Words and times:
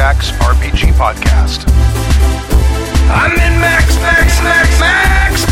Jacks 0.00 0.30
RPG 0.30 0.94
Podcast. 0.94 1.68
I'm 3.10 3.32
in 3.32 3.60
Max, 3.60 3.94
Max, 3.96 4.40
Max, 4.40 4.80
Max! 4.80 5.44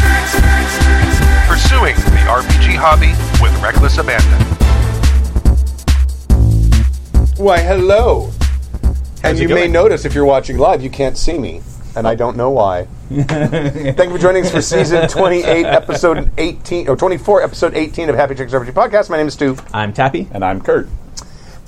Pursuing 1.46 1.94
the 1.94 2.24
RPG 2.26 2.74
hobby 2.74 3.10
with 3.42 3.62
reckless 3.62 3.98
abandon. 3.98 4.40
Why, 7.36 7.58
hello. 7.60 8.30
and 9.22 9.38
you 9.38 9.50
may 9.50 9.68
notice 9.68 10.06
if 10.06 10.14
you're 10.14 10.24
watching 10.24 10.56
live, 10.56 10.82
you 10.82 10.88
can't 10.88 11.18
see 11.18 11.38
me, 11.38 11.60
and 11.94 12.08
I 12.08 12.14
don't 12.14 12.34
know 12.34 12.48
why. 12.48 12.84
Thank 13.10 13.98
you 13.98 14.12
for 14.12 14.18
joining 14.18 14.46
us 14.46 14.50
for 14.50 14.62
season 14.62 15.08
28, 15.08 15.66
episode 15.66 16.30
18, 16.38 16.88
or 16.88 16.96
24, 16.96 17.42
episode 17.42 17.74
18 17.74 18.08
of 18.08 18.16
Happy 18.16 18.34
Jacks 18.34 18.54
RPG 18.54 18.72
Podcast. 18.72 19.10
My 19.10 19.18
name 19.18 19.28
is 19.28 19.34
Stu, 19.34 19.58
I'm 19.74 19.92
Tappy. 19.92 20.26
And 20.32 20.42
I'm 20.42 20.62
Kurt. 20.62 20.88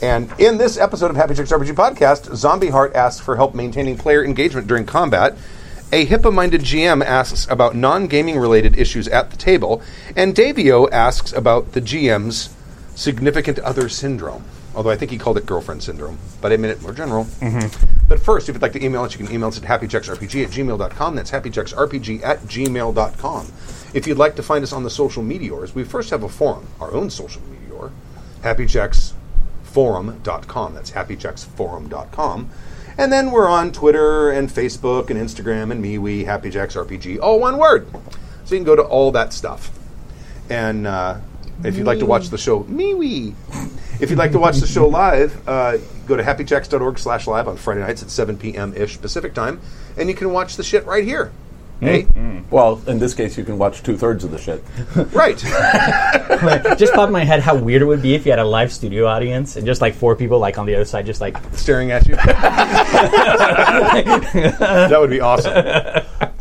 And 0.03 0.33
in 0.39 0.57
this 0.57 0.79
episode 0.79 1.11
of 1.11 1.17
Happy 1.17 1.35
Jacks 1.35 1.53
RPG 1.53 1.75
Podcast, 1.75 2.35
Zombie 2.35 2.69
Heart 2.69 2.95
asks 2.95 3.25
for 3.25 3.37
help 3.37 3.55
maintaining 3.55 3.99
player 3.99 4.25
engagement 4.25 4.67
during 4.67 4.87
combat. 4.87 5.37
A 5.93 6.07
HIPAA-minded 6.07 6.63
GM 6.63 7.05
asks 7.05 7.47
about 7.51 7.75
non-gaming 7.75 8.39
related 8.39 8.79
issues 8.79 9.09
at 9.09 9.31
the 9.31 9.37
table, 9.37 9.83
and 10.17 10.35
Davio 10.35 10.91
asks 10.91 11.33
about 11.33 11.73
the 11.73 11.81
GM's 11.81 12.55
significant 12.95 13.59
other 13.59 13.89
syndrome. 13.89 14.45
Although 14.75 14.91
I 14.91 14.97
think 14.97 15.11
he 15.11 15.19
called 15.19 15.37
it 15.37 15.47
girlfriend 15.47 15.83
syndrome, 15.83 16.19
but 16.41 16.53
I 16.53 16.57
meant 16.57 16.79
it 16.79 16.83
more 16.83 16.93
general. 16.93 17.25
Mm-hmm. 17.25 18.07
But 18.07 18.21
first, 18.21 18.49
if 18.49 18.55
you'd 18.55 18.63
like 18.63 18.73
to 18.75 18.85
email 18.85 19.03
us, 19.03 19.19
you 19.19 19.25
can 19.25 19.35
email 19.35 19.49
us 19.49 19.59
at 19.61 19.65
happyjacksrpg 19.65 20.45
at 20.45 20.51
gmail.com. 20.51 21.15
That's 21.17 21.31
happyjacksrpg 21.33 22.23
at 22.23 22.39
gmail.com. 22.43 23.53
If 23.93 24.07
you'd 24.07 24.19
like 24.19 24.37
to 24.37 24.43
find 24.45 24.63
us 24.63 24.73
on 24.73 24.85
the 24.85 24.91
social 24.91 25.25
meteors, 25.25 25.75
we 25.75 25.83
first 25.83 26.11
have 26.11 26.23
a 26.23 26.29
forum, 26.29 26.69
our 26.81 26.93
own 26.93 27.11
social 27.11 27.43
meteor, 27.43 27.91
happyjacksforum.com. 29.73 30.75
That's 30.75 30.91
happyjacksforum.com. 30.93 32.51
And 32.99 33.13
then 33.13 33.31
we're 33.31 33.49
on 33.49 33.73
Twitter 33.73 34.31
and 34.31 34.49
Facebook 34.49 35.11
and 35.11 35.19
Instagram 35.19 35.71
and 35.71 35.83
MeWe, 35.83 36.27
happyjacksrpg, 36.27 37.21
all 37.21 37.41
one 37.41 37.57
word. 37.57 37.89
So 38.45 38.55
you 38.55 38.59
can 38.59 38.65
go 38.65 38.77
to 38.77 38.83
all 38.83 39.13
that 39.13 39.33
stuff. 39.33 39.71
And 40.51 40.87
uh, 40.87 41.21
if 41.65 41.77
you'd 41.77 41.87
like 41.87 42.01
to 42.01 42.07
watch 42.07 42.29
the 42.29 42.39
show, 42.39 42.65
MeWe. 42.65 43.35
If 44.01 44.11
you'd 44.11 44.19
like 44.19 44.33
to 44.33 44.39
watch 44.39 44.57
the 44.57 44.67
show 44.67 44.89
live, 44.89 45.47
uh, 45.49 45.77
go 46.07 46.17
to 46.17 46.23
happyjacks.org 46.23 46.99
slash 46.99 47.27
live 47.27 47.47
on 47.47 47.57
Friday 47.57 47.81
nights 47.81 48.03
at 48.03 48.11
7 48.11 48.37
p.m. 48.39 48.75
ish 48.75 49.01
Pacific 49.01 49.35
time, 49.35 49.61
and 49.97 50.09
you 50.09 50.15
can 50.15 50.33
watch 50.33 50.57
the 50.57 50.65
shit 50.65 50.85
right 50.87 51.05
here. 51.05 51.31
Hey? 51.81 52.07
Well, 52.51 52.81
in 52.87 52.99
this 52.99 53.15
case, 53.15 53.39
you 53.39 53.45
can 53.45 53.57
watch 53.59 53.83
two 53.83 53.97
thirds 53.97 54.23
of 54.25 54.31
the 54.33 54.39
shit. 54.39 54.63
Right. 55.15 55.39
just 56.79 56.93
popped 56.95 57.09
in 57.09 57.13
my 57.13 57.25
head 57.25 57.41
how 57.41 57.55
weird 57.57 57.83
it 57.83 57.87
would 57.87 58.03
be 58.03 58.15
if 58.15 58.25
you 58.27 58.33
had 58.33 58.39
a 58.39 58.45
live 58.45 58.73
studio 58.73 59.07
audience 59.07 59.57
and 59.57 59.65
just 59.67 59.81
like 59.81 59.95
four 59.95 60.15
people 60.17 60.39
like 60.39 60.59
on 60.59 60.67
the 60.67 60.75
other 60.75 60.85
side, 60.85 61.07
just 61.07 61.21
like 61.21 61.37
Staring 61.55 61.91
at 61.91 62.07
you. 62.09 62.17
that 64.57 64.97
would 64.99 65.11
be 65.11 65.21
awesome. 65.21 65.53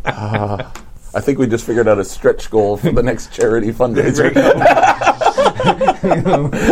Uh, 0.04 0.70
I 1.14 1.20
think 1.20 1.38
we 1.38 1.46
just 1.46 1.64
figured 1.66 1.88
out 1.88 1.98
a 1.98 2.04
stretch 2.04 2.50
goal 2.50 2.76
for 2.76 2.92
the 2.92 3.02
next 3.02 3.32
charity 3.32 3.72
fundraiser. 3.72 4.34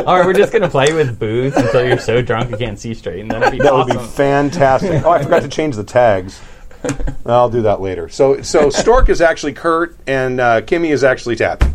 All 0.06 0.16
right, 0.16 0.26
we're 0.26 0.32
just 0.32 0.52
gonna 0.52 0.68
play 0.68 0.92
with 0.92 1.18
booze 1.18 1.56
until 1.56 1.86
you're 1.86 1.98
so 1.98 2.22
drunk 2.22 2.50
you 2.50 2.56
can't 2.56 2.78
see 2.78 2.94
straight, 2.94 3.20
and 3.20 3.30
that'd 3.30 3.50
be 3.52 3.58
That 3.58 3.72
awesome. 3.72 3.96
would 3.96 4.02
be 4.02 4.08
fantastic. 4.10 5.04
Oh, 5.04 5.10
I 5.10 5.22
forgot 5.22 5.42
to 5.42 5.48
change 5.48 5.76
the 5.76 5.84
tags. 5.84 6.40
I'll 7.26 7.50
do 7.50 7.62
that 7.62 7.80
later. 7.80 8.08
So, 8.08 8.42
so 8.42 8.70
Stork 8.70 9.08
is 9.08 9.20
actually 9.20 9.52
Kurt, 9.54 9.96
and 10.06 10.40
uh, 10.40 10.60
Kimmy 10.62 10.90
is 10.90 11.04
actually 11.04 11.36
Tappy. 11.36 11.66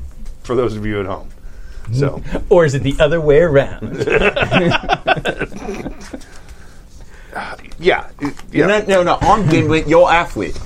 For 0.43 0.55
those 0.55 0.75
of 0.75 0.85
you 0.85 0.99
at 0.99 1.05
home. 1.05 1.29
So, 1.93 2.21
or 2.49 2.65
is 2.65 2.75
it 2.75 2.83
the 2.83 2.95
other 2.99 3.21
way 3.21 3.39
around? 3.39 3.97
yeah, 7.79 8.09
yeah. 8.51 8.67
No, 8.67 8.81
no, 8.81 9.03
no. 9.03 9.13
On 9.21 9.47
Gimlet, 9.49 9.87
you're 9.87 10.09
athlete. 10.11 10.59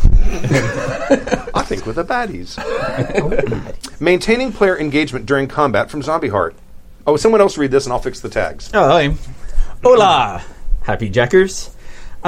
I 1.53 1.63
think 1.63 1.85
with 1.85 1.97
the 1.97 2.03
baddies. 2.03 2.57
Maintaining 4.01 4.51
player 4.51 4.79
engagement 4.79 5.25
during 5.25 5.47
combat 5.47 5.91
from 5.91 6.01
Zombie 6.01 6.29
Heart. 6.29 6.55
Oh, 7.05 7.17
someone 7.17 7.39
else 7.39 7.57
read 7.57 7.71
this, 7.71 7.85
and 7.85 7.93
I'll 7.93 7.99
fix 7.99 8.19
the 8.19 8.29
tags. 8.29 8.69
Oh, 8.73 8.87
hi. 8.87 9.15
Hola, 9.83 10.43
happy 10.83 11.07
jackers. 11.07 11.69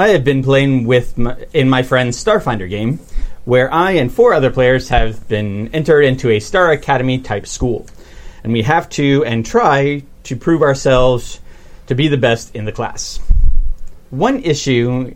I 0.00 0.08
have 0.08 0.24
been 0.24 0.42
playing 0.42 0.86
with 0.86 1.18
my, 1.18 1.36
in 1.52 1.68
my 1.68 1.82
friend's 1.82 2.16
Starfinder 2.24 2.70
game, 2.70 3.00
where 3.44 3.70
I 3.70 3.90
and 3.92 4.10
four 4.10 4.32
other 4.32 4.50
players 4.50 4.88
have 4.88 5.28
been 5.28 5.68
entered 5.74 6.06
into 6.06 6.30
a 6.30 6.40
Star 6.40 6.72
Academy 6.72 7.18
type 7.18 7.46
school, 7.46 7.86
and 8.42 8.50
we 8.50 8.62
have 8.62 8.88
to 8.90 9.22
and 9.26 9.44
try 9.44 10.02
to 10.22 10.36
prove 10.36 10.62
ourselves 10.62 11.40
to 11.88 11.94
be 11.94 12.08
the 12.08 12.16
best 12.16 12.56
in 12.56 12.64
the 12.64 12.72
class. 12.72 13.18
One 14.08 14.42
issue 14.42 15.14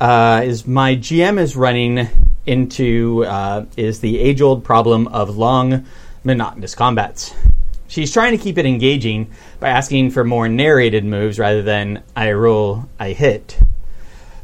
uh, 0.00 0.40
is 0.46 0.66
my 0.66 0.96
GM 0.96 1.38
is 1.38 1.54
running 1.54 2.08
into 2.46 3.26
uh, 3.26 3.66
is 3.76 4.00
the 4.00 4.18
age 4.18 4.40
old 4.40 4.64
problem 4.64 5.08
of 5.08 5.36
long, 5.36 5.84
monotonous 6.24 6.74
combats. 6.74 7.34
She's 7.86 8.10
trying 8.10 8.34
to 8.34 8.42
keep 8.42 8.56
it 8.56 8.64
engaging 8.64 9.30
by 9.60 9.68
asking 9.68 10.12
for 10.12 10.24
more 10.24 10.48
narrated 10.48 11.04
moves 11.04 11.38
rather 11.38 11.60
than 11.60 12.02
I 12.16 12.32
roll, 12.32 12.88
I 12.98 13.10
hit. 13.10 13.58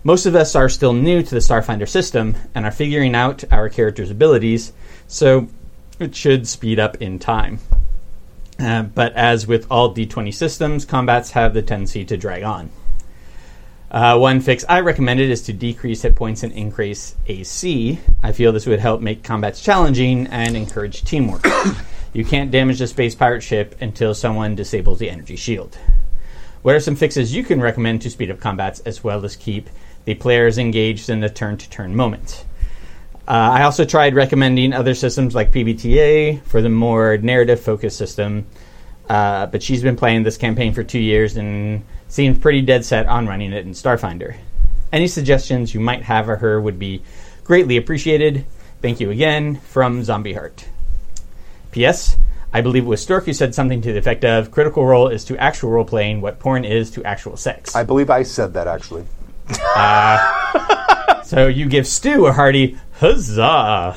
Most 0.05 0.27
of 0.27 0.37
us 0.37 0.55
are 0.55 0.69
still 0.69 0.93
new 0.93 1.23
to 1.23 1.31
the 1.31 1.41
Starfinder 1.41 1.89
system 1.89 2.37
and 2.55 2.65
are 2.65 2.71
figuring 2.71 3.15
out 3.15 3.45
our 3.51 3.69
character's 3.69 4.11
abilities, 4.11 4.73
so 5.09 5.49
it 5.99 6.15
should 6.15 6.47
speed 6.47 6.79
up 6.79 7.03
in 7.03 7.19
time. 7.19 7.59
Uh, 8.61 8.83
but 8.83 9.13
as 9.15 9.47
with 9.47 9.67
all 9.71 9.95
D20 9.95 10.33
systems, 10.33 10.85
combats 10.85 11.33
have 11.33 11.53
the 11.53 11.63
tendency 11.63 12.05
to 12.05 12.17
drag 12.17 12.43
on. 12.43 12.71
Uh, 13.91 14.19
one 14.19 14.41
fix 14.41 14.65
I 14.69 14.81
recommended 14.81 15.31
is 15.31 15.43
to 15.43 15.53
decrease 15.53 16.03
hit 16.03 16.15
points 16.15 16.43
and 16.43 16.53
increase 16.53 17.17
AC. 17.27 17.99
I 18.23 18.33
feel 18.33 18.53
this 18.53 18.67
would 18.67 18.81
help 18.81 19.01
make 19.01 19.23
combats 19.25 19.63
challenging 19.63 20.27
and 20.27 20.57
encourage 20.57 21.05
teamwork. 21.05 21.47
you 22.13 22.25
can't 22.25 22.51
damage 22.51 22.81
the 22.81 22.87
space 22.87 23.15
pirate 23.15 23.43
ship 23.43 23.77
until 23.81 24.15
someone 24.15 24.55
disables 24.55 24.99
the 24.99 25.11
energy 25.11 25.37
shield. 25.37 25.79
What 26.63 26.75
are 26.75 26.81
some 26.81 26.97
fixes 26.97 27.35
you 27.35 27.45
can 27.45 27.61
recommend 27.61 28.03
to 28.03 28.11
speed 28.11 28.31
up 28.31 28.41
combats 28.41 28.81
as 28.81 29.03
well 29.03 29.25
as 29.25 29.37
keep 29.37 29.71
the 30.09 30.15
player 30.15 30.47
is 30.47 30.57
engaged 30.57 31.11
in 31.11 31.21
the 31.21 31.29
turn 31.29 31.59
to 31.59 31.69
turn 31.69 31.95
moment? 31.95 32.47
Uh, 33.29 33.33
I 33.33 33.65
also 33.65 33.85
tried 33.85 34.15
recommending 34.15 34.73
other 34.73 34.95
systems 34.95 35.35
like 35.35 35.53
PBTA 35.53 36.41
for 36.45 36.63
the 36.63 36.71
more 36.71 37.19
narrative 37.19 37.61
focused 37.61 37.99
system, 37.99 38.47
uh, 39.11 39.45
but 39.49 39.63
she's 39.63 39.83
been 39.83 39.97
playing 39.97 40.23
this 40.23 40.39
campaign 40.39 40.73
for 40.73 40.83
two 40.83 40.99
years 40.99 41.37
and 41.37 41.85
seems 42.09 42.39
pretty 42.39 42.63
dead 42.63 42.87
set 42.87 43.05
on 43.07 43.27
running 43.27 43.53
it 43.53 43.67
in 43.67 43.73
Starfinder. 43.73 44.35
Any 44.91 45.09
suggestions 45.09 45.75
you 45.75 45.81
might 45.81 46.05
have 46.05 46.31
of 46.31 46.41
her 46.41 46.59
would 46.59 46.79
be 46.79 47.03
greatly 47.45 47.77
appreciated. 47.77 48.47
Thank 48.81 49.01
you 49.01 49.11
again 49.11 49.57
from 49.57 50.05
Zombie 50.05 50.33
Heart. 50.33 50.67
P.S. 51.71 52.17
I 52.51 52.63
believe 52.63 52.85
it 52.85 52.89
was 52.89 53.03
Stork 53.03 53.27
who 53.27 53.35
said 53.35 53.55
something 53.55 53.83
to 53.83 53.93
the 53.93 53.99
effect 53.99 54.25
of 54.25 54.51
Critical 54.51 54.87
Role 54.87 55.09
is 55.09 55.23
to 55.27 55.37
actual 55.37 55.69
role 55.69 55.85
playing 55.85 56.23
what 56.23 56.39
porn 56.39 56.65
is 56.65 56.91
to 56.93 57.05
actual 57.05 57.37
sex. 57.37 57.77
I 57.77 57.85
believe 57.85 58.09
I 58.09 58.23
said 58.23 58.55
that 58.55 58.67
actually. 58.67 59.05
So 61.25 61.47
you 61.47 61.67
give 61.69 61.87
Stu 61.87 62.27
a 62.27 62.33
hearty 62.33 62.79
huzzah. 63.01 63.97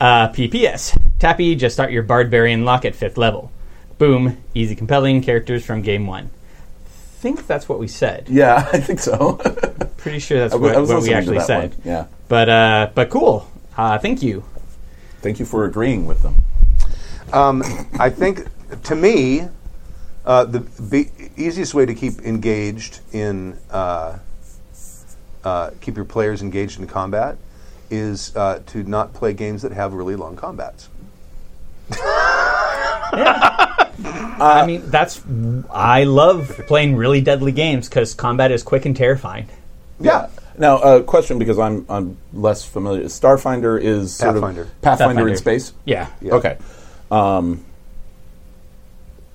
Uh, 0.00 0.28
PPS. 0.30 0.96
Tappy, 1.18 1.54
just 1.56 1.74
start 1.74 1.90
your 1.92 2.02
Bardbarian 2.02 2.64
lock 2.64 2.84
at 2.84 2.94
fifth 2.94 3.16
level. 3.16 3.50
Boom, 3.98 4.36
easy 4.54 4.74
compelling 4.74 5.20
characters 5.22 5.64
from 5.64 5.82
game 5.82 6.06
one. 6.06 6.30
think 7.20 7.46
that's 7.46 7.68
what 7.68 7.78
we 7.78 7.86
said. 7.88 8.28
Yeah, 8.28 8.68
I 8.72 8.80
think 8.80 8.98
so. 9.00 9.34
Pretty 9.96 10.18
sure 10.18 10.38
that's 10.40 10.52
I 10.54 10.56
w- 10.56 10.70
what, 10.72 10.76
I 10.76 10.80
was 10.80 10.88
what 10.90 11.02
we 11.02 11.10
listening 11.10 11.12
to 11.12 11.18
actually 11.18 11.38
that 11.38 11.46
said. 11.46 11.70
one, 11.70 11.80
yeah. 11.84 12.06
But 12.28 12.48
uh, 12.48 12.90
but 12.94 13.10
cool. 13.10 13.48
Uh, 13.76 13.98
thank 13.98 14.22
you. 14.22 14.44
Thank 15.20 15.38
you 15.38 15.44
for 15.46 15.64
agreeing 15.64 16.06
with 16.06 16.22
them. 16.22 16.34
Um, 17.32 17.62
I 17.98 18.10
think, 18.10 18.46
to 18.84 18.94
me, 18.96 19.42
uh, 20.26 20.44
the 20.44 20.60
be- 20.60 21.10
easiest 21.36 21.74
way 21.74 21.86
to 21.86 21.94
keep 21.94 22.20
engaged 22.22 23.00
in 23.12 23.56
uh, 23.70 24.18
uh, 25.44 25.70
keep 25.80 25.96
your 25.96 26.04
players 26.04 26.42
engaged 26.42 26.78
in 26.78 26.86
combat 26.86 27.36
is 27.90 28.34
uh, 28.36 28.62
to 28.66 28.82
not 28.84 29.12
play 29.12 29.32
games 29.32 29.62
that 29.62 29.72
have 29.72 29.92
really 29.92 30.16
long 30.16 30.36
combats. 30.36 30.88
I 34.42 34.64
mean, 34.66 34.90
that's 34.90 35.22
I 35.70 36.04
love 36.04 36.62
playing 36.66 36.96
really 36.96 37.20
deadly 37.20 37.52
games 37.52 37.88
because 37.88 38.14
combat 38.14 38.50
is 38.50 38.62
quick 38.62 38.86
and 38.86 38.96
terrifying. 38.96 39.48
Yeah. 40.00 40.28
Now, 40.58 40.78
a 40.78 40.80
uh, 40.80 41.02
question 41.02 41.38
because 41.38 41.58
I'm 41.58 41.86
I'm 41.88 42.16
less 42.32 42.64
familiar. 42.64 43.04
Starfinder 43.04 43.80
is 43.80 44.14
sort 44.14 44.34
Pathfinder. 44.34 44.62
of 44.62 44.82
Pathfinder, 44.82 45.14
Pathfinder. 45.14 45.28
in 45.28 45.36
space. 45.36 45.72
Yeah. 45.84 46.08
Yeah. 46.20 46.34
Okay. 46.34 46.58
Um, 47.10 47.64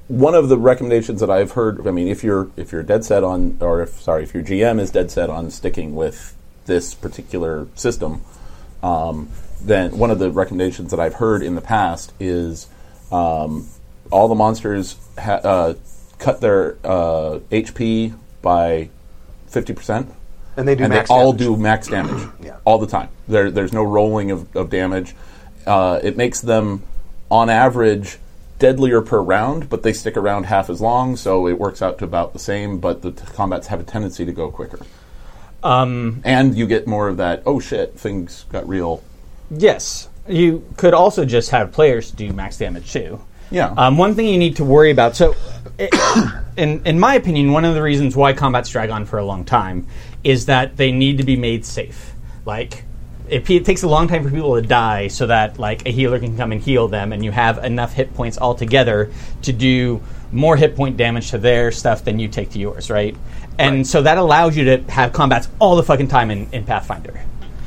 one 0.08 0.36
of 0.36 0.50
the 0.50 0.58
recommendations 0.58 1.20
that 1.20 1.30
I've 1.30 1.52
heard, 1.52 1.86
I 1.88 1.92
mean, 1.92 2.08
if 2.08 2.24
you're 2.24 2.50
if 2.56 2.72
you're 2.72 2.84
dead 2.84 3.04
set 3.04 3.24
on, 3.24 3.58
or 3.62 3.82
if 3.82 4.02
sorry, 4.02 4.24
if 4.24 4.34
your 4.34 4.44
GM 4.44 4.80
is 4.80 4.92
dead 4.92 5.12
set 5.12 5.30
on 5.30 5.52
sticking 5.52 5.96
with 5.96 6.36
this 6.66 6.94
particular 6.94 7.68
system, 7.76 8.22
um, 8.84 9.30
then 9.62 9.98
one 9.98 10.12
of 10.12 10.20
the 10.20 10.32
recommendations 10.32 10.92
that 10.92 11.00
I've 11.00 11.16
heard 11.16 11.42
in 11.44 11.56
the 11.56 11.62
past 11.62 12.14
is 12.20 12.68
um, 13.12 13.68
all 14.12 14.28
the 14.28 14.36
monsters 14.36 14.96
ha- 15.18 15.42
uh, 15.44 15.74
cut 16.20 16.40
their 16.42 16.78
uh, 16.84 17.40
HP 17.52 18.14
by 18.42 18.90
fifty 19.48 19.74
percent, 19.74 20.10
And 20.56 20.68
they 20.68 20.76
do 20.76 20.84
and 20.86 20.94
they 20.94 21.04
all 21.10 21.34
damage. 21.34 21.40
do 21.40 21.58
max 21.58 21.88
damage 21.88 22.30
Yeah. 22.42 22.58
all 22.66 22.78
the 22.78 22.88
time. 22.88 23.10
There, 23.28 23.52
there's 23.52 23.74
no 23.74 23.84
rolling 23.84 24.32
of, 24.32 24.56
of 24.56 24.70
damage. 24.70 25.16
Uh, 25.66 26.00
it 26.02 26.16
makes 26.16 26.40
them, 26.40 26.84
on 27.30 27.50
average, 27.50 28.18
deadlier 28.60 29.02
per 29.02 29.20
round, 29.22 29.70
but 29.70 29.84
they 29.84 29.94
stick 29.94 30.18
around 30.18 30.46
half 30.46 30.70
as 30.70 30.82
long, 30.82 31.16
so 31.16 31.48
it 31.48 31.60
works 31.60 31.82
out 31.82 31.98
to 32.00 32.06
about 32.06 32.34
the 32.34 32.40
same. 32.40 32.80
But 32.80 33.02
the 33.02 33.12
t- 33.12 33.24
combats 33.34 33.68
have 33.68 33.80
a 33.80 33.84
tendency 33.84 34.26
to 34.26 34.32
go 34.32 34.50
quicker, 34.52 34.80
Um, 35.64 36.22
and 36.24 36.56
you 36.58 36.68
get 36.68 36.88
more 36.88 37.08
of 37.08 37.18
that. 37.18 37.44
Oh 37.46 37.60
shit, 37.60 37.98
things 38.00 38.46
got 38.52 38.68
real. 38.68 39.04
yes, 39.50 40.10
you 40.28 40.66
could 40.76 40.94
also 40.94 41.24
just 41.26 41.52
have 41.52 41.72
players 41.72 42.12
do 42.12 42.32
max 42.34 42.58
damage 42.58 42.92
too. 42.92 43.22
Yeah. 43.50 43.74
Um, 43.78 43.98
one 43.98 44.14
thing 44.14 44.28
you 44.28 44.38
need 44.38 44.58
to 44.58 44.66
worry 44.66 44.92
about. 44.92 45.16
So, 45.16 45.36
i 45.80 46.42
in 46.58 46.86
in 46.86 47.00
my 47.00 47.14
opinion, 47.16 47.52
one 47.54 47.64
of 47.66 47.76
the 47.76 47.82
reasons 47.82 48.16
why 48.16 48.34
combats 48.34 48.70
drag 48.70 48.90
on 48.90 49.06
for 49.06 49.20
a 49.20 49.26
long 49.26 49.46
time 49.46 49.88
is 50.24 50.48
that 50.48 50.76
they 50.76 50.92
need 50.92 51.18
to 51.20 51.24
be 51.24 51.38
made 51.38 51.64
safe. 51.66 52.14
Like, 52.46 52.84
it, 53.30 53.50
it 53.50 53.66
takes 53.66 53.84
a 53.84 53.88
long 53.88 54.08
time 54.08 54.24
for 54.24 54.30
people 54.30 54.56
to 54.56 54.62
die, 54.62 55.08
so 55.08 55.28
that 55.28 55.60
like 55.60 55.86
a 55.86 55.92
healer 55.92 56.20
can 56.20 56.38
come 56.38 56.52
and 56.52 56.62
heal 56.62 56.88
them, 56.88 57.14
and 57.14 57.24
you 57.24 57.32
have 57.32 57.64
enough 57.64 57.94
hit 57.94 58.14
points 58.14 58.38
altogether 58.38 59.12
to 59.44 59.54
do 59.54 60.02
more 60.32 60.58
hit 60.58 60.76
point 60.76 60.98
damage 60.98 61.32
to 61.32 61.38
their 61.38 61.72
stuff 61.72 62.04
than 62.04 62.20
you 62.20 62.28
take 62.28 62.52
to 62.52 62.60
yours, 62.60 62.90
right? 62.90 63.16
And 63.60 63.88
so 63.88 64.02
that 64.04 64.18
allows 64.18 64.56
you 64.56 64.66
to 64.66 64.92
have 64.92 65.14
combats 65.14 65.48
all 65.60 65.76
the 65.76 65.84
fucking 65.84 66.10
time 66.10 66.30
in, 66.30 66.52
in 66.52 66.64
Pathfinder. 66.64 67.20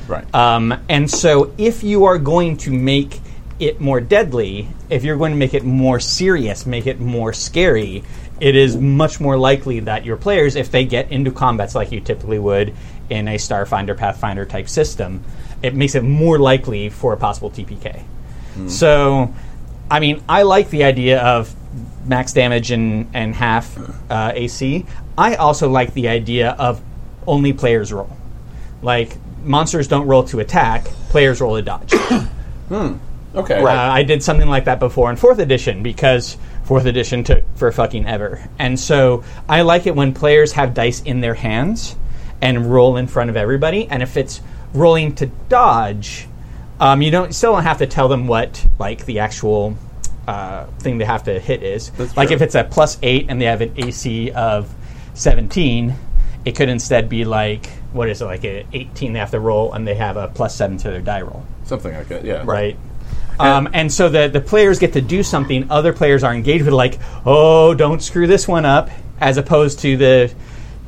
Right. 0.07 0.35
Um, 0.35 0.75
and 0.89 1.11
so, 1.11 1.53
if 1.57 1.83
you 1.83 2.05
are 2.05 2.19
going 2.19 2.57
to 2.59 2.73
make 2.73 3.21
it 3.59 3.81
more 3.81 4.01
deadly, 4.01 4.69
if 4.89 5.05
you're 5.05 5.17
going 5.17 5.33
to 5.33 5.39
make 5.39 5.55
it 5.55 5.65
more 5.65 6.01
serious, 6.01 6.67
make 6.67 6.87
it 6.87 6.99
more 6.99 7.33
scary, 7.33 8.03
it 8.41 8.57
is 8.57 8.77
much 8.77 9.21
more 9.21 9.37
likely 9.37 9.81
that 9.81 10.05
your 10.05 10.17
players, 10.17 10.57
if 10.57 10.71
they 10.71 10.85
get 10.85 11.12
into 11.12 11.31
combats 11.31 11.75
like 11.75 11.93
you 11.93 12.01
typically 12.01 12.39
would 12.39 12.75
in 13.11 13.29
a 13.29 13.37
Starfinder, 13.37 13.97
Pathfinder 13.97 14.47
type 14.47 14.69
system, 14.69 15.23
it 15.62 15.75
makes 15.75 15.95
it 15.95 16.03
more 16.03 16.39
likely 16.39 16.89
for 16.89 17.12
a 17.12 17.17
possible 17.17 17.51
TPK. 17.51 18.03
So, 18.69 19.35
I 19.91 20.01
mean, 20.01 20.23
I 20.29 20.43
like 20.43 20.71
the 20.71 20.85
idea 20.85 21.21
of 21.21 21.55
max 22.07 22.33
damage 22.33 22.71
and, 22.71 23.09
and 23.15 23.35
half 23.35 23.79
uh, 24.11 24.33
AC. 24.35 24.87
I 25.17 25.37
also 25.37 25.69
like 25.69 25.95
the 25.95 26.09
idea 26.09 26.51
of 26.53 26.83
only 27.27 27.53
players 27.53 27.93
roll. 27.93 28.17
Like, 28.83 29.17
monsters 29.43 29.89
don't 29.89 30.07
roll 30.07 30.25
to 30.25 30.41
attack, 30.41 30.85
players 31.11 31.41
roll 31.41 31.57
to 31.57 31.62
dodge. 31.62 31.93
okay. 33.35 33.61
Uh, 33.77 33.93
I 33.93 34.03
did 34.03 34.23
something 34.23 34.49
like 34.49 34.65
that 34.65 34.81
before 34.81 35.11
in 35.11 35.17
fourth 35.17 35.39
edition 35.39 35.83
because 35.83 36.37
fourth 36.65 36.87
edition 36.87 37.25
took 37.25 37.45
for 37.57 37.71
fucking 37.73 38.07
ever. 38.07 38.49
And 38.59 38.79
so 38.79 39.25
I 39.49 39.62
like 39.62 39.87
it 39.87 39.95
when 39.95 40.15
players 40.15 40.53
have 40.53 40.75
dice 40.75 41.03
in 41.03 41.21
their 41.21 41.35
hands 41.35 41.97
and 42.41 42.73
roll 42.73 42.97
in 42.97 43.07
front 43.07 43.29
of 43.29 43.37
everybody. 43.37 43.87
And 43.89 44.03
if 44.03 44.17
it's 44.17 44.41
rolling 44.72 45.14
to 45.17 45.26
dodge, 45.49 46.26
um, 46.78 47.02
you 47.02 47.11
don't 47.11 47.34
still 47.34 47.52
don't 47.52 47.62
have 47.64 47.78
to 47.78 47.87
tell 47.87 48.08
them 48.08 48.26
what 48.26 48.67
like 48.78 49.05
the 49.06 49.20
actual 49.20 49.76
uh, 50.26 50.67
thing 50.78 50.99
they 50.99 51.05
have 51.05 51.25
to 51.25 51.38
hit 51.38 51.62
is. 51.62 51.90
That's 51.90 52.17
like 52.17 52.28
true. 52.28 52.37
if 52.37 52.43
it's 52.43 52.55
a 52.55 52.64
plus 52.64 52.99
eight 53.02 53.26
and 53.28 53.40
they 53.40 53.46
have 53.46 53.61
an 53.61 53.72
AC 53.76 54.31
of 54.32 54.72
seventeen. 55.14 55.94
It 56.43 56.56
could 56.56 56.70
instead 56.70 57.11
be 57.11 57.26
like 57.26 57.67
what 57.93 58.08
is 58.08 58.22
it 58.22 58.25
like 58.25 58.44
a 58.44 58.67
18 58.72 59.12
they 59.12 59.19
have 59.19 59.32
to 59.32 59.40
roll 59.40 59.72
and 59.72 59.87
they 59.87 59.94
have 59.94 60.17
a 60.17 60.28
plus 60.28 60.55
7 60.55 60.78
to 60.78 60.90
their 60.90 61.00
die 61.00 61.23
roll 61.23 61.44
Something 61.64 61.93
like 61.94 62.08
that. 62.08 62.25
Yeah. 62.25 62.44
right? 62.46 62.76
Um, 63.38 63.69
and 63.73 63.90
so 63.93 64.08
the 64.08 64.28
the 64.28 64.40
players 64.40 64.78
get 64.78 64.93
to 64.94 65.00
do 65.00 65.23
something 65.23 65.70
other 65.70 65.93
players 65.93 66.23
are 66.25 66.34
engaged 66.34 66.64
with, 66.64 66.75
like, 66.75 66.99
oh, 67.25 67.75
don't 67.75 68.02
screw 68.02 68.26
this 68.26 68.46
one 68.46 68.66
up, 68.66 68.90
as 69.19 69.38
opposed 69.38 69.78
to 69.81 69.96
the 69.96 70.34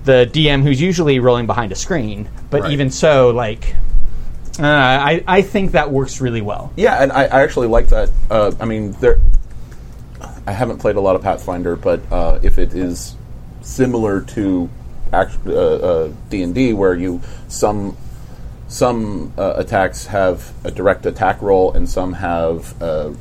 the 0.05 0.29
DM 0.33 0.63
who's 0.63 0.81
usually 0.81 1.19
rolling 1.19 1.47
behind 1.47 1.73
a 1.73 1.77
screen. 1.77 2.29
But 2.51 2.63
Right. 2.63 2.73
even 2.73 2.91
so, 2.91 3.31
like, 3.31 3.75
uh, 4.59 4.65
I 4.67 5.23
I 5.27 5.43
think 5.43 5.73
that 5.73 5.91
works 5.91 6.21
really 6.21 6.43
well. 6.43 6.73
Yeah, 6.77 7.03
and 7.03 7.13
I, 7.13 7.25
I 7.25 7.43
actually 7.43 7.69
like 7.69 7.89
that. 7.89 8.11
Uh, 8.31 8.53
I 8.61 8.65
mean, 8.65 8.93
there. 9.01 9.19
I 10.47 10.53
haven't 10.53 10.79
played 10.79 10.97
a 10.97 11.01
lot 11.01 11.17
of 11.17 11.23
Pathfinder, 11.23 11.77
but 11.77 12.01
uh, 12.11 12.39
if 12.43 12.59
it 12.59 12.75
is 12.75 13.17
similar 13.61 14.21
to 14.21 14.69
uh, 15.13 15.27
uh, 15.51 16.13
D 16.31 16.43
and 16.43 16.55
D, 16.55 16.73
where 16.73 16.95
you 16.95 17.21
some 17.49 17.97
some 18.69 19.33
uh, 19.39 19.55
attacks 19.57 20.07
have 20.07 20.53
a 20.65 20.71
direct 20.71 21.07
attack 21.07 21.41
roll, 21.43 21.73
and 21.73 21.89
some 21.89 22.15
have 22.15 22.81
uh, 22.83 23.13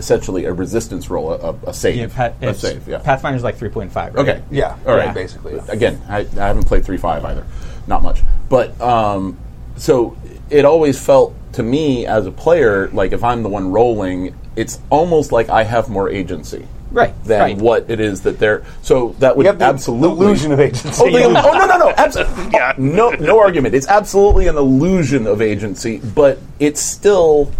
essentially 0.00 0.46
a 0.46 0.52
resistance 0.52 1.08
roll, 1.10 1.32
a, 1.32 1.54
a 1.68 1.72
save, 1.72 1.96
Yeah, 1.96 2.06
Pat, 2.08 2.32
a 2.40 2.46
it's- 2.48 2.60
save. 2.60 2.88
Yeah. 2.88 2.98
Pathfinder's 2.98 3.44
like 3.44 3.56
three 3.56 3.68
point 3.68 3.92
five. 3.92 4.14
Right? 4.14 4.28
Okay. 4.28 4.42
Yeah, 4.50 4.76
All 4.86 4.94
right, 4.96 5.06
right. 5.06 5.14
basically. 5.14 5.54
yeah. 5.54 5.64
Again, 5.68 6.00
I, 6.08 6.20
I 6.20 6.46
haven't 6.48 6.66
played 6.66 6.84
three 6.84 6.96
five 6.96 7.24
either, 7.24 7.46
not 7.86 8.02
much. 8.02 8.22
But 8.48 8.78
um, 8.80 9.38
so 9.76 10.16
it 10.50 10.64
always 10.64 10.98
felt 10.98 11.34
to 11.52 11.62
me 11.62 12.06
as 12.06 12.26
a 12.26 12.32
player 12.32 12.88
like 12.88 13.12
if 13.12 13.22
I'm 13.22 13.42
the 13.44 13.48
one 13.48 13.70
rolling, 13.70 14.34
it's 14.56 14.80
almost 14.90 15.30
like 15.30 15.48
I 15.48 15.62
have 15.62 15.88
more 15.88 16.08
agency. 16.10 16.66
Right, 16.92 17.14
Than 17.22 17.40
right. 17.40 17.56
what 17.56 17.88
it 17.88 18.00
is 18.00 18.22
that 18.22 18.40
they're. 18.40 18.64
So 18.82 19.14
that 19.20 19.36
would 19.36 19.44
You 19.44 19.50
have 19.50 19.60
the 19.60 19.64
absolutely 19.66 20.26
illusion 20.26 20.50
of 20.50 20.58
agency. 20.58 20.88
Oh, 21.04 21.08
the, 21.08 21.24
oh 21.38 21.52
no 21.52 21.66
no 21.66 21.78
no! 21.78 21.90
Absolutely, 21.96 22.84
no 22.84 23.10
no 23.10 23.38
argument. 23.38 23.76
It's 23.76 23.86
absolutely 23.86 24.48
an 24.48 24.56
illusion 24.56 25.28
of 25.28 25.40
agency, 25.40 25.98
but 25.98 26.40
it's 26.58 26.80
still 26.80 27.52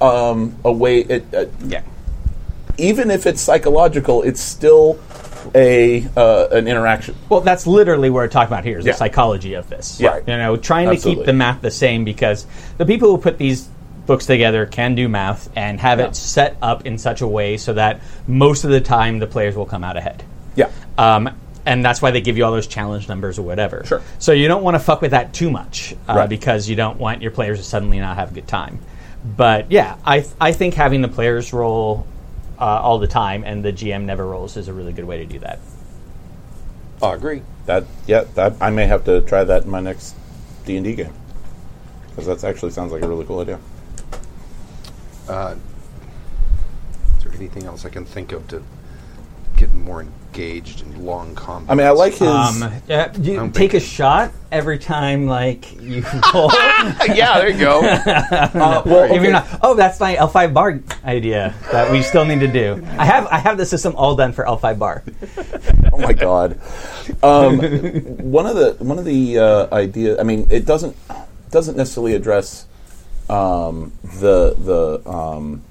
um, 0.00 0.54
a 0.64 0.72
way. 0.72 0.98
It, 1.00 1.24
uh, 1.34 1.46
Yeah. 1.66 1.82
even 2.78 3.10
if 3.10 3.26
it's 3.26 3.40
psychological, 3.40 4.22
it's 4.22 4.40
still 4.40 4.98
a 5.54 6.06
uh, 6.16 6.48
an 6.52 6.68
interaction. 6.68 7.14
Well, 7.28 7.40
that's 7.40 7.66
literally 7.66 8.10
what 8.10 8.16
we're 8.18 8.28
talking 8.28 8.52
about 8.52 8.64
here 8.64 8.78
is 8.78 8.84
Yeah. 8.86 8.92
the 8.92 8.98
psychology 8.98 9.54
of 9.54 9.68
this. 9.70 10.00
Yeah. 10.00 10.18
You 10.26 10.36
know, 10.36 10.56
trying 10.56 10.90
to 10.90 10.96
keep 10.96 11.24
the 11.24 11.32
math 11.32 11.60
the 11.62 11.70
same 11.70 12.04
because 12.04 12.46
the 12.76 12.84
people 12.86 13.08
who 13.10 13.18
put 13.18 13.38
these 13.38 13.68
books 14.06 14.26
together 14.26 14.66
can 14.66 14.94
do 14.94 15.08
math 15.08 15.48
and 15.54 15.78
have 15.80 15.98
Yeah. 15.98 16.06
it 16.06 16.16
set 16.16 16.56
up 16.62 16.86
in 16.86 16.98
such 16.98 17.20
a 17.20 17.26
way 17.26 17.56
so 17.56 17.74
that 17.74 18.00
most 18.26 18.64
of 18.64 18.70
the 18.70 18.80
time 18.80 19.18
the 19.18 19.26
players 19.26 19.54
will 19.54 19.66
come 19.66 19.84
out 19.84 19.96
ahead. 19.96 20.22
Yeah. 20.56 20.68
Um, 20.96 21.30
and 21.66 21.84
that's 21.84 22.00
why 22.00 22.10
they 22.10 22.22
give 22.22 22.38
you 22.38 22.44
all 22.46 22.52
those 22.52 22.66
challenge 22.66 23.08
numbers 23.08 23.38
or 23.38 23.42
whatever. 23.42 23.82
Sure. 23.84 24.00
So 24.18 24.32
you 24.32 24.48
don't 24.48 24.62
want 24.62 24.74
to 24.76 24.78
fuck 24.78 25.02
with 25.02 25.10
that 25.10 25.34
too 25.34 25.50
much 25.50 25.94
uh, 26.08 26.14
Right. 26.14 26.28
because 26.28 26.68
you 26.68 26.74
don't 26.76 26.98
want 26.98 27.20
your 27.20 27.30
players 27.30 27.58
to 27.58 27.64
suddenly 27.64 28.00
not 28.00 28.16
have 28.16 28.30
a 28.30 28.34
good 28.34 28.48
time. 28.48 28.78
But 29.24 29.70
yeah, 29.70 29.96
I, 30.04 30.24
I 30.40 30.52
think 30.52 30.74
having 30.74 31.02
the 31.02 31.08
players 31.08 31.52
roll 31.52 32.06
uh, 32.58 32.64
all 32.64 32.98
the 32.98 33.06
time 33.06 33.44
and 33.44 33.64
the 33.64 33.72
GM 33.72 34.04
never 34.04 34.26
rolls 34.26 34.56
is 34.56 34.68
a 34.68 34.72
really 34.72 34.92
good 34.92 35.04
way 35.04 35.18
to 35.18 35.26
do 35.26 35.38
that. 35.40 35.58
I 37.02 37.14
agree. 37.14 37.42
That 37.66 37.84
yeah, 38.06 38.24
that 38.34 38.56
I 38.60 38.70
may 38.70 38.86
have 38.86 39.04
to 39.04 39.20
try 39.22 39.44
that 39.44 39.64
in 39.64 39.70
my 39.70 39.80
next 39.80 40.14
D 40.64 40.76
and 40.76 40.84
D 40.84 40.94
game 40.94 41.12
because 42.10 42.26
that 42.26 42.48
actually 42.48 42.72
sounds 42.72 42.92
like 42.92 43.02
a 43.02 43.08
really 43.08 43.24
cool 43.24 43.40
idea. 43.40 43.60
Is 47.18 47.24
there 47.24 47.32
anything 47.34 47.64
else 47.64 47.84
I 47.84 47.90
can 47.90 48.04
think 48.04 48.32
of 48.32 48.48
to 48.48 48.62
get 49.58 49.74
more 49.74 50.02
engaged 50.02 50.82
in 50.82 51.04
long 51.04 51.34
combat? 51.34 51.70
I 51.70 51.74
mean, 51.74 51.86
I 51.86 51.90
like 51.90 52.12
his. 52.12 52.22
Um, 52.22 52.72
yeah, 52.86 53.14
you 53.18 53.40
I'm 53.40 53.52
take 53.52 53.74
a 53.74 53.80
shot 53.80 54.32
every 54.52 54.78
time, 54.78 55.26
like 55.26 55.80
you 55.80 56.02
roll. 56.34 56.50
yeah, 56.52 57.38
there 57.38 57.50
you 57.50 57.58
go. 57.58 57.80
uh, 57.80 58.50
well, 58.86 59.12
If 59.12 59.22
you're 59.22 59.32
not, 59.32 59.46
oh, 59.62 59.74
that's 59.74 59.98
my 59.98 60.16
L5 60.16 60.54
bar 60.54 60.80
idea 61.04 61.54
that 61.72 61.90
we 61.90 62.02
still 62.02 62.24
need 62.24 62.40
to 62.40 62.48
do. 62.48 62.82
I 62.98 63.04
have 63.04 63.26
I 63.26 63.38
have 63.38 63.56
the 63.58 63.66
system 63.66 63.94
all 63.96 64.14
done 64.14 64.32
for 64.32 64.44
L5 64.44 64.78
bar. 64.78 65.02
oh 65.92 65.98
my 65.98 66.12
god. 66.12 66.60
Um, 67.22 67.58
one 68.30 68.46
of 68.46 68.56
the 68.56 68.76
one 68.78 68.98
of 68.98 69.04
the 69.04 69.38
uh, 69.38 69.74
idea. 69.74 70.20
I 70.20 70.22
mean, 70.22 70.46
it 70.50 70.64
doesn't 70.64 70.96
doesn't 71.50 71.76
necessarily 71.76 72.14
address 72.14 72.66
um, 73.28 73.92
the 74.02 74.54
the 74.58 75.08
um, 75.10 75.62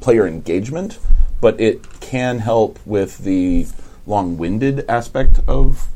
player 0.00 0.26
engagement, 0.26 0.98
but 1.40 1.60
it 1.60 2.00
can 2.00 2.38
help 2.38 2.78
with 2.86 3.18
the 3.18 3.66
long-winded 4.06 4.84
aspect 4.88 5.40
of 5.46 5.88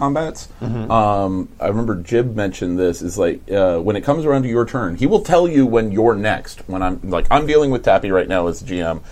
combats. 0.00 0.48
Um, 0.90 1.48
I 1.60 1.68
remember 1.68 1.94
Jib 1.94 2.34
mentioned 2.34 2.78
this. 2.78 3.02
Is 3.02 3.18
like 3.18 3.40
uh, 3.50 3.78
when 3.80 3.96
it 3.96 4.02
comes 4.02 4.24
around 4.24 4.42
to 4.42 4.48
your 4.48 4.64
turn, 4.64 4.96
he 4.96 5.06
will 5.06 5.22
tell 5.22 5.46
you 5.46 5.66
when 5.66 5.92
you're 5.92 6.14
next. 6.14 6.66
When 6.68 6.82
I'm 6.82 7.00
like 7.02 7.26
I'm 7.30 7.46
dealing 7.46 7.70
with 7.70 7.84
Tappy 7.84 8.10
right 8.10 8.28
now 8.28 8.46
as 8.46 8.62
GM. 8.62 9.02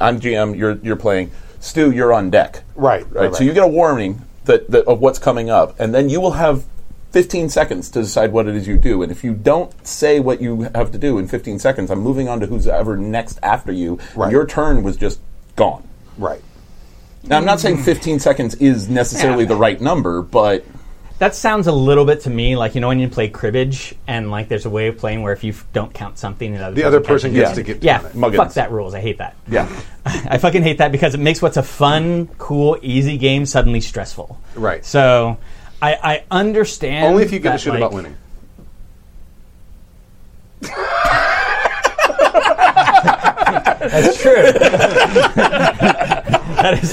I'm 0.00 0.18
GM. 0.18 0.56
You're 0.56 0.78
you're 0.82 0.96
playing. 0.96 1.30
Stu, 1.60 1.90
you're 1.90 2.14
on 2.14 2.30
deck. 2.30 2.62
Right, 2.74 3.04
right, 3.04 3.14
right. 3.14 3.34
So 3.34 3.40
right. 3.40 3.46
you 3.46 3.52
get 3.52 3.64
a 3.64 3.68
warning 3.68 4.22
that, 4.46 4.70
that 4.70 4.86
of 4.86 5.00
what's 5.00 5.18
coming 5.18 5.50
up, 5.50 5.78
and 5.78 5.94
then 5.94 6.08
you 6.08 6.20
will 6.20 6.32
have 6.32 6.64
15 7.12 7.48
seconds 7.48 7.90
to 7.90 8.02
decide 8.02 8.32
what 8.32 8.46
it 8.46 8.54
is 8.54 8.68
you 8.68 8.76
do. 8.76 9.02
And 9.02 9.10
if 9.10 9.24
you 9.24 9.34
don't 9.34 9.72
say 9.86 10.20
what 10.20 10.40
you 10.40 10.62
have 10.74 10.92
to 10.92 10.98
do 10.98 11.18
in 11.18 11.26
15 11.26 11.58
seconds, 11.58 11.90
I'm 11.90 12.00
moving 12.00 12.28
on 12.28 12.40
to 12.40 12.46
who's 12.46 12.66
ever 12.68 12.96
next 12.96 13.38
after 13.42 13.72
you. 13.72 13.98
Right. 14.14 14.30
Your 14.30 14.46
turn 14.46 14.82
was 14.82 14.96
just 14.96 15.20
gone. 15.56 15.86
right. 16.18 16.40
Now, 17.22 17.36
I'm 17.36 17.44
not 17.44 17.60
saying 17.60 17.82
15 17.82 18.18
seconds 18.18 18.54
is 18.54 18.88
necessarily 18.88 19.44
the 19.44 19.54
right 19.54 19.78
number, 19.78 20.22
but 20.22 20.64
That 21.18 21.34
sounds 21.34 21.66
a 21.66 21.72
little 21.72 22.06
bit 22.06 22.22
to 22.22 22.30
me 22.30 22.56
like 22.56 22.74
you 22.74 22.80
know 22.80 22.88
when 22.88 22.98
you 22.98 23.08
play 23.10 23.28
cribbage 23.28 23.94
and 24.06 24.30
like 24.30 24.48
there's 24.48 24.64
a 24.64 24.70
way 24.70 24.86
of 24.86 24.96
playing 24.96 25.20
where 25.22 25.34
if 25.34 25.44
you 25.44 25.52
f- 25.52 25.66
don't 25.74 25.92
count 25.92 26.16
something, 26.16 26.54
the 26.54 26.64
other 26.64 26.74
The 26.74 26.84
other 26.84 27.00
person 27.00 27.34
gets 27.34 27.52
to 27.56 27.62
get 27.62 27.82
yeah. 27.82 27.98
on 27.98 28.06
it. 28.06 28.14
Muggins. 28.14 28.36
Fuck 28.38 28.54
that 28.54 28.70
rules. 28.70 28.94
I 28.94 29.00
hate 29.00 29.18
that. 29.18 29.36
Yeah. 29.48 29.68
I 30.06 30.38
fucking 30.38 30.62
hate 30.62 30.78
that 30.78 30.92
because 30.92 31.14
it 31.14 31.20
makes 31.20 31.42
what's 31.42 31.58
a 31.58 31.62
fun, 31.62 32.28
cool, 32.38 32.78
easy 32.80 33.18
game 33.18 33.44
suddenly 33.44 33.82
stressful. 33.82 34.40
Right. 34.54 34.82
So, 34.82 35.36
I, 35.82 35.94
I 35.94 36.24
understand. 36.30 37.06
Only 37.06 37.24
if 37.24 37.32
you 37.32 37.38
give 37.38 37.54
a 37.54 37.58
shit 37.58 37.72
like, 37.72 37.80
about 37.80 37.92
winning. 37.92 38.16
That's 43.80 44.20
true. 44.20 44.42
that 46.62 46.78
is 46.82 46.92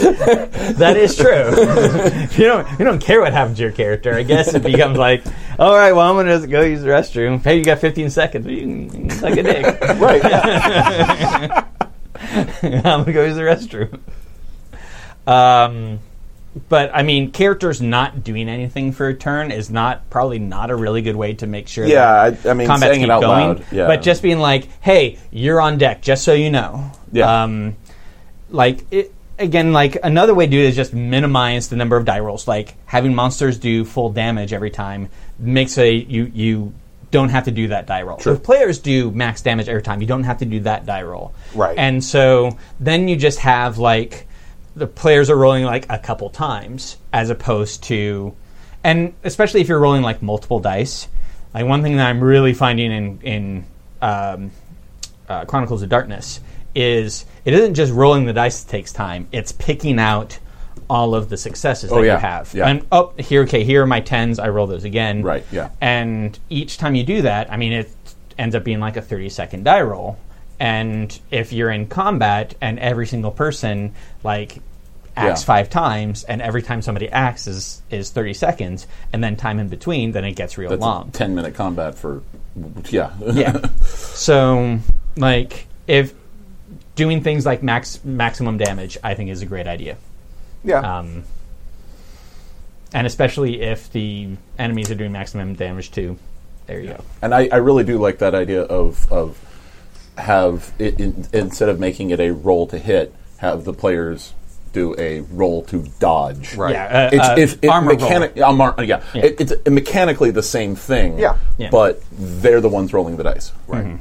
that 0.77 0.97
is 0.97 1.15
true. 1.15 1.49
you 2.41 2.47
don't 2.47 2.79
you 2.79 2.85
don't 2.85 2.99
care 2.99 3.19
what 3.21 3.33
happens 3.33 3.57
to 3.57 3.63
your 3.63 3.71
character. 3.71 4.13
I 4.13 4.23
guess 4.23 4.53
it 4.53 4.63
becomes 4.63 4.97
like, 4.97 5.23
all 5.59 5.75
right, 5.75 5.91
well, 5.91 6.09
I'm 6.09 6.15
gonna 6.15 6.47
go 6.47 6.61
use 6.61 6.81
the 6.81 6.87
restroom. 6.87 7.43
Hey, 7.43 7.57
you 7.57 7.65
got 7.65 7.79
15 7.79 8.09
seconds. 8.09 8.47
You 8.47 8.87
can, 8.89 9.09
suck 9.09 9.35
a 9.37 9.43
dick. 9.43 9.65
Right. 9.97 10.23
yeah. 10.23 11.65
I'm 12.63 13.03
gonna 13.03 13.13
go 13.13 13.25
use 13.25 13.35
the 13.35 13.41
restroom. 13.41 13.99
Um, 15.27 15.99
but 16.69 16.91
I 16.93 17.03
mean, 17.03 17.31
characters 17.31 17.81
not 17.81 18.23
doing 18.23 18.49
anything 18.49 18.91
for 18.91 19.07
a 19.07 19.13
turn 19.13 19.51
is 19.51 19.69
not 19.69 20.09
probably 20.09 20.39
not 20.39 20.69
a 20.71 20.75
really 20.75 21.01
good 21.01 21.15
way 21.15 21.33
to 21.35 21.47
make 21.47 21.67
sure. 21.67 21.85
Yeah, 21.85 22.29
that 22.29 22.45
I- 22.45 22.49
I 22.51 22.53
mean, 22.53 22.67
combats 22.67 22.91
saying 22.93 23.03
it 23.03 23.09
out 23.09 23.21
going. 23.21 23.47
loud, 23.47 23.65
yeah. 23.71 23.87
But 23.87 24.01
just 24.01 24.21
being 24.21 24.39
like, 24.39 24.67
"Hey, 24.81 25.17
you're 25.31 25.59
on 25.61 25.77
deck," 25.77 26.01
just 26.01 26.23
so 26.23 26.33
you 26.33 26.49
know. 26.49 26.91
Yeah. 27.11 27.43
Um, 27.43 27.75
like 28.49 28.85
it, 28.91 29.13
again, 29.39 29.73
like 29.73 29.97
another 30.03 30.33
way 30.33 30.45
to 30.45 30.51
do 30.51 30.59
it 30.59 30.65
is 30.65 30.75
just 30.75 30.93
minimize 30.93 31.67
the 31.69 31.75
number 31.75 31.97
of 31.97 32.05
die 32.05 32.19
rolls. 32.19 32.47
Like 32.47 32.75
having 32.85 33.13
monsters 33.13 33.57
do 33.57 33.83
full 33.85 34.09
damage 34.09 34.53
every 34.53 34.71
time 34.71 35.09
makes 35.39 35.77
a 35.77 35.91
you 35.93 36.31
you 36.33 36.73
don't 37.09 37.29
have 37.29 37.45
to 37.45 37.51
do 37.51 37.69
that 37.69 37.87
die 37.87 38.01
roll. 38.01 38.19
Sure. 38.19 38.33
If 38.33 38.43
players 38.43 38.79
do 38.79 39.11
max 39.11 39.41
damage 39.41 39.69
every 39.69 39.81
time, 39.81 40.01
you 40.01 40.07
don't 40.07 40.23
have 40.23 40.39
to 40.39 40.45
do 40.45 40.59
that 40.61 40.85
die 40.85 41.03
roll. 41.03 41.33
Right. 41.55 41.77
And 41.77 42.03
so 42.03 42.57
then 42.81 43.07
you 43.07 43.15
just 43.15 43.39
have 43.39 43.77
like 43.77 44.26
the 44.77 44.87
players 44.87 45.29
are 45.29 45.35
rolling 45.35 45.63
like 45.63 45.85
a 45.89 45.97
couple 45.97 46.29
times 46.29 46.97
as 47.11 47.29
opposed 47.29 47.83
to 47.83 48.35
and 48.83 49.13
especially 49.23 49.61
if 49.61 49.67
you're 49.67 49.79
rolling 49.79 50.01
like 50.01 50.21
multiple 50.21 50.59
dice. 50.59 51.07
Like 51.53 51.65
one 51.65 51.81
thing 51.81 51.97
that 51.97 52.07
I'm 52.07 52.23
really 52.23 52.53
finding 52.53 52.91
in 52.91 53.21
in 53.21 53.65
um, 54.01 54.51
uh, 55.27 55.45
Chronicles 55.45 55.81
of 55.81 55.89
Darkness 55.89 56.39
is 56.75 57.25
it 57.43 57.53
isn't 57.53 57.73
just 57.73 57.91
rolling 57.91 58.25
the 58.25 58.33
dice 58.33 58.63
that 58.63 58.69
takes 58.69 58.93
time; 58.93 59.27
it's 59.31 59.51
picking 59.51 59.99
out 59.99 60.39
all 60.89 61.15
of 61.15 61.29
the 61.29 61.37
successes 61.37 61.89
that 61.89 62.03
yeah, 62.03 62.13
you 62.13 62.19
have. 62.19 62.53
yeah. 62.53 62.67
And 62.67 62.85
oh, 62.91 63.11
here, 63.17 63.41
okay, 63.43 63.63
here 63.63 63.83
are 63.83 63.87
my 63.87 63.99
tens. 63.99 64.39
I 64.39 64.49
roll 64.49 64.67
those 64.67 64.85
again. 64.85 65.21
Right, 65.21 65.45
yeah. 65.51 65.69
And 65.81 66.37
each 66.49 66.77
time 66.77 66.95
you 66.95 67.03
do 67.03 67.23
that, 67.23 67.51
I 67.51 67.57
mean, 67.57 67.73
it 67.73 67.89
ends 68.37 68.55
up 68.55 68.63
being 68.63 68.79
like 68.79 68.95
a 68.95 69.01
30 69.01 69.29
second 69.29 69.63
die 69.63 69.81
roll. 69.81 70.17
And 70.59 71.19
if 71.29 71.51
you're 71.51 71.71
in 71.71 71.87
combat 71.87 72.55
and 72.61 72.79
every 72.79 73.05
single 73.05 73.31
person 73.31 73.93
like 74.23 74.59
acts 75.17 75.41
Yeah. 75.41 75.45
five 75.45 75.69
times, 75.69 76.23
and 76.23 76.41
every 76.41 76.61
time 76.61 76.81
somebody 76.81 77.09
acts 77.09 77.47
is 77.47 77.81
is 77.89 78.11
30 78.11 78.33
seconds, 78.33 78.87
and 79.11 79.23
then 79.23 79.35
time 79.35 79.59
in 79.59 79.67
between, 79.67 80.11
then 80.11 80.23
it 80.23 80.33
gets 80.35 80.57
real 80.57 80.69
That's 80.69 80.81
long. 80.81 81.09
a 81.09 81.11
ten 81.11 81.35
minute 81.35 81.55
combat 81.55 81.95
for 81.97 82.21
yeah. 82.89 83.11
Yeah. 83.33 83.67
so, 83.85 84.79
like, 85.15 85.67
if 85.87 86.13
doing 86.95 87.21
things 87.21 87.45
like 87.45 87.61
max 87.63 87.99
maximum 88.03 88.57
damage, 88.57 88.97
I 89.03 89.13
think 89.13 89.29
is 89.29 89.41
a 89.41 89.45
great 89.45 89.67
idea. 89.67 89.97
Yeah. 90.63 90.79
Um, 90.99 91.23
and 92.93 93.05
especially 93.05 93.61
if 93.61 93.91
the 93.91 94.29
enemies 94.57 94.89
are 94.91 94.95
doing 94.95 95.11
maximum 95.11 95.55
damage 95.55 95.91
too. 95.91 96.17
There 96.67 96.79
you 96.79 96.89
go. 96.89 97.03
And 97.21 97.33
I, 97.33 97.47
I 97.51 97.57
really 97.57 97.83
do 97.83 97.97
like 97.97 98.19
that 98.19 98.35
idea 98.35 98.61
of 98.63 99.11
of 99.11 99.37
have 100.17 100.73
it 100.79 100.99
in, 100.99 101.27
instead 101.31 101.69
of 101.69 101.79
making 101.79 102.09
it 102.09 102.19
a 102.19 102.31
roll 102.31 102.65
to 102.67 102.77
hit, 102.79 103.13
have 103.37 103.63
the 103.65 103.73
players 103.73 104.33
do 104.73 104.95
a 104.97 105.21
roll 105.21 105.63
to 105.65 105.83
dodge. 105.99 106.55
Right. 106.55 106.73
Yeah. 106.73 106.85
Uh, 106.85 107.09
It's 107.13 107.27
uh, 107.27 107.35
if 107.37 107.63
it 107.63 107.67
armor 107.67 107.93
mechanic, 107.93 108.33
roll. 108.35 108.45
um, 108.49 108.61
ar- 108.61 108.83
yeah, 108.83 109.01
It, 109.13 109.39
it's 109.41 109.53
mechanically 109.69 110.31
the 110.31 110.43
same 110.43 110.75
thing. 110.75 111.17
Yeah. 111.19 111.37
Yeah. 111.57 111.69
but 111.71 112.01
they're 112.11 112.61
the 112.61 112.69
ones 112.69 112.93
rolling 112.93 113.17
the 113.17 113.23
dice. 113.23 113.51
right. 113.67 113.97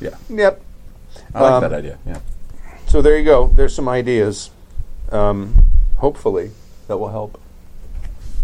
Yeah, 0.00 0.10
Yep. 0.28 0.60
I 1.34 1.40
like 1.42 1.52
Um, 1.52 1.60
that 1.62 1.72
idea. 1.72 1.98
Yeah, 2.06 2.18
So 2.86 3.00
there 3.02 3.16
you 3.16 3.24
go. 3.24 3.48
There's 3.48 3.74
some 3.74 3.88
ideas. 3.88 4.50
Um, 5.10 5.64
hopefully 5.96 6.50
that 6.88 6.98
will 6.98 7.08
help. 7.08 7.40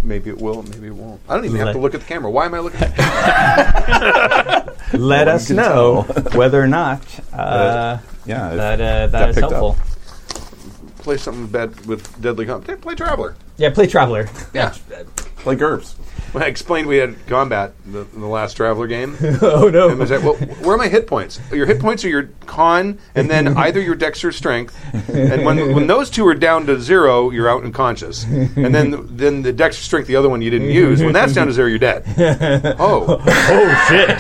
Maybe 0.03 0.31
it 0.31 0.39
will. 0.39 0.63
Maybe 0.65 0.87
it 0.89 0.95
won't. 0.95 1.21
I 1.29 1.35
don't 1.37 1.45
even 1.45 1.59
have 1.61 1.75
to 1.75 1.79
look 1.79 1.95
at 1.95 2.01
the 2.01 2.07
camera. 2.07 2.31
Why 2.31 2.47
am 2.47 2.55
I 2.55 2.59
looking 2.61 2.81
at 2.81 2.97
the 2.97 3.03
camera? 3.03 4.77
Let 4.99 5.29
us 5.29 5.49
know 5.51 6.03
whether 6.35 6.61
or 6.61 6.67
not 6.67 7.03
uh, 7.33 7.99
yeah. 8.27 8.51
if 8.51 8.57
that 8.57 8.81
uh, 8.81 9.07
got 9.07 9.13
that 9.13 9.29
is 9.31 9.37
helpful. 9.39 9.77
up. 9.79 9.87
Helpful. 11.03 11.13
Play 11.13 11.17
something 11.19 11.47
bad 11.49 11.87
with 11.87 12.21
Deadly 12.21 12.47
Combat. 12.47 12.81
Play 12.81 12.95
Traveller. 12.95 13.35
Yeah, 13.57 13.71
play 13.71 13.87
Traveller. 13.87 14.29
Yeah. 14.55 14.75
Play 15.37 15.57
GURPS. 15.57 15.95
When 16.33 16.43
I 16.43 16.47
explained 16.47 16.87
we 16.87 16.97
had 16.97 17.27
combat 17.27 17.75
in 17.85 17.93
the, 17.93 18.07
in 18.15 18.21
the 18.23 18.27
last 18.27 18.55
Traveller 18.57 18.87
game. 18.87 19.19
oh 19.43 19.69
no! 19.69 19.91
And 19.91 19.99
was 19.99 20.11
like, 20.11 20.23
well, 20.23 20.37
where 20.65 20.77
are 20.77 20.79
my 20.79 20.89
hit 20.89 21.07
points? 21.07 21.39
Your 21.53 21.67
hit 21.67 21.79
points 21.79 22.07
are 22.07 22.09
your 22.09 22.31
con, 22.47 22.99
and 23.15 23.29
then 23.29 23.49
either 23.59 23.83
your 23.83 23.95
dex 23.95 24.25
or 24.25 24.33
strength. 24.33 24.75
And 25.11 25.45
when 25.45 25.75
when 25.75 25.89
those 25.89 26.09
two 26.09 26.27
are 26.27 26.35
down 26.35 26.65
to 26.67 26.81
zero, 26.81 27.29
you're 27.31 27.51
out 27.51 27.65
unconscious. 27.65 28.25
And 28.25 28.75
then 28.75 29.07
then 29.15 29.43
the 29.43 29.53
dex 29.53 29.79
or 29.79 29.83
strength, 29.83 30.07
the 30.07 30.17
other 30.17 30.31
one 30.31 30.41
you 30.41 30.49
didn't 30.49 30.71
use, 30.71 31.03
when 31.03 31.13
that's 31.13 31.35
down 31.35 31.49
to 31.49 31.53
zero, 31.53 31.69
you're 31.69 31.79
dead. 31.79 32.05
Oh, 32.79 33.19
oh 33.27 33.87
shit! 33.89 34.11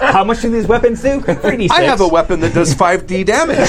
How 0.00 0.24
much 0.24 0.40
do 0.40 0.50
these 0.50 0.66
weapons 0.66 1.02
do? 1.02 1.20
Pretty. 1.20 1.68
I 1.68 1.82
have 1.82 2.00
a 2.00 2.08
weapon 2.08 2.40
that 2.40 2.54
does 2.54 2.72
five 2.72 3.06
d 3.06 3.22
damage. 3.22 3.68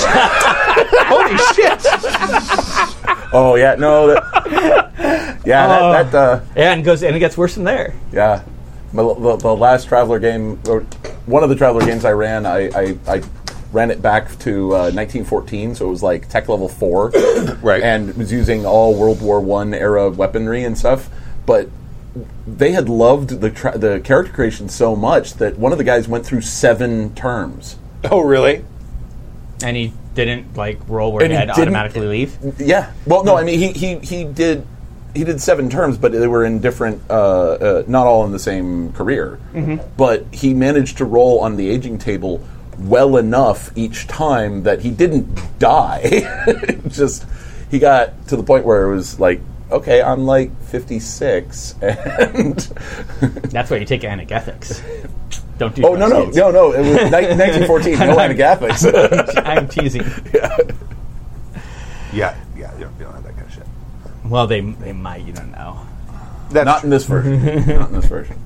Holy 1.11 1.37
shit! 1.55 3.29
Oh 3.33 3.55
yeah, 3.55 3.75
no. 3.75 4.07
That, 4.07 5.41
yeah, 5.45 5.67
Oh. 5.79 5.91
that, 5.91 6.11
that 6.11 6.15
uh, 6.17 6.41
Yeah, 6.55 6.71
and 6.71 6.81
it 6.81 6.83
goes 6.83 7.03
and 7.03 7.15
it 7.15 7.19
gets 7.19 7.37
worse 7.37 7.53
from 7.55 7.63
there. 7.63 7.93
Yeah, 8.11 8.43
My- 8.93 9.03
the, 9.03 9.37
the 9.37 9.55
last 9.55 9.87
Traveller 9.87 10.19
game, 10.19 10.59
or 10.67 10.81
one 11.25 11.43
of 11.43 11.49
the 11.49 11.55
Traveller 11.55 11.85
games 11.85 12.05
I 12.05 12.11
ran, 12.11 12.45
I, 12.45 12.69
I, 12.69 12.97
I 13.07 13.21
ran 13.71 13.89
it 13.91 14.01
back 14.01 14.37
to 14.39 14.67
uh, 14.75 14.91
1914, 14.91 15.75
so 15.75 15.87
it 15.87 15.89
was 15.89 16.03
like 16.03 16.27
tech 16.29 16.49
level 16.49 16.67
four, 16.67 17.09
Right. 17.61 17.81
And 17.81 18.13
was 18.15 18.31
using 18.31 18.65
all 18.65 18.93
World 18.95 19.21
War 19.21 19.39
One 19.39 19.73
era 19.73 20.09
weaponry 20.09 20.63
and 20.63 20.77
stuff. 20.77 21.09
But 21.45 21.69
they 22.45 22.73
had 22.73 22.89
loved 22.89 23.39
the 23.39 23.49
tra- 23.49 23.77
the 23.77 24.01
character 24.01 24.33
creation 24.33 24.67
so 24.67 24.95
much 24.97 25.35
that 25.35 25.57
one 25.57 25.71
of 25.71 25.77
the 25.77 25.83
guys 25.85 26.07
went 26.09 26.25
through 26.25 26.41
seven 26.41 27.15
terms. 27.15 27.77
Oh, 28.03 28.19
really? 28.19 28.65
And 29.63 29.77
he 29.77 29.93
didn't 30.13 30.55
like 30.57 30.79
roll 30.87 31.11
where 31.13 31.23
And 31.23 31.31
he 31.31 31.37
he 31.37 31.39
had 31.39 31.47
didn't- 31.55 31.61
automatically 31.75 32.07
leave. 32.07 32.37
Yeah. 32.59 32.91
Well, 33.05 33.23
no, 33.23 33.37
I 33.37 33.43
mean 33.43 33.59
he 33.59 33.71
he, 33.71 33.95
he 33.99 34.23
did 34.25 34.65
he 35.13 35.23
did 35.25 35.41
seven 35.41 35.69
terms, 35.69 35.97
but 35.97 36.13
they 36.13 36.27
were 36.27 36.45
in 36.45 36.59
different, 36.61 37.01
uh, 37.09 37.13
uh, 37.13 37.83
not 37.85 38.07
all 38.07 38.23
in 38.25 38.31
the 38.31 38.39
same 38.39 38.93
career. 38.93 39.39
But 39.97 40.25
he 40.31 40.53
managed 40.53 40.97
to 40.99 41.05
roll 41.05 41.39
on 41.41 41.57
the 41.57 41.69
aging 41.69 41.97
table 41.97 42.41
well 42.79 43.17
enough 43.17 43.71
each 43.75 44.07
time 44.07 44.63
that 44.63 44.79
he 44.81 44.89
didn't 44.89 45.59
die. 45.59 46.21
Just 46.87 47.25
he 47.69 47.77
got 47.77 48.27
to 48.29 48.37
the 48.37 48.43
point 48.43 48.65
where 48.65 48.89
it 48.89 48.95
was 48.95 49.19
like, 49.19 49.41
okay, 49.69 50.01
I'm 50.01 50.25
like 50.25 50.49
56, 50.63 51.75
and 51.81 52.57
That's 53.51 53.69
why 53.69 53.77
you 53.77 53.85
take 53.85 54.01
anagathics. 54.03 54.81
Don't 55.61 55.75
do. 55.75 55.85
oh 55.85 55.93
no 55.93 56.07
no 56.07 56.21
drugs, 56.23 56.35
no 56.37 56.49
no, 56.49 56.71
it 56.71 56.79
was 56.79 56.87
ni- 57.11 57.27
1914, 57.37 57.99
no 57.99 58.15
anagathics. 58.17 58.81
kids. 58.81 59.35
I'm 59.45 59.67
teasing. 59.67 60.01
Yeah, 62.11 62.35
yeah. 62.57 62.73
You 62.77 62.85
don't, 62.85 62.97
you 62.97 63.03
don't 63.05 63.13
have 63.13 63.23
that 63.23 63.35
kind 63.35 63.45
of 63.47 63.53
shit. 63.53 63.67
Well, 64.25 64.47
they 64.47 64.61
they 64.61 64.91
might. 64.91 65.23
You 65.23 65.33
don't 65.33 65.51
know. 65.51 65.79
That's 66.49 66.65
not 66.65 66.83
in 66.83 66.89
this 66.89 67.05
version. 67.05 67.45
not 67.77 67.89
in 67.89 67.95
this 67.95 68.05
version. 68.07 68.43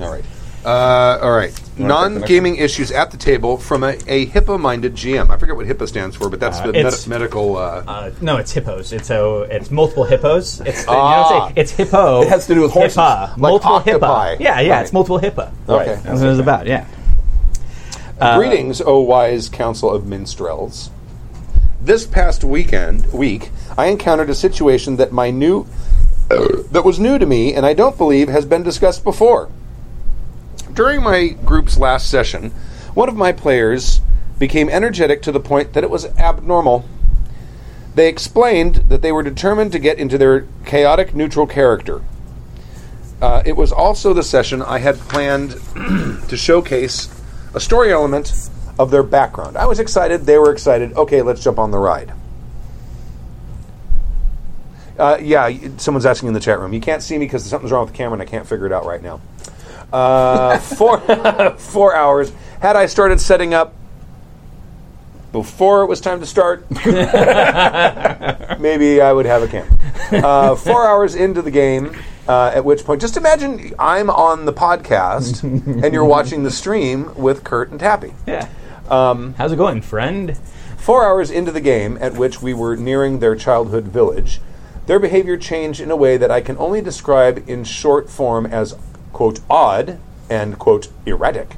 All 0.00 0.10
right. 0.10 0.24
Uh, 0.64 1.18
all 1.22 1.30
right. 1.32 1.50
wanna 1.50 1.50
take 1.50 1.76
the 1.76 1.82
next 1.82 1.88
Non-gaming 1.88 2.56
issues 2.56 2.90
at 2.90 3.10
the 3.10 3.16
table 3.18 3.58
from 3.58 3.82
a, 3.84 3.98
a 4.06 4.26
HIPAA-minded 4.26 4.94
GM. 4.94 5.28
I 5.30 5.36
forget 5.36 5.56
what 5.56 5.66
HIPAA 5.66 5.86
stands 5.88 6.16
for, 6.16 6.30
but 6.30 6.40
that's 6.40 6.58
Uh, 6.60 6.70
the 6.72 6.78
it's- 6.78 7.06
med- 7.06 7.20
medical. 7.20 7.56
Uh, 7.58 7.82
Uh, 7.86 8.10
no, 8.22 8.38
it's 8.38 8.52
hippos. 8.52 8.92
It's 8.92 9.06
so 9.08 9.42
it's 9.42 9.70
multiple 9.70 10.04
hippos. 10.04 10.60
It's 10.64 10.84
Ah. 10.88 10.92
you 11.10 11.40
don't 11.44 11.54
say 11.54 11.60
it's 11.60 11.70
hippo. 11.72 12.22
It 12.22 12.28
has 12.28 12.46
to 12.46 12.54
do 12.54 12.62
with 12.62 12.72
horses. 12.72 12.96
Hippa. 12.96 13.36
multiple 13.36 13.74
octopi. 13.76 14.36
hippa. 14.36 14.40
Yeah, 14.40 14.60
yeah, 14.60 14.72
Right. 14.76 14.82
it's 14.82 14.92
multiple 14.92 15.20
hippa. 15.20 15.50
Okay. 15.68 15.98
That's 16.02 16.20
what 16.20 16.26
it 16.26 16.30
was 16.30 16.38
about. 16.38 16.66
Yeah. 16.66 16.84
Uh, 18.20 18.38
Greetings, 18.38 18.80
O 18.80 19.00
wise 19.00 19.48
council 19.48 19.90
of 19.90 20.06
minstrels. 20.06 20.90
This 21.82 22.06
past 22.06 22.42
weekend 22.44 23.06
week, 23.12 23.50
I 23.76 23.86
encountered 23.86 24.30
a 24.30 24.34
situation 24.34 24.96
that 24.96 25.12
my 25.12 25.30
new 25.30 25.66
that 26.72 26.84
was 26.86 26.98
new 26.98 27.18
to 27.18 27.26
me, 27.26 27.52
and 27.52 27.66
I 27.66 27.74
don't 27.74 27.98
believe 27.98 28.28
has 28.30 28.46
been 28.46 28.62
discussed 28.62 29.04
before. 29.04 29.48
During 30.74 31.04
my 31.04 31.28
group's 31.28 31.78
last 31.78 32.10
session, 32.10 32.50
one 32.94 33.08
of 33.08 33.14
my 33.14 33.30
players 33.30 34.00
became 34.40 34.68
energetic 34.68 35.22
to 35.22 35.32
the 35.32 35.38
point 35.38 35.72
that 35.72 35.84
it 35.84 35.90
was 35.90 36.06
abnormal. 36.18 36.84
They 37.94 38.08
explained 38.08 38.76
that 38.88 39.00
they 39.00 39.12
were 39.12 39.22
determined 39.22 39.70
to 39.72 39.78
get 39.78 39.98
into 39.98 40.18
their 40.18 40.48
chaotic 40.64 41.14
neutral 41.14 41.46
character. 41.46 42.02
Uh, 43.22 43.42
it 43.46 43.56
was 43.56 43.70
also 43.70 44.12
the 44.12 44.24
session 44.24 44.62
I 44.62 44.78
had 44.78 44.98
planned 44.98 45.52
to 46.28 46.36
showcase 46.36 47.08
a 47.54 47.60
story 47.60 47.92
element 47.92 48.50
of 48.76 48.90
their 48.90 49.04
background. 49.04 49.56
I 49.56 49.66
was 49.66 49.78
excited, 49.78 50.22
they 50.22 50.38
were 50.38 50.52
excited. 50.52 50.92
Okay, 50.94 51.22
let's 51.22 51.42
jump 51.42 51.60
on 51.60 51.70
the 51.70 51.78
ride. 51.78 52.12
Uh, 54.98 55.18
yeah, 55.20 55.50
someone's 55.76 56.06
asking 56.06 56.28
in 56.28 56.34
the 56.34 56.40
chat 56.40 56.58
room. 56.58 56.72
You 56.72 56.80
can't 56.80 57.02
see 57.02 57.16
me 57.16 57.26
because 57.26 57.44
something's 57.44 57.70
wrong 57.70 57.84
with 57.84 57.94
the 57.94 57.96
camera 57.96 58.14
and 58.14 58.22
I 58.22 58.26
can't 58.26 58.46
figure 58.46 58.66
it 58.66 58.72
out 58.72 58.84
right 58.84 59.02
now. 59.02 59.20
Uh, 59.94 60.58
four, 60.58 60.98
four 61.58 61.94
hours. 61.94 62.32
Had 62.60 62.74
I 62.74 62.86
started 62.86 63.20
setting 63.20 63.54
up 63.54 63.74
before 65.30 65.82
it 65.82 65.86
was 65.86 66.00
time 66.00 66.18
to 66.18 66.26
start, 66.26 66.68
maybe 68.60 69.00
I 69.00 69.12
would 69.12 69.26
have 69.26 69.42
a 69.44 69.48
camp. 69.48 69.78
Uh, 70.12 70.56
four 70.56 70.84
hours 70.84 71.14
into 71.14 71.42
the 71.42 71.50
game, 71.52 71.96
uh, 72.26 72.50
at 72.52 72.64
which 72.64 72.84
point, 72.84 73.00
just 73.00 73.16
imagine 73.16 73.72
I'm 73.78 74.10
on 74.10 74.46
the 74.46 74.52
podcast 74.52 75.44
and 75.44 75.94
you're 75.94 76.04
watching 76.04 76.42
the 76.42 76.50
stream 76.50 77.14
with 77.14 77.44
Kurt 77.44 77.70
and 77.70 77.78
Tappy. 77.78 78.14
Yeah. 78.26 78.48
Um, 78.88 79.34
How's 79.34 79.52
it 79.52 79.56
going, 79.56 79.80
friend? 79.80 80.36
Four 80.76 81.04
hours 81.06 81.30
into 81.30 81.52
the 81.52 81.60
game, 81.60 81.98
at 82.00 82.14
which 82.14 82.42
we 82.42 82.52
were 82.52 82.76
nearing 82.76 83.20
their 83.20 83.36
childhood 83.36 83.84
village, 83.84 84.40
their 84.86 84.98
behavior 84.98 85.36
changed 85.36 85.80
in 85.80 85.90
a 85.92 85.96
way 85.96 86.16
that 86.16 86.32
I 86.32 86.40
can 86.40 86.58
only 86.58 86.80
describe 86.80 87.48
in 87.48 87.62
short 87.62 88.10
form 88.10 88.44
as, 88.44 88.76
quote, 89.14 89.40
odd 89.48 89.98
and, 90.28 90.58
quote, 90.58 90.88
erratic. 91.06 91.56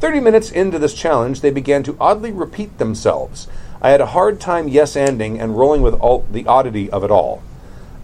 Thirty 0.00 0.20
minutes 0.20 0.50
into 0.50 0.78
this 0.78 0.94
challenge, 0.94 1.42
they 1.42 1.50
began 1.50 1.82
to 1.82 1.96
oddly 2.00 2.32
repeat 2.32 2.78
themselves. 2.78 3.46
I 3.82 3.90
had 3.90 4.00
a 4.00 4.06
hard 4.06 4.40
time 4.40 4.68
yes 4.68 4.96
ending 4.96 5.38
and 5.38 5.58
rolling 5.58 5.82
with 5.82 5.94
all 5.94 6.26
the 6.30 6.46
oddity 6.46 6.88
of 6.88 7.04
it 7.04 7.10
all. 7.10 7.42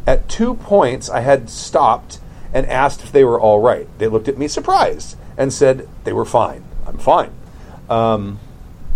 At 0.06 0.28
two 0.28 0.54
points, 0.54 1.08
I 1.08 1.20
had 1.20 1.48
stopped 1.48 2.18
and 2.52 2.66
asked 2.66 3.02
if 3.02 3.12
they 3.12 3.24
were 3.24 3.40
all 3.40 3.60
right. 3.60 3.88
They 3.98 4.08
looked 4.08 4.28
at 4.28 4.38
me 4.38 4.48
surprised 4.48 5.16
and 5.36 5.52
said 5.52 5.88
they 6.04 6.12
were 6.12 6.24
fine. 6.24 6.64
I'm 6.86 6.98
fine. 6.98 7.32
Um, 7.88 8.40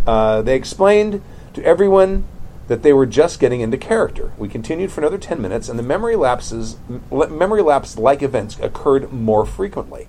uh, 0.06 0.42
they 0.42 0.56
explained 0.56 1.22
to 1.54 1.64
everyone 1.64 2.24
that 2.72 2.82
they 2.82 2.94
were 2.94 3.04
just 3.04 3.38
getting 3.38 3.60
into 3.60 3.76
character. 3.76 4.32
We 4.38 4.48
continued 4.48 4.90
for 4.90 5.02
another 5.02 5.18
10 5.18 5.42
minutes, 5.42 5.68
and 5.68 5.78
the 5.78 5.82
memory 5.82 6.16
lapses, 6.16 6.78
memory 7.10 7.60
lapse 7.60 7.98
like 7.98 8.22
events 8.22 8.58
occurred 8.60 9.12
more 9.12 9.44
frequently. 9.44 10.08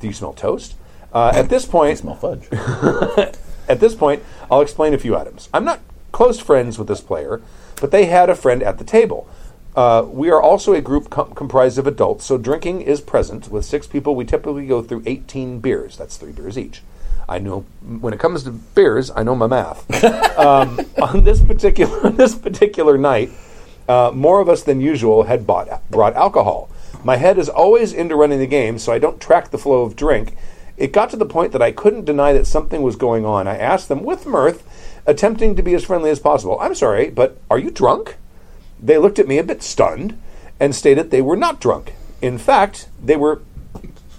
Do 0.00 0.06
you 0.06 0.14
smell 0.14 0.32
toast? 0.32 0.76
Uh, 1.12 1.32
at 1.34 1.50
this 1.50 1.66
point, 1.66 1.98
Smell 2.04 2.14
fudge. 2.14 2.48
at 3.68 3.80
this 3.80 3.94
point, 3.94 4.22
I'll 4.50 4.62
explain 4.62 4.94
a 4.94 4.98
few 4.98 5.14
items. 5.14 5.50
I'm 5.52 5.66
not 5.66 5.80
close 6.10 6.40
friends 6.40 6.78
with 6.78 6.88
this 6.88 7.02
player, 7.02 7.42
but 7.82 7.90
they 7.90 8.06
had 8.06 8.30
a 8.30 8.34
friend 8.34 8.62
at 8.62 8.78
the 8.78 8.84
table. 8.84 9.28
Uh, 9.76 10.06
we 10.08 10.30
are 10.30 10.40
also 10.40 10.72
a 10.72 10.80
group 10.80 11.10
com- 11.10 11.34
comprised 11.34 11.76
of 11.76 11.86
adults, 11.86 12.24
so 12.24 12.38
drinking 12.38 12.80
is 12.80 13.02
present. 13.02 13.50
With 13.50 13.66
six 13.66 13.86
people, 13.86 14.16
we 14.16 14.24
typically 14.24 14.66
go 14.66 14.80
through 14.80 15.02
18 15.04 15.60
beers. 15.60 15.98
That's 15.98 16.16
three 16.16 16.32
beers 16.32 16.56
each. 16.56 16.80
I 17.28 17.38
know 17.38 17.64
when 18.00 18.12
it 18.12 18.20
comes 18.20 18.42
to 18.44 18.50
beers, 18.50 19.10
I 19.14 19.22
know 19.22 19.34
my 19.34 19.46
math. 19.46 19.88
um, 20.38 20.80
on 21.02 21.24
this 21.24 21.42
particular 21.42 22.10
this 22.10 22.34
particular 22.34 22.98
night, 22.98 23.30
uh, 23.88 24.10
more 24.14 24.40
of 24.40 24.48
us 24.48 24.62
than 24.62 24.80
usual 24.80 25.24
had 25.24 25.46
bought 25.46 25.88
brought 25.90 26.14
alcohol. 26.14 26.70
My 27.02 27.16
head 27.16 27.38
is 27.38 27.48
always 27.48 27.92
into 27.92 28.16
running 28.16 28.38
the 28.38 28.46
game, 28.46 28.78
so 28.78 28.92
I 28.92 28.98
don't 28.98 29.20
track 29.20 29.50
the 29.50 29.58
flow 29.58 29.82
of 29.82 29.94
drink. 29.94 30.36
It 30.76 30.92
got 30.92 31.10
to 31.10 31.16
the 31.16 31.26
point 31.26 31.52
that 31.52 31.62
I 31.62 31.70
couldn't 31.70 32.04
deny 32.04 32.32
that 32.32 32.46
something 32.46 32.82
was 32.82 32.96
going 32.96 33.24
on. 33.24 33.46
I 33.46 33.56
asked 33.58 33.88
them 33.88 34.02
with 34.02 34.26
mirth, 34.26 34.64
attempting 35.06 35.54
to 35.56 35.62
be 35.62 35.74
as 35.74 35.84
friendly 35.84 36.10
as 36.10 36.18
possible. 36.18 36.58
I'm 36.60 36.74
sorry, 36.74 37.10
but 37.10 37.38
are 37.50 37.58
you 37.58 37.70
drunk? 37.70 38.16
They 38.82 38.98
looked 38.98 39.18
at 39.18 39.28
me 39.28 39.38
a 39.38 39.44
bit 39.44 39.62
stunned 39.62 40.18
and 40.58 40.74
stated 40.74 41.10
they 41.10 41.22
were 41.22 41.36
not 41.36 41.60
drunk. 41.60 41.94
In 42.20 42.38
fact, 42.38 42.88
they 43.02 43.16
were. 43.16 43.42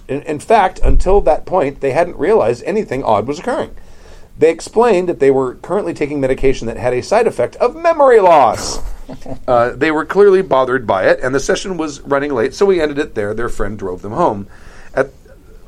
In, 0.08 0.22
in 0.22 0.38
fact, 0.38 0.80
until 0.82 1.20
that 1.22 1.46
point, 1.46 1.80
they 1.80 1.92
hadn't 1.92 2.16
realized 2.16 2.62
anything 2.64 3.02
odd 3.02 3.26
was 3.26 3.38
occurring. 3.38 3.76
They 4.38 4.50
explained 4.50 5.08
that 5.08 5.18
they 5.18 5.30
were 5.30 5.54
currently 5.56 5.94
taking 5.94 6.20
medication 6.20 6.66
that 6.66 6.76
had 6.76 6.92
a 6.92 7.02
side 7.02 7.26
effect 7.26 7.56
of 7.56 7.76
memory 7.76 8.20
loss. 8.20 8.78
Uh, 9.46 9.70
they 9.70 9.92
were 9.92 10.04
clearly 10.04 10.42
bothered 10.42 10.84
by 10.84 11.04
it, 11.04 11.20
and 11.22 11.32
the 11.32 11.38
session 11.38 11.76
was 11.76 12.00
running 12.00 12.34
late, 12.34 12.52
so 12.52 12.66
we 12.66 12.80
ended 12.80 12.98
it 12.98 13.14
there. 13.14 13.32
Their 13.32 13.48
friend 13.48 13.78
drove 13.78 14.02
them 14.02 14.10
home. 14.10 14.48
At, 14.94 15.10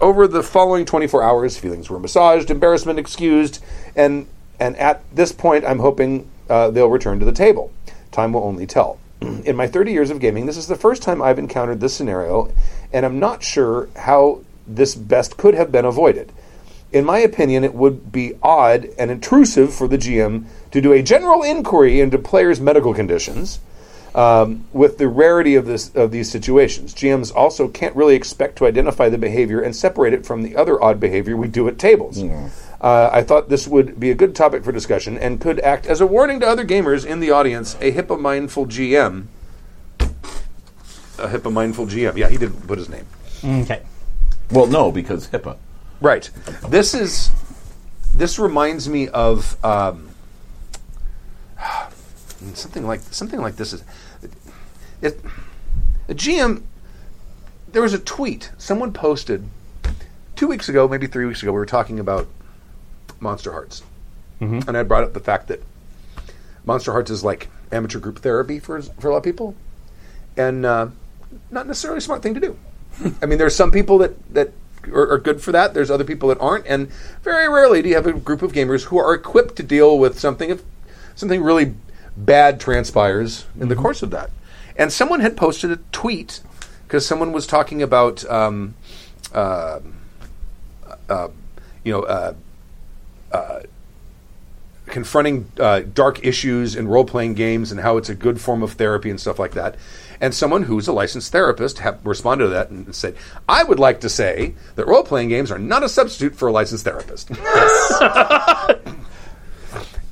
over 0.01 0.27
the 0.27 0.43
following 0.43 0.85
24 0.85 1.23
hours, 1.23 1.57
feelings 1.57 1.89
were 1.89 2.01
massaged, 2.01 2.51
embarrassment 2.51 2.99
excused, 2.99 3.63
and 3.95 4.27
and 4.59 4.77
at 4.77 5.05
this 5.15 5.31
point, 5.31 5.65
I'm 5.65 5.79
hoping 5.79 6.29
uh, 6.51 6.71
they'll 6.71 6.91
return 6.91 7.21
to 7.21 7.25
the 7.25 7.31
table. 7.31 7.73
Time 8.11 8.33
will 8.33 8.43
only 8.43 8.67
tell. 8.67 8.99
In 9.21 9.57
my 9.57 9.67
30 9.67 9.93
years 9.93 10.11
of 10.11 10.21
gaming, 10.21 10.47
this 10.47 10.57
is 10.57 10.69
the 10.69 10.77
first 10.77 11.03
time 11.03 11.21
I've 11.21 11.39
encountered 11.39 11.81
this 11.81 11.95
scenario, 11.95 12.53
and 12.93 13.05
I'm 13.05 13.19
not 13.19 13.43
sure 13.43 13.89
how 13.97 14.43
this 14.67 14.95
best 14.95 15.37
could 15.37 15.55
have 15.55 15.73
been 15.73 15.85
avoided. 15.85 16.33
In 16.93 17.05
my 17.05 17.19
opinion, 17.19 17.65
it 17.65 17.75
would 17.75 18.13
be 18.13 18.35
odd 18.43 18.89
and 18.99 19.11
intrusive 19.11 19.75
for 19.75 19.89
the 19.89 19.99
GM 19.99 20.45
to 20.71 20.81
do 20.81 20.93
a 20.93 21.03
general 21.03 21.43
inquiry 21.43 22.01
into 22.01 22.19
players' 22.19 22.61
medical 22.61 22.95
conditions. 22.95 23.61
Um, 24.15 24.65
with 24.73 24.99
the 24.99 25.07
rarity 25.07 25.55
of 25.55 25.67
this 25.67 25.95
of 25.95 26.11
these 26.11 26.31
situations, 26.31 26.95
GMs 26.95 27.35
also 27.35 27.69
can't 27.69 27.95
really 27.95 28.15
expect 28.15 28.57
to 28.59 28.67
identify 28.67 29.11
the 29.11 29.19
behavior 29.19 29.61
and 29.61 29.77
separate 29.77 30.15
it 30.15 30.25
from 30.25 30.43
the 30.43 30.57
other 30.57 30.83
odd 30.83 30.99
behavior 30.99 31.37
we 31.37 31.47
do 31.47 31.69
at 31.69 31.79
tables. 31.79 32.19
Uh, 32.81 33.11
I 33.13 33.23
thought 33.23 33.49
this 33.49 33.67
would 33.67 33.99
be 33.99 34.11
a 34.11 34.15
good 34.15 34.37
topic 34.37 34.63
for 34.63 34.71
discussion 34.71 35.19
and 35.19 35.41
could 35.41 35.59
act 35.61 35.87
as 35.87 36.01
a 36.01 36.07
warning 36.07 36.39
to 36.41 36.47
other 36.47 36.65
gamers 36.65 37.05
in 37.05 37.19
the 37.19 37.31
audience. 37.33 37.75
A 37.81 37.91
HIPAA 37.91 38.21
mindful 38.21 38.67
GM, 38.67 39.27
a 40.01 41.29
HIPAA 41.29 41.53
mindful 41.53 41.87
GM. 41.87 42.17
Yeah, 42.17 42.29
he 42.29 42.37
didn't 42.37 42.67
put 42.67 42.79
his 42.79 42.89
name. 42.89 43.07
Okay. 43.45 43.83
well, 44.51 44.67
no, 44.67 44.93
because 44.93 45.29
HIPAA. 45.29 45.57
Right. 46.01 46.31
This 46.69 46.95
is. 46.95 47.31
This 48.15 48.39
reminds 48.39 48.89
me 48.89 49.09
of 49.09 49.63
um, 49.65 50.11
something 52.55 52.87
like 52.87 53.01
something 53.11 53.41
like 53.41 53.57
this 53.57 53.73
is. 53.73 53.83
It, 55.03 55.21
a 56.09 56.15
GM. 56.15 56.63
There 57.71 57.83
was 57.83 57.93
a 57.93 57.99
tweet 57.99 58.51
someone 58.57 58.93
posted 58.93 59.47
two 60.37 60.47
weeks 60.47 60.69
ago, 60.69 60.89
maybe 60.89 61.07
three 61.07 61.27
weeks 61.27 61.43
ago. 61.43 61.53
We 61.53 61.59
were 61.59 61.67
talking 61.67 61.99
about 61.99 62.29
Monster 63.21 63.53
Hearts, 63.53 63.83
and 64.67 64.77
I 64.77 64.83
brought 64.83 65.05
up 65.05 65.13
the 65.13 65.21
fact 65.21 65.49
that 65.49 65.63
Monster 66.65 66.93
Hearts 66.93 67.11
is 67.11 67.25
like 67.25 67.49
amateur 67.73 67.99
group 67.99 68.21
therapy 68.21 68.59
for 68.59 68.81
for 68.83 69.09
a 69.09 69.13
lot 69.13 69.19
of 69.19 69.25
people, 69.25 69.55
and 70.37 70.65
uh, 70.65 70.89
not 71.51 71.67
necessarily 71.67 71.99
a 71.99 72.03
smart 72.03 72.23
thing 72.23 72.35
to 72.35 72.41
do. 72.41 72.57
I 73.23 73.27
mean, 73.27 73.39
there's 73.39 73.57
some 73.57 73.71
people 73.71 73.99
that 73.99 74.35
that 74.35 74.53
are, 74.93 75.13
are 75.13 75.19
good 75.19 75.41
for 75.41 75.53
that. 75.53 75.75
There's 75.75 75.91
other 75.91 76.05
people 76.05 76.29
that 76.29 76.41
aren't, 76.41 76.67
and 76.67 76.91
very 77.23 77.49
rarely 77.49 77.83
do 77.83 77.89
you 77.89 77.95
have 77.95 78.07
a 78.07 78.13
group 78.13 78.43
of 78.43 78.53
gamers 78.53 78.85
who 78.85 78.99
are 78.99 79.15
equipped 79.15 79.57
to 79.57 79.63
deal 79.63 79.99
with 79.99 80.19
something 80.19 80.51
if 80.51 80.63
something 81.15 81.43
really 81.43 81.75
bad 82.17 82.61
transpires 82.61 83.47
in 83.59 83.69
the 83.69 83.77
course 83.77 84.03
of 84.03 84.11
that. 84.11 84.31
And 84.77 84.93
someone 84.93 85.21
had 85.21 85.37
posted 85.37 85.71
a 85.73 85.79
tweet 85.91 86.41
because 86.87 87.05
someone 87.05 87.33
was 87.33 87.47
talking 87.47 87.83
about, 87.83 88.25
um, 88.31 88.75
uh, 89.33 89.81
uh, 91.09 91.29
you 91.85 91.93
know. 91.93 92.03
Uh, 92.03 92.35
confronting 94.89 95.51
uh, 95.61 95.81
dark 95.81 96.25
issues 96.25 96.75
in 96.75 96.89
role 96.89 97.05
playing 97.05 97.35
games 97.35 97.71
and 97.71 97.81
how 97.81 97.97
it's 97.97 98.09
a 98.09 98.15
good 98.15 98.41
form 98.41 98.63
of 98.63 98.73
therapy 98.73 99.11
and 99.11 99.21
stuff 99.21 99.39
like 99.39 99.53
that. 99.53 99.77
And 100.21 100.35
someone 100.35 100.65
who's 100.65 100.89
a 100.89 100.93
licensed 100.93 101.31
therapist 101.31 101.79
have 101.79 102.05
responded 102.05 102.45
to 102.45 102.51
that 102.51 102.71
and 102.71 102.93
said, 102.95 103.17
I 103.49 103.63
would 103.63 103.79
like 103.79 104.01
to 104.01 104.09
say 104.09 104.55
that 104.75 104.87
role 104.87 105.05
playing 105.05 105.29
games 105.29 105.53
are 105.53 105.59
not 105.59 105.85
a 105.85 105.89
substitute 105.89 106.35
for 106.35 106.49
a 106.49 106.53
licensed 106.53 106.85
therapist. 106.85 107.31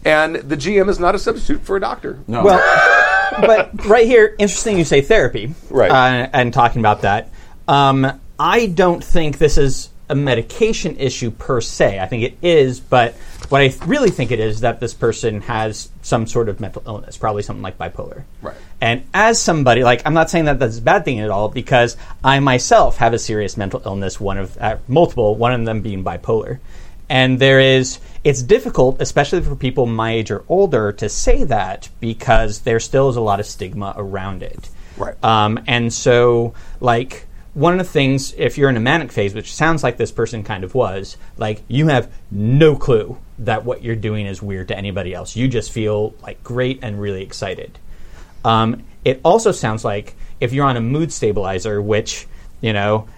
and 0.05 0.37
the 0.37 0.57
GM 0.57 0.89
is 0.89 1.01
not 1.01 1.17
a 1.17 1.19
substitute 1.19 1.63
for 1.63 1.77
a 1.77 1.81
doctor. 1.81 2.21
No. 2.29 2.45
Well, 2.45 2.61
but 3.41 3.85
right 3.87 4.07
here, 4.07 4.37
interesting 4.39 4.79
you 4.79 4.85
say 4.85 5.01
therapy. 5.01 5.55
Right. 5.71 5.91
Uh, 5.91 6.29
and 6.33 6.55
talking 6.55 6.81
about 6.81 7.03
that. 7.03 7.31
Um, 7.67 8.21
I 8.39 8.67
don't 8.67 9.03
think 9.03 9.39
this 9.39 9.59
is 9.59 9.89
a 10.09 10.15
medication 10.15 10.97
issue 10.97 11.31
per 11.31 11.61
se. 11.61 11.99
I 11.99 12.07
think 12.07 12.23
it 12.23 12.39
is, 12.41 12.81
but 12.81 13.15
what 13.49 13.61
I 13.61 13.75
really 13.87 14.11
think 14.11 14.31
it 14.31 14.41
is 14.41 14.61
that 14.61 14.81
this 14.81 14.95
person 14.95 15.41
has 15.43 15.89
some 16.03 16.27
sort 16.27 16.49
of 16.49 16.61
mental 16.61 16.83
illness, 16.87 17.17
probably 17.17 17.43
something 17.43 17.63
like 17.63 17.79
bipolar. 17.79 18.25
Right. 18.43 18.57
And 18.81 19.05
as 19.13 19.41
somebody, 19.41 19.83
like, 19.83 20.03
I'm 20.07 20.15
not 20.15 20.31
saying 20.31 20.45
that 20.45 20.59
that's 20.59 20.79
a 20.79 20.83
bad 20.83 21.05
thing 21.05 21.21
at 21.21 21.31
all, 21.31 21.49
because 21.49 21.97
I 22.23 22.41
myself 22.41 22.99
have 22.99 23.15
a 23.15 23.19
serious 23.19 23.57
mental 23.57 23.83
illness, 23.85 24.21
one 24.21 24.39
of 24.39 24.57
uh, 24.59 24.79
multiple, 24.87 25.35
one 25.35 25.53
of 25.53 25.65
them 25.65 25.81
being 25.81 26.05
bipolar. 26.05 26.61
And 27.09 27.39
there 27.39 27.61
is, 27.61 28.01
it's 28.25 28.43
difficult, 28.43 29.01
especially 29.01 29.41
for 29.41 29.55
people 29.55 29.87
my 29.87 30.13
age 30.13 30.31
or 30.31 30.45
older, 30.49 30.93
to 30.93 31.09
say 31.09 31.45
that 31.45 31.89
because 32.01 32.61
there 32.61 32.81
still 32.81 33.09
is 33.09 33.17
a 33.17 33.21
lot 33.21 33.39
of 33.39 33.47
stigma 33.47 33.95
around 33.97 34.43
it. 34.43 34.69
Right. 34.97 35.15
Um, 35.23 35.63
and 35.67 35.93
so, 35.93 36.55
like, 36.81 37.26
one 37.57 37.73
of 37.73 37.79
the 37.79 37.91
things, 37.91 38.35
if 38.37 38.59
you're 38.59 38.69
in 38.69 38.77
a 38.77 38.81
manic 38.81 39.11
phase, 39.11 39.33
which 39.33 39.55
sounds 39.55 39.83
like 39.83 39.97
this 39.97 40.13
person 40.13 40.45
kind 40.45 40.63
of 40.63 40.75
was, 40.75 41.17
like, 41.39 41.63
you 41.69 41.89
have 41.89 42.13
no 42.31 42.77
clue 42.77 43.17
that 43.39 43.65
what 43.65 43.83
you're 43.83 43.97
doing 43.97 44.27
is 44.27 44.43
weird 44.43 44.69
to 44.69 44.77
anybody 44.77 45.15
else. 45.15 45.37
You 45.37 45.49
just 45.49 45.73
feel, 45.73 46.15
like, 46.21 46.45
great 46.45 46.81
and 46.83 47.01
really 47.01 47.23
excited. 47.23 47.79
Um, 48.45 48.85
it 49.07 49.23
also 49.25 49.53
sounds 49.53 49.87
like 49.87 50.17
if 50.39 50.53
you're 50.53 50.67
on 50.67 50.77
a 50.77 50.83
mood 50.83 51.11
stabilizer, 51.11 51.81
which, 51.81 52.27
you 52.61 52.75
know, 52.75 53.09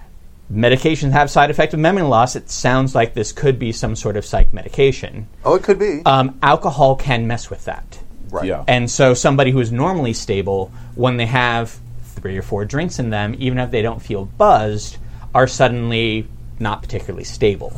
medications 0.53 1.11
have 1.11 1.33
side 1.33 1.51
effect 1.51 1.75
of 1.75 1.81
memory 1.81 2.05
loss, 2.05 2.37
it 2.37 2.49
sounds 2.49 2.95
like 2.95 3.15
this 3.15 3.33
could 3.33 3.59
be 3.59 3.73
some 3.73 3.97
sort 3.97 4.17
of 4.17 4.25
psych 4.25 4.53
medication. 4.53 5.27
Oh, 5.45 5.57
it 5.57 5.65
could 5.65 5.81
be. 5.81 6.03
Um, 6.07 6.39
alcohol 6.45 6.95
can 6.95 7.27
mess 7.27 7.51
with 7.51 7.65
that. 7.65 7.99
Right. 8.31 8.47
Yeah. 8.47 8.63
And 8.69 8.89
so 8.89 9.15
somebody 9.15 9.51
who 9.51 9.59
is 9.59 9.73
normally 9.73 10.13
stable, 10.13 10.71
when 10.95 11.17
they 11.17 11.27
have 11.27 11.77
three 12.19 12.37
or 12.37 12.43
four 12.43 12.65
drinks 12.65 12.99
in 12.99 13.11
them, 13.11 13.35
even 13.39 13.59
if 13.59 13.71
they 13.71 13.83
don't 13.83 14.01
feel 14.01 14.25
buzzed, 14.25 14.99
are 15.35 15.47
suddenly 15.47 16.27
not 16.59 16.83
particularly 16.83 17.25
stable. 17.25 17.73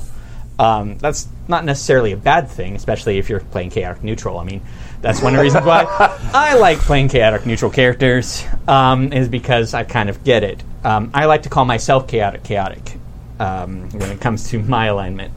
Um, 0.58 0.98
that's 0.98 1.26
not 1.48 1.64
necessarily 1.64 2.12
a 2.12 2.18
bad 2.18 2.48
thing, 2.48 2.76
especially 2.76 3.18
if 3.18 3.30
you're 3.30 3.40
playing 3.40 3.70
chaotic 3.70 4.04
neutral. 4.04 4.38
I 4.38 4.44
mean, 4.44 4.60
that's 5.00 5.22
one 5.22 5.32
of 5.32 5.38
the 5.38 5.42
reasons 5.42 5.64
why 5.64 5.86
I 6.34 6.56
like 6.58 6.78
playing 6.78 7.08
chaotic 7.08 7.46
neutral 7.46 7.70
characters, 7.70 8.44
um, 8.68 9.12
is 9.12 9.28
because 9.28 9.72
I 9.72 9.84
kind 9.84 10.10
of 10.10 10.22
get 10.22 10.44
it. 10.44 10.62
Um, 10.84 11.10
I 11.14 11.24
like 11.24 11.44
to 11.44 11.48
call 11.48 11.64
myself 11.64 12.06
chaotic 12.08 12.42
chaotic 12.42 12.98
um, 13.38 13.88
when 13.90 14.10
it 14.10 14.20
comes 14.20 14.50
to 14.50 14.58
my 14.58 14.86
alignment. 14.86 15.32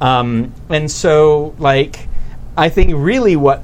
Um, 0.00 0.54
and 0.70 0.90
so, 0.90 1.54
like, 1.58 2.08
I 2.56 2.70
think 2.70 2.92
really 2.94 3.36
what 3.36 3.62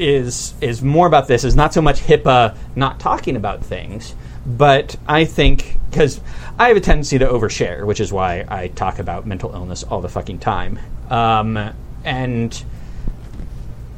is 0.00 0.54
is 0.60 0.82
more 0.82 1.06
about 1.06 1.28
this 1.28 1.44
is 1.44 1.54
not 1.54 1.74
so 1.74 1.82
much 1.82 2.00
HIPAA 2.00 2.56
not 2.74 2.98
talking 2.98 3.36
about 3.36 3.64
things, 3.64 4.14
but 4.46 4.96
I 5.06 5.24
think 5.24 5.78
because 5.90 6.20
I 6.58 6.68
have 6.68 6.76
a 6.76 6.80
tendency 6.80 7.18
to 7.18 7.26
overshare, 7.26 7.84
which 7.84 8.00
is 8.00 8.12
why 8.12 8.44
I 8.48 8.68
talk 8.68 8.98
about 8.98 9.26
mental 9.26 9.52
illness 9.54 9.82
all 9.82 10.00
the 10.00 10.08
fucking 10.08 10.38
time. 10.38 10.78
Um, 11.10 11.72
and 12.04 12.64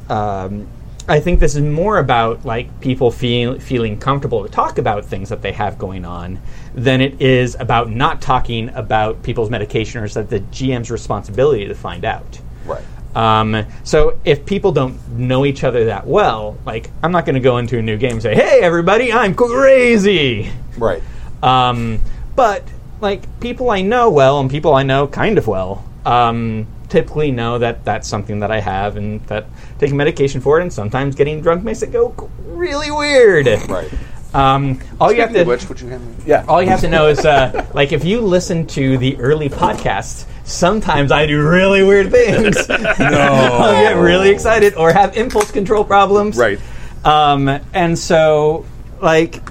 um, 0.09 0.67
I 1.07 1.19
think 1.19 1.39
this 1.39 1.55
is 1.55 1.61
more 1.61 1.97
about 1.97 2.45
like 2.45 2.79
people 2.79 3.11
feel, 3.11 3.59
feeling 3.59 3.99
comfortable 3.99 4.43
to 4.43 4.49
talk 4.49 4.77
about 4.77 5.05
things 5.05 5.29
that 5.29 5.41
they 5.41 5.51
have 5.51 5.77
going 5.77 6.05
on 6.05 6.39
than 6.73 7.01
it 7.01 7.21
is 7.21 7.55
about 7.59 7.89
not 7.89 8.21
talking 8.21 8.69
about 8.69 9.21
people's 9.23 9.49
medication 9.49 10.01
or 10.01 10.05
is 10.05 10.13
that 10.13 10.29
the 10.29 10.39
GM's 10.39 10.89
responsibility 10.89 11.67
to 11.67 11.75
find 11.75 12.05
out. 12.05 12.39
Right. 12.65 12.83
Um, 13.15 13.65
so 13.83 14.19
if 14.25 14.45
people 14.45 14.71
don't 14.71 15.07
know 15.09 15.45
each 15.45 15.63
other 15.63 15.85
that 15.85 16.07
well, 16.07 16.57
like 16.65 16.89
I'm 17.01 17.11
not 17.11 17.25
going 17.25 17.35
to 17.35 17.41
go 17.41 17.57
into 17.57 17.77
a 17.77 17.81
new 17.81 17.97
game 17.97 18.13
and 18.13 18.21
say, 18.21 18.35
"Hey, 18.35 18.59
everybody, 18.61 19.13
I'm 19.13 19.35
crazy." 19.35 20.51
Right. 20.77 21.03
Um, 21.41 21.99
but 22.35 22.63
like 23.01 23.39
people 23.39 23.69
I 23.69 23.81
know 23.81 24.09
well 24.09 24.39
and 24.39 24.49
people 24.49 24.73
I 24.73 24.83
know 24.83 25.07
kind 25.07 25.37
of 25.37 25.47
well, 25.47 25.87
um, 26.05 26.65
typically 26.89 27.31
know 27.31 27.59
that 27.59 27.83
that's 27.85 28.07
something 28.07 28.39
that 28.39 28.51
I 28.51 28.59
have 28.59 28.97
and 28.97 29.21
that 29.27 29.45
taking 29.79 29.97
medication 29.97 30.41
for 30.41 30.59
it 30.59 30.61
and 30.61 30.71
sometimes 30.71 31.15
getting 31.15 31.41
drunk 31.41 31.63
makes 31.63 31.81
it 31.81 31.91
go 31.91 32.29
really 32.45 32.91
weird. 32.91 33.47
Right. 33.67 33.91
Um, 34.33 34.79
all 34.99 35.11
you 35.11 35.21
have 35.21 35.33
to 35.33 35.43
which, 35.43 35.67
would 35.69 35.79
you 35.79 35.89
hand 35.89 36.05
me? 36.05 36.23
Yeah. 36.25 36.45
all 36.47 36.61
you 36.61 36.69
have 36.69 36.81
to 36.81 36.89
know 36.89 37.07
is, 37.07 37.23
uh, 37.25 37.67
like, 37.73 37.91
if 37.91 38.03
you 38.03 38.21
listen 38.21 38.65
to 38.67 38.97
the 38.97 39.17
early 39.17 39.49
podcasts, 39.49 40.25
sometimes 40.43 41.11
I 41.11 41.25
do 41.25 41.47
really 41.47 41.83
weird 41.83 42.11
things. 42.11 42.67
no. 42.69 42.77
I'll 42.99 43.73
get 43.73 43.97
really 43.97 44.29
excited 44.29 44.75
or 44.75 44.91
have 44.91 45.15
impulse 45.17 45.51
control 45.51 45.83
problems. 45.83 46.37
Right. 46.37 46.59
Um, 47.05 47.47
and 47.73 47.97
so, 47.97 48.65
like, 49.01 49.41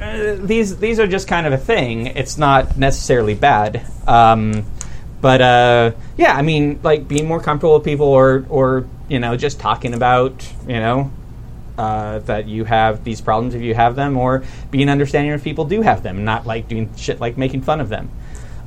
uh, 0.00 0.36
these 0.38 0.78
these 0.78 0.98
are 0.98 1.06
just 1.06 1.28
kind 1.28 1.46
of 1.46 1.52
a 1.52 1.58
thing. 1.58 2.06
It's 2.06 2.38
not 2.38 2.78
necessarily 2.78 3.34
bad. 3.34 3.84
Um, 4.06 4.64
but 5.20 5.42
uh, 5.42 5.92
yeah, 6.16 6.34
I 6.34 6.42
mean, 6.42 6.80
like 6.82 7.06
being 7.06 7.28
more 7.28 7.40
comfortable 7.40 7.74
with 7.74 7.84
people, 7.84 8.06
or 8.06 8.46
or 8.48 8.86
you 9.08 9.18
know, 9.18 9.36
just 9.36 9.60
talking 9.60 9.92
about 9.92 10.50
you 10.66 10.80
know 10.80 11.10
uh, 11.80 12.18
that 12.20 12.46
you 12.46 12.64
have 12.64 13.04
these 13.04 13.22
problems 13.22 13.54
if 13.54 13.62
you 13.62 13.74
have 13.74 13.96
them, 13.96 14.18
or 14.18 14.44
being 14.70 14.90
understanding 14.90 15.32
if 15.32 15.42
people 15.42 15.64
do 15.64 15.80
have 15.80 16.02
them, 16.02 16.24
not 16.24 16.46
like 16.46 16.68
doing 16.68 16.94
shit 16.94 17.20
like 17.20 17.38
making 17.38 17.62
fun 17.62 17.80
of 17.80 17.88
them. 17.88 18.10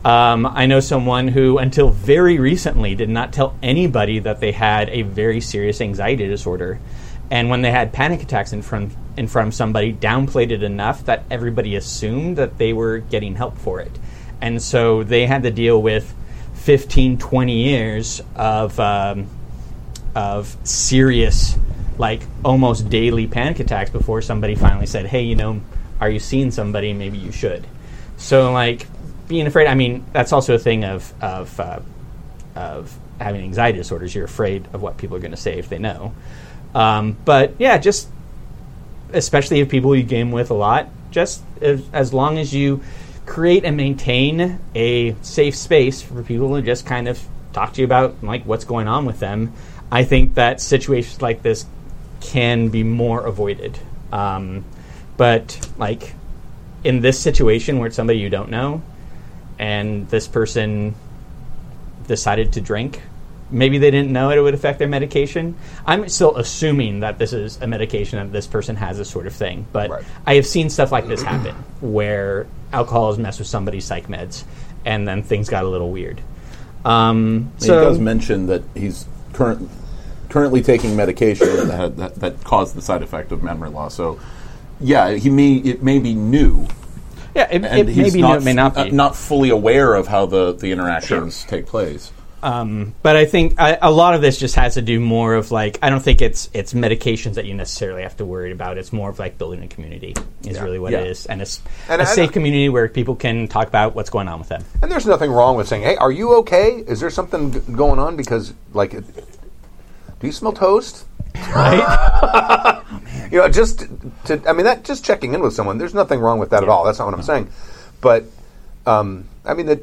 Um, 0.04 0.48
I 0.48 0.66
know 0.66 0.80
someone 0.80 1.28
who, 1.28 1.60
until 1.60 1.90
very 1.90 2.40
recently, 2.40 2.96
did 2.96 3.10
not 3.10 3.32
tell 3.32 3.56
anybody 3.62 4.18
that 4.18 4.40
they 4.40 4.52
had 4.52 4.90
a 4.90 5.04
very 5.04 5.40
serious 5.42 5.80
anxiety 5.80 6.28
disorder, 6.28 6.80
and 7.30 7.52
when 7.52 7.62
they 7.62 7.70
had 7.70 7.94
panic 7.94 8.24
attacks 8.24 8.52
in 8.52 8.64
front 8.64 8.94
in 9.16 9.28
front 9.28 9.50
of 9.50 9.54
somebody, 9.54 9.94
downplayed 9.94 10.50
it 10.50 10.64
enough 10.64 11.06
that 11.06 11.24
everybody 11.30 11.76
assumed 11.76 12.38
that 12.38 12.58
they 12.58 12.74
were 12.74 12.98
getting 12.98 13.36
help 13.36 13.60
for 13.60 13.80
it, 13.80 13.92
and 14.42 14.60
so 14.60 15.04
they 15.04 15.28
had 15.28 15.44
to 15.44 15.52
deal 15.52 15.80
with 15.80 16.16
15, 16.56 17.20
20 17.20 17.58
years 17.58 18.22
of 18.36 18.80
um, 18.80 19.28
of 20.16 20.58
serious, 20.64 21.56
like 21.98 22.22
almost 22.44 22.90
daily 22.90 23.28
panic 23.28 23.60
attacks 23.60 23.90
before 23.90 24.22
somebody 24.22 24.56
finally 24.56 24.86
said, 24.86 25.06
"Hey, 25.06 25.22
you 25.22 25.36
know, 25.36 25.62
are 26.00 26.10
you 26.10 26.20
seeing 26.20 26.52
somebody? 26.52 26.94
Maybe 26.94 27.18
you 27.18 27.32
should." 27.32 27.66
So, 28.18 28.52
like, 28.52 28.88
being 29.28 29.48
afraid. 29.48 29.68
I 29.68 29.76
mean, 29.76 30.06
that's 30.14 30.32
also 30.32 30.56
a 30.56 30.60
thing 30.60 30.84
of 30.84 31.14
of 31.22 31.60
uh, 31.60 31.80
of 32.56 32.98
having 33.20 33.42
anxiety 33.42 33.78
disorders. 33.78 34.14
You're 34.14 34.26
afraid 34.26 34.68
of 34.74 34.82
what 34.82 34.98
people 34.98 35.18
are 35.18 35.20
going 35.20 35.32
to 35.32 35.38
say 35.38 35.58
if 35.58 35.70
they 35.70 35.80
know. 35.80 36.14
Um, 36.76 37.18
but 37.26 37.54
yeah, 37.60 37.78
just 37.78 38.10
especially 39.12 39.60
if 39.60 39.70
people 39.70 39.96
you 39.96 40.04
game 40.04 40.32
with 40.32 40.50
a 40.50 40.56
lot, 40.56 40.90
just 41.12 41.44
as, 41.62 41.84
as 41.94 42.14
long 42.14 42.38
as 42.38 42.54
you 42.54 42.82
create 43.26 43.64
and 43.64 43.78
maintain 43.78 44.60
a 44.76 45.16
safe 45.22 45.56
space 45.56 46.02
for 46.02 46.24
people 46.24 46.56
to 46.56 46.62
just 46.62 46.86
kind 46.86 47.08
of 47.08 47.24
talk 47.54 47.74
to 47.74 47.82
you 47.82 47.86
about 47.86 48.24
like 48.24 48.44
what's 48.46 48.66
going 48.66 48.88
on 48.88 49.06
with 49.06 49.20
them, 49.20 49.54
I 49.92 50.04
think 50.04 50.34
that 50.36 50.60
situations 50.60 51.22
like 51.22 51.44
this 51.44 51.66
can 52.24 52.70
be 52.70 52.84
more 52.84 53.26
avoided. 53.26 53.78
Um, 54.12 54.64
but 55.18 55.70
like 55.78 56.14
in 56.84 57.02
this 57.02 57.20
situation 57.20 57.78
where 57.80 57.88
it's 57.88 57.96
somebody 57.96 58.20
you 58.20 58.30
don't 58.30 58.50
know, 58.50 58.82
and 59.60 60.10
this 60.10 60.28
person 60.28 60.96
decided 62.08 62.54
to 62.54 62.62
drink. 62.62 63.02
Maybe 63.52 63.78
they 63.78 63.92
didn't 63.92 64.12
know 64.12 64.32
it 64.32 64.40
would 64.40 64.56
affect 64.56 64.80
their 64.80 64.88
medication. 64.88 65.56
I'm 65.86 66.10
still 66.10 66.36
assuming 66.38 67.02
that 67.02 67.20
this 67.20 67.34
is 67.34 67.62
a 67.62 67.68
medication 67.68 68.18
that 68.18 68.32
this 68.32 68.48
person 68.48 68.76
has 68.78 68.98
this 68.98 69.10
sort 69.10 69.28
of 69.28 69.34
thing. 69.34 69.68
But 69.72 69.90
Right. 69.92 70.04
I 70.26 70.36
have 70.36 70.48
seen 70.48 70.70
stuff 70.70 70.92
like 70.92 71.08
this 71.08 71.22
happen 71.22 71.56
where 71.80 72.48
alcohol 72.72 73.12
has 73.12 73.20
messed 73.20 73.40
with 73.40 73.48
somebody's 73.48 73.86
psych 73.86 74.08
meds 74.08 74.44
and 74.86 75.08
then 75.08 75.22
things 75.22 75.50
got 75.50 75.66
a 75.66 75.68
little 75.68 75.92
weird. 75.92 76.20
Um, 76.84 77.52
he 77.60 77.68
so 77.68 77.82
does 77.82 78.00
mention 78.00 78.48
that 78.48 78.64
he's 78.74 79.06
current, 79.34 79.70
currently 80.34 80.64
taking 80.64 80.96
medication 80.96 81.48
that, 81.68 81.78
had- 81.78 81.98
that 81.98 82.16
that 82.16 82.44
caused 82.44 82.76
the 82.76 82.82
side 82.82 83.04
effect 83.04 83.32
of 83.32 83.44
memory 83.44 83.70
loss. 83.70 83.94
So, 83.94 84.20
yeah, 84.82 85.12
he 85.12 85.30
may 85.30 85.54
it 85.58 85.84
may 85.84 86.00
be 86.00 86.14
new, 86.16 86.68
yeah, 87.36 87.48
it, 87.52 87.64
and 87.64 87.66
it 87.66 87.96
may 87.96 88.10
be 88.10 88.16
new, 88.16 88.22
not 88.22 88.38
it 88.42 88.44
may 88.44 88.54
not 88.54 88.76
uh, 88.76 88.84
be. 88.86 88.92
not 88.92 89.16
fully 89.16 89.52
aware 89.52 89.94
of 89.94 90.08
how 90.08 90.26
the 90.26 90.54
the 90.54 90.72
interactions 90.72 91.46
take 91.46 91.68
place. 91.68 92.12
Um, 92.42 92.94
but 93.02 93.16
I 93.16 93.24
think 93.24 93.58
I, 93.58 93.78
a 93.82 93.90
lot 93.90 94.16
of 94.16 94.22
this 94.22 94.38
just 94.38 94.56
has 94.56 94.74
to 94.74 94.82
do 94.82 95.00
more 95.00 95.34
of 95.36 95.50
like 95.52 95.80
I 95.82 95.90
don't 95.90 96.02
think 96.02 96.22
it's 96.22 96.50
it's 96.54 96.74
medications 96.74 97.36
that 97.36 97.46
you 97.46 97.54
necessarily 97.54 98.02
have 98.04 98.18
to 98.18 98.26
worry 98.26 98.52
about. 98.52 98.78
It's 98.78 98.92
more 98.92 99.10
of 99.10 99.18
like 99.18 99.38
building 99.38 99.64
a 99.64 99.68
community 99.70 100.14
is 100.46 100.60
really 100.60 100.78
what 100.78 100.92
Yeah. 100.92 101.02
it 101.02 101.08
is, 101.08 101.26
and 101.28 101.42
it's 101.42 101.62
And 101.88 102.02
a 102.02 102.04
I- 102.04 102.08
safe 102.08 102.34
community 102.34 102.68
where 102.68 102.90
people 102.90 103.16
can 103.16 103.48
talk 103.48 103.68
about 103.70 103.96
what's 103.96 104.10
going 104.10 104.28
on 104.28 104.40
with 104.40 104.50
them. 104.50 104.62
And 104.82 104.92
there's 104.92 105.06
nothing 105.06 105.32
wrong 105.32 105.56
with 105.56 105.70
saying, 105.70 105.84
"Hey, 105.84 105.96
are 105.96 106.12
you 106.12 106.36
okay? 106.40 106.84
Is 106.86 107.00
there 107.00 107.10
something 107.12 107.54
g- 107.54 107.60
going 107.72 107.98
on?" 108.00 108.18
Because, 108.18 108.54
like, 108.74 108.94
it- 108.94 109.06
do 110.24 110.28
you 110.28 110.32
smell 110.34 110.54
toast? 110.54 111.06
Right? 111.54 112.80
You 113.32 113.40
know, 113.40 113.50
just 113.50 113.88
to, 114.26 114.40
I 114.48 114.54
mean, 114.54 114.66
that 114.66 114.84
just 114.84 115.04
checking 115.04 115.34
in 115.34 115.42
with 115.42 115.54
someone. 115.54 115.80
There's 115.80 115.96
nothing 115.96 116.20
wrong 116.20 116.38
with 116.38 116.52
that 116.52 116.62
at 116.62 116.70
all. 116.70 116.84
That's 116.86 117.00
not 117.00 117.06
what 117.06 117.16
I'm 117.16 117.24
saying. 117.24 117.50
But, 118.00 118.26
um, 118.86 119.26
I 119.44 119.56
mean, 119.56 119.66
the, 119.66 119.82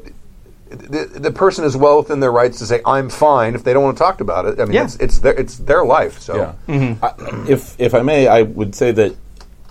the 0.69 1.19
the 1.19 1.31
person 1.31 1.65
is 1.65 1.75
well 1.75 1.97
within 1.97 2.21
their 2.21 2.31
rights 2.31 2.59
to 2.59 2.65
say, 2.65 2.79
"I'm 2.85 3.09
fine." 3.09 3.53
If 3.55 3.65
they 3.65 3.73
don't 3.73 3.83
want 3.83 3.97
to 3.97 4.01
talk 4.03 4.21
about 4.21 4.45
it, 4.45 4.57
I 4.61 4.63
mean, 4.63 4.75
Yeah. 4.75 4.85
it's 4.85 4.95
it's 4.97 5.19
their 5.19 5.33
it's 5.33 5.57
their 5.57 5.83
life. 5.83 6.19
So, 6.21 6.55
Yeah. 6.69 6.95
I, 7.03 7.11
if 7.49 7.75
if 7.77 7.93
I 7.93 8.01
may, 8.01 8.27
I 8.27 8.43
would 8.43 8.73
say 8.73 8.93
that 8.93 9.15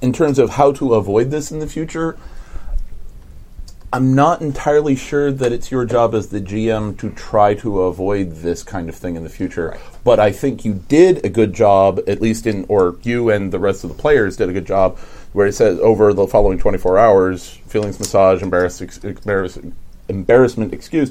in 0.02 0.12
terms 0.12 0.38
of 0.38 0.50
how 0.50 0.72
to 0.72 0.92
avoid 0.94 1.30
this 1.30 1.50
in 1.50 1.59
the 1.61 1.66
future, 1.66 2.18
I'm 3.92 4.14
not 4.14 4.40
entirely 4.40 4.94
sure 4.94 5.33
that 5.33 5.50
it's 5.50 5.72
your 5.72 5.85
job 5.85 6.14
as 6.14 6.29
the 6.29 6.40
GM 6.40 6.96
to 6.98 7.11
try 7.11 7.55
to 7.55 7.83
avoid 7.83 8.37
this 8.37 8.62
kind 8.62 8.88
of 8.88 8.94
thing 8.94 9.16
in 9.16 9.24
the 9.24 9.29
future. 9.29 9.76
But 10.05 10.20
I 10.20 10.31
think 10.31 10.64
you 10.64 10.74
did 10.74 11.24
a 11.24 11.29
good 11.29 11.53
job, 11.53 11.98
at 12.07 12.20
least 12.20 12.46
in, 12.46 12.66
or 12.68 12.96
you 13.03 13.31
and 13.31 13.53
the 13.53 13.59
rest 13.59 13.83
of 13.83 13.90
the 13.90 14.00
players 14.00 14.37
did 14.37 14.48
a 14.48 14.53
good 14.53 14.66
job, 14.66 14.96
where 15.33 15.48
it 15.48 15.55
says 15.55 15.81
over 15.81 16.12
the 16.12 16.29
following 16.29 16.57
24 16.57 16.98
hours, 16.98 17.48
feelings, 17.66 17.98
massage, 17.98 18.42
embarrass, 18.42 18.81
ex- 18.81 18.98
embarrass, 18.98 19.59
embarrassment, 20.09 20.72
excuse. 20.72 21.11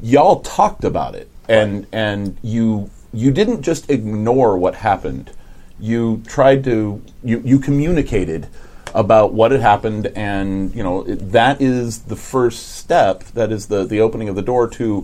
Y'all 0.00 0.42
talked 0.42 0.84
about 0.84 1.16
it, 1.16 1.28
and 1.48 1.88
and 1.90 2.36
you 2.40 2.88
you 3.12 3.32
didn't 3.32 3.62
just 3.62 3.90
ignore 3.90 4.56
what 4.56 4.76
happened. 4.76 5.32
You 5.80 6.22
tried 6.28 6.62
to 6.64 7.02
you 7.24 7.42
you 7.44 7.58
communicated 7.58 8.46
about 8.94 9.32
what 9.32 9.50
had 9.52 9.60
happened, 9.60 10.06
and 10.08 10.74
you 10.74 10.82
know 10.82 11.02
it, 11.02 11.32
that 11.32 11.60
is 11.60 12.02
the 12.02 12.16
first 12.16 12.76
step. 12.76 13.24
That 13.34 13.52
is 13.52 13.66
the 13.66 13.84
the 13.84 14.00
opening 14.00 14.28
of 14.28 14.36
the 14.36 14.42
door 14.42 14.68
to 14.70 15.02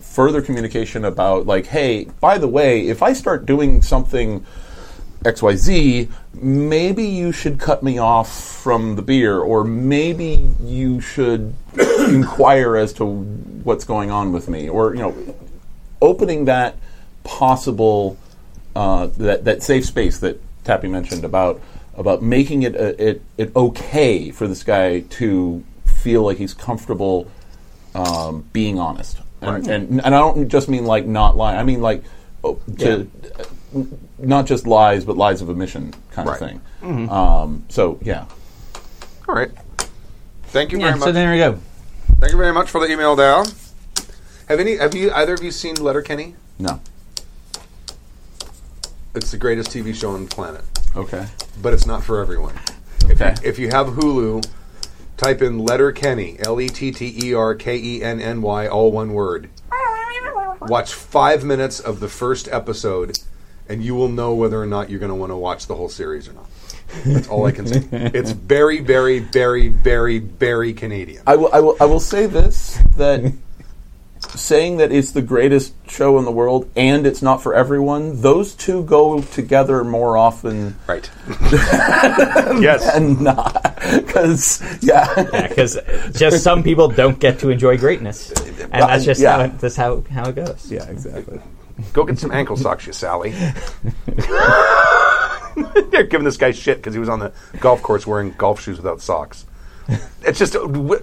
further 0.00 0.40
communication 0.40 1.04
about 1.04 1.46
like, 1.46 1.66
hey, 1.66 2.04
by 2.20 2.38
the 2.38 2.48
way, 2.48 2.88
if 2.88 3.02
I 3.02 3.12
start 3.12 3.44
doing 3.44 3.82
something 3.82 4.46
XYZ, 5.24 6.10
maybe 6.34 7.04
you 7.04 7.32
should 7.32 7.58
cut 7.58 7.82
me 7.82 7.98
off 7.98 8.32
from 8.32 8.96
the 8.96 9.02
beer, 9.02 9.38
or 9.38 9.64
maybe 9.64 10.48
you 10.62 11.00
should 11.00 11.54
inquire 12.08 12.76
as 12.76 12.92
to 12.94 13.04
what's 13.04 13.84
going 13.84 14.10
on 14.10 14.32
with 14.32 14.48
me, 14.48 14.68
or 14.68 14.94
you 14.94 15.00
know, 15.00 15.36
opening 16.00 16.44
that 16.46 16.76
possible 17.24 18.16
uh, 18.74 19.06
that 19.18 19.44
that 19.44 19.62
safe 19.62 19.84
space 19.84 20.18
that 20.18 20.40
Tappy 20.64 20.88
mentioned 20.88 21.24
about 21.24 21.60
about 21.96 22.22
making 22.22 22.62
it 22.62 22.74
a, 22.74 23.08
it 23.10 23.22
it 23.38 23.56
okay 23.56 24.30
for 24.30 24.46
this 24.46 24.62
guy 24.62 25.00
to 25.00 25.64
feel 25.84 26.22
like 26.22 26.36
he's 26.38 26.54
comfortable 26.54 27.30
um, 27.94 28.44
being 28.52 28.78
honest, 28.78 29.18
and, 29.40 29.66
and 29.68 29.90
and 30.04 30.14
I 30.14 30.18
don't 30.18 30.48
just 30.48 30.68
mean 30.68 30.84
like 30.84 31.06
not 31.06 31.36
lying. 31.36 31.58
I 31.58 31.62
mean 31.62 31.80
like 31.80 32.02
oh, 32.44 32.60
to 32.78 33.10
uh, 33.74 33.82
not 34.18 34.46
just 34.46 34.66
lies, 34.66 35.04
but 35.04 35.16
lies 35.16 35.40
of 35.42 35.48
omission 35.50 35.92
kind 36.12 36.28
Right. 36.28 36.40
of 36.42 36.48
thing. 36.48 37.08
Um, 37.10 37.64
so 37.68 37.98
yeah, 38.02 38.26
All 39.28 39.34
right. 39.34 39.50
Thank 40.48 40.72
you 40.72 40.78
Yeah, 40.78 40.86
very 40.88 40.98
much. 41.00 41.06
so 41.08 41.12
there 41.12 41.32
we 41.32 41.38
go. 41.38 41.58
Thank 42.20 42.32
you 42.32 42.38
very 42.38 42.52
much 42.52 42.70
for 42.70 42.80
the 42.80 42.90
email, 42.90 43.16
Dal. 43.16 43.46
Have 44.48 44.60
any? 44.60 44.76
Have 44.76 44.94
you 44.94 45.10
either 45.12 45.34
of 45.34 45.42
you 45.42 45.50
seen 45.50 45.74
Letterkenny? 45.76 46.34
no, 46.58 46.80
It's 49.14 49.30
the 49.30 49.36
greatest 49.38 49.70
TV 49.70 49.94
show 49.94 50.10
on 50.12 50.24
the 50.26 50.30
planet, 50.34 50.62
okay, 50.96 51.26
but 51.62 51.72
it's 51.72 51.86
not 51.86 52.02
for 52.02 52.20
everyone. 52.20 52.54
okay. 53.04 53.34
If 53.44 53.58
you 53.58 53.68
have 53.68 53.88
Hulu, 53.88 54.46
type 55.16 55.42
in 55.42 55.58
Letterkenny, 55.58 56.36
L 56.40 56.60
E 56.60 56.68
T 56.68 56.90
T 56.92 57.14
E 57.24 57.34
R 57.34 57.54
K 57.54 57.76
E 57.76 58.02
N 58.02 58.20
N 58.20 58.42
Y, 58.42 58.66
all 58.68 58.92
one 58.92 59.12
word. 59.12 59.50
Watch 60.62 60.94
five 60.94 61.44
minutes 61.44 61.80
of 61.80 62.00
the 62.00 62.08
first 62.08 62.48
episode, 62.48 63.18
and 63.68 63.84
you 63.84 63.94
will 63.94 64.08
know 64.08 64.34
whether 64.34 64.60
or 64.60 64.66
not 64.66 64.90
you're 64.90 64.98
going 64.98 65.10
to 65.10 65.14
want 65.14 65.30
to 65.30 65.36
watch 65.36 65.66
the 65.66 65.76
whole 65.76 65.88
series 65.88 66.28
or 66.28 66.32
not. 66.32 66.46
That's 67.04 67.28
all 67.28 67.46
I 67.46 67.52
can 67.52 67.66
say. 67.66 67.82
It's 68.14 68.30
very, 68.30 68.80
very, 68.80 69.18
very, 69.18 69.68
very, 69.68 70.18
very 70.18 70.72
Canadian. 70.72 71.22
I 71.26 71.36
will, 71.36 71.50
I 71.52 71.60
will, 71.60 71.76
I 71.80 71.84
will 71.84 72.00
say 72.00 72.26
this 72.26 72.78
that 72.96 73.32
saying 74.36 74.76
that 74.76 74.92
it's 74.92 75.12
the 75.12 75.22
greatest 75.22 75.74
show 75.90 76.18
in 76.18 76.24
the 76.24 76.30
world 76.30 76.70
and 76.76 77.06
it's 77.06 77.22
not 77.22 77.42
for 77.42 77.54
everyone, 77.54 78.20
those 78.22 78.54
two 78.54 78.84
go 78.84 79.20
together 79.22 79.82
more 79.84 80.16
often 80.16 80.76
Right. 80.86 81.10
yes. 81.52 82.92
than 82.94 83.22
not. 83.22 83.62
Because 84.06 84.60
yeah, 84.82 85.12
Yeah, 85.32 85.48
because 85.48 85.78
just 86.12 86.42
some 86.44 86.62
people 86.62 86.88
don't 86.88 87.18
get 87.18 87.38
to 87.40 87.50
enjoy 87.50 87.76
greatness, 87.78 88.30
and 88.32 88.70
that's 88.72 89.04
just 89.04 89.20
Yeah. 89.20 89.36
how 89.38 89.40
it, 89.44 89.58
that's 89.58 89.76
how 89.76 90.02
how 90.10 90.28
it 90.28 90.34
goes. 90.36 90.70
yeah, 90.70 90.84
exactly. 90.88 91.40
Go 91.92 92.04
get 92.04 92.18
some 92.18 92.30
ankle 92.32 92.56
socks, 92.56 92.86
you 92.86 92.92
Sally. 92.92 93.30
They're 95.90 96.04
giving 96.04 96.24
this 96.24 96.36
guy 96.36 96.50
shit 96.50 96.78
because 96.78 96.92
he 96.94 97.00
was 97.00 97.08
on 97.08 97.18
the 97.18 97.32
golf 97.60 97.82
course 97.82 98.06
wearing 98.06 98.32
golf 98.36 98.60
shoes 98.60 98.76
without 98.76 99.00
socks. 99.00 99.46
It's 100.22 100.38
just 100.38 100.56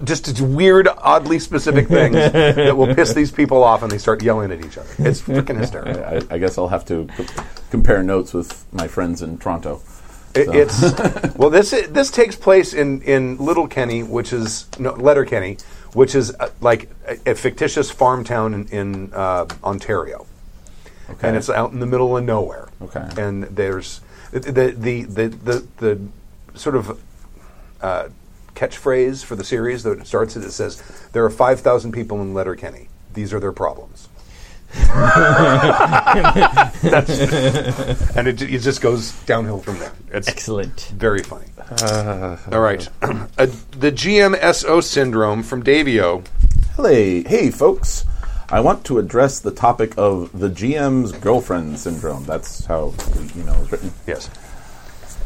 just 0.04 0.28
it's 0.28 0.40
weird, 0.40 0.88
oddly 0.98 1.38
specific 1.38 1.88
things 1.88 2.14
that 2.14 2.76
will 2.76 2.94
piss 2.94 3.14
these 3.14 3.32
people 3.32 3.62
off, 3.62 3.82
and 3.82 3.90
they 3.90 3.98
start 3.98 4.22
yelling 4.22 4.52
at 4.52 4.64
each 4.64 4.76
other. 4.76 4.90
It's 4.98 5.22
freaking 5.22 5.58
hysterical. 5.58 6.04
I, 6.04 6.34
I 6.34 6.38
guess 6.38 6.58
I'll 6.58 6.68
have 6.68 6.84
to 6.86 7.08
c- 7.16 7.26
compare 7.70 8.02
notes 8.02 8.34
with 8.34 8.66
my 8.72 8.86
friends 8.86 9.22
in 9.22 9.38
Toronto. 9.38 9.80
It, 10.34 10.48
it's 10.54 11.36
well, 11.36 11.48
this 11.48 11.70
this 11.70 12.10
takes 12.10 12.36
place 12.36 12.74
in 12.74 13.00
in 13.02 13.38
Little 13.38 13.68
Kenny, 13.68 14.02
which 14.02 14.32
is 14.32 14.66
no 14.78 14.92
Letter 14.92 15.24
Kenny, 15.24 15.56
which 15.94 16.14
is 16.14 16.34
uh, 16.38 16.50
like 16.60 16.90
a, 17.06 17.30
a 17.30 17.34
fictitious 17.34 17.90
farm 17.90 18.24
town 18.24 18.52
in, 18.52 18.68
in 18.68 19.14
uh, 19.14 19.46
Ontario. 19.62 20.26
Okay. 21.10 21.28
and 21.28 21.36
it's 21.36 21.50
out 21.50 21.72
in 21.72 21.80
the 21.80 21.86
middle 21.86 22.16
of 22.16 22.24
nowhere. 22.24 22.68
Okay. 22.82 23.06
And 23.16 23.44
there's 23.44 24.00
the 24.32 24.40
the 24.40 24.70
the 24.72 25.02
the, 25.04 25.28
the, 25.28 25.66
the 25.78 26.58
sort 26.58 26.76
of 26.76 26.98
uh, 27.80 28.08
catchphrase 28.54 29.24
for 29.24 29.36
the 29.36 29.44
series 29.44 29.82
that 29.82 30.06
starts 30.06 30.36
it. 30.36 30.44
It 30.44 30.52
says 30.52 30.82
there 31.12 31.24
are 31.24 31.30
five 31.30 31.60
thousand 31.60 31.92
people 31.92 32.20
in 32.22 32.34
Letterkenny. 32.34 32.88
These 33.14 33.32
are 33.32 33.40
their 33.40 33.52
problems. 33.52 34.08
That's, 36.82 37.20
and 38.16 38.26
it, 38.26 38.42
it 38.42 38.58
just 38.58 38.80
goes 38.80 39.12
downhill 39.22 39.60
from 39.60 39.78
there. 39.78 39.92
It's 40.10 40.26
Excellent. 40.26 40.92
very 40.96 41.22
funny. 41.22 41.46
All 42.52 42.60
right, 42.60 42.88
uh, 43.02 43.46
the 43.78 43.92
GMSO 43.92 44.82
syndrome 44.82 45.42
from 45.44 45.62
Davio. 45.62 46.26
Hey, 46.76 47.22
hey, 47.22 47.50
folks. 47.50 48.04
I 48.50 48.60
want 48.60 48.84
to 48.86 48.98
address 48.98 49.40
the 49.40 49.50
topic 49.50 49.94
of 49.96 50.38
the 50.38 50.48
GM's 50.50 51.12
girlfriend 51.12 51.78
syndrome. 51.78 52.24
That's 52.26 52.64
how 52.66 52.92
you 53.34 53.42
know 53.44 53.54
it's 53.62 53.72
written. 53.72 53.92
Yes. 54.06 54.28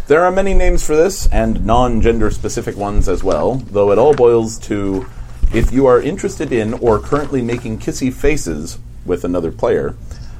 There 0.08 0.24
are 0.24 0.32
many 0.32 0.54
names 0.54 0.82
for 0.82 0.96
this, 0.96 1.26
and 1.26 1.66
non 1.66 2.00
gender 2.00 2.30
specific 2.30 2.78
ones 2.78 3.10
as 3.10 3.22
well, 3.22 3.56
though 3.56 3.92
it 3.92 3.98
all 3.98 4.14
boils 4.14 4.58
to 4.60 5.06
if 5.52 5.70
you 5.70 5.84
are 5.84 6.00
interested 6.00 6.50
in 6.50 6.72
or 6.72 6.98
currently 6.98 7.42
making 7.42 7.80
kissy 7.80 8.10
faces 8.10 8.78
with 9.04 9.22
another 9.22 9.52
player, 9.52 9.96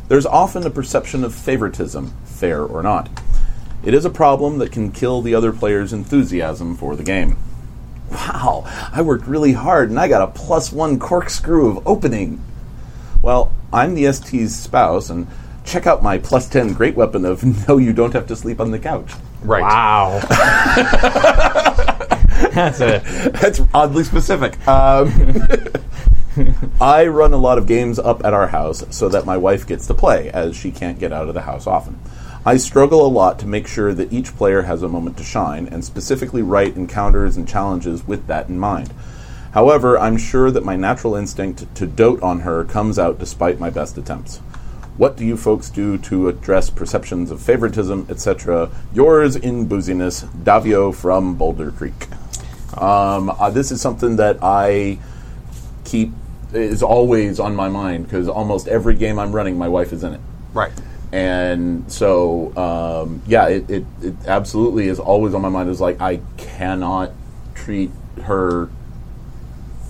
there's 0.09 0.25
often 0.25 0.65
a 0.65 0.71
perception 0.71 1.23
of 1.23 1.35
favoritism, 1.35 2.15
fair 2.25 2.65
or 2.65 2.83
not. 2.83 3.11
It 3.85 3.93
is 3.93 4.07
a 4.07 4.11
problem 4.11 4.57
that 4.57 4.73
can 4.73 4.91
kill 4.91 5.21
the 5.21 5.35
other 5.35 5.53
player's 5.53 5.93
enthusiasm 5.93 6.75
for 6.75 6.97
the 6.97 7.05
game. 7.05 7.37
Wow, 8.11 8.65
I 8.91 9.03
worked 9.03 9.27
really 9.27 9.53
hard 9.53 9.91
and 9.91 10.01
I 10.01 10.09
got 10.09 10.27
a 10.27 10.33
plus 10.33 10.73
one 10.73 10.99
corkscrew 10.99 11.77
of 11.77 11.87
opening. 11.87 12.43
Well, 13.21 13.53
I'm 13.71 13.95
the 13.95 14.11
ST's 14.11 14.57
spouse, 14.57 15.11
and 15.11 15.27
check 15.67 15.87
out 15.87 16.03
my 16.03 16.17
plus 16.17 16.49
10 16.49 16.73
great 16.73 16.95
weapon 16.95 17.27
of 17.27 17.45
no, 17.69 17.77
you 17.77 17.93
don't 17.93 18.15
have 18.15 18.29
to 18.29 18.37
sleep 18.37 18.63
on 18.63 18.71
the 18.71 18.79
couch. 18.79 19.13
Right. 19.43 19.63
Wow. 19.63 20.21
that's 22.53 22.81
a 22.81 23.03
That's 23.41 23.61
oddly 23.73 24.05
specific. 24.05 24.67
Um, 24.67 25.13
I 26.81 27.07
run 27.07 27.33
a 27.33 27.39
lot 27.39 27.59
of 27.59 27.67
games 27.67 27.99
up 27.99 28.25
at 28.25 28.33
our 28.33 28.49
house 28.49 28.85
so 28.91 29.09
that 29.09 29.27
my 29.27 29.37
wife 29.37 29.67
gets 29.67 29.87
to 29.89 29.95
play, 29.95 30.31
as 30.31 30.57
she 30.57 30.71
can't 30.71 30.99
get 30.99 31.13
out 31.13 31.29
of 31.29 31.35
the 31.35 31.43
house 31.43 31.67
often. 31.67 31.99
I 32.47 32.57
struggle 32.57 33.05
a 33.05 33.09
lot 33.09 33.39
to 33.41 33.47
make 33.47 33.67
sure 33.67 33.93
that 33.93 34.13
each 34.13 34.37
player 34.37 34.63
has 34.63 34.83
a 34.83 34.89
moment 34.89 35.17
to 35.19 35.25
shine, 35.25 35.67
and 35.67 35.85
specifically 35.85 36.43
write 36.43 36.77
encounters 36.77 37.37
and 37.37 37.49
challenges 37.49 38.07
with 38.07 38.27
that 38.29 38.49
in 38.49 38.59
mind. 38.59 38.93
However, 39.53 39.99
I'm 39.99 40.17
sure 40.17 40.51
that 40.51 40.65
my 40.65 40.77
natural 40.77 41.15
instinct 41.17 41.75
to 41.75 41.87
dote 41.87 42.23
on 42.23 42.41
her 42.41 42.65
comes 42.65 42.99
out 42.99 43.19
despite 43.19 43.59
my 43.59 43.71
best 43.71 43.99
attempts. 43.99 44.41
What 44.99 45.17
do 45.17 45.25
you 45.25 45.37
folks 45.37 45.71
do 45.71 45.97
to 45.99 46.29
address 46.29 46.71
perceptions 46.71 47.31
of 47.31 47.41
favoritism, 47.41 48.07
etc.? 48.11 48.69
Yours 48.93 49.37
in 49.37 49.69
booziness, 49.69 50.25
Davio 50.43 50.93
from 50.95 51.37
Boulder 51.37 51.71
Creek. 51.71 51.95
Um, 52.77 53.31
uh, 53.31 53.49
this 53.51 53.71
is 53.71 53.81
something 53.81 54.17
that 54.17 54.39
I 54.43 54.99
keep 55.85 56.11
is 56.53 56.83
always 56.83 57.39
on 57.39 57.55
my 57.55 57.69
mind 57.69 58.05
because 58.05 58.29
almost 58.29 58.67
every 58.69 58.95
game 58.97 59.19
I'm 59.21 59.33
running, 59.33 59.57
my 59.57 59.69
wife 59.69 59.93
is 59.93 60.03
in 60.03 60.15
it, 60.15 60.21
Right. 60.53 60.73
and 61.13 61.91
so 61.93 62.57
um, 62.57 63.23
yeah, 63.27 63.49
it, 63.49 63.71
it, 63.71 63.85
it 64.03 64.15
absolutely 64.27 64.89
is 64.89 64.99
always 64.99 65.33
on 65.35 65.43
my 65.43 65.49
mind. 65.49 65.69
Is 65.71 65.81
like 65.81 66.01
I 66.01 66.21
cannot 66.39 67.13
treat 67.55 67.91
her 68.23 68.69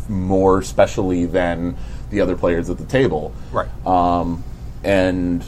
more 0.09 0.63
specially 0.63 1.27
than 1.27 1.77
the 2.11 2.21
other 2.21 2.37
players 2.37 2.69
at 2.71 2.79
the 2.79 2.85
table, 2.87 3.33
Right. 3.53 3.69
um, 3.87 4.43
and 4.85 5.45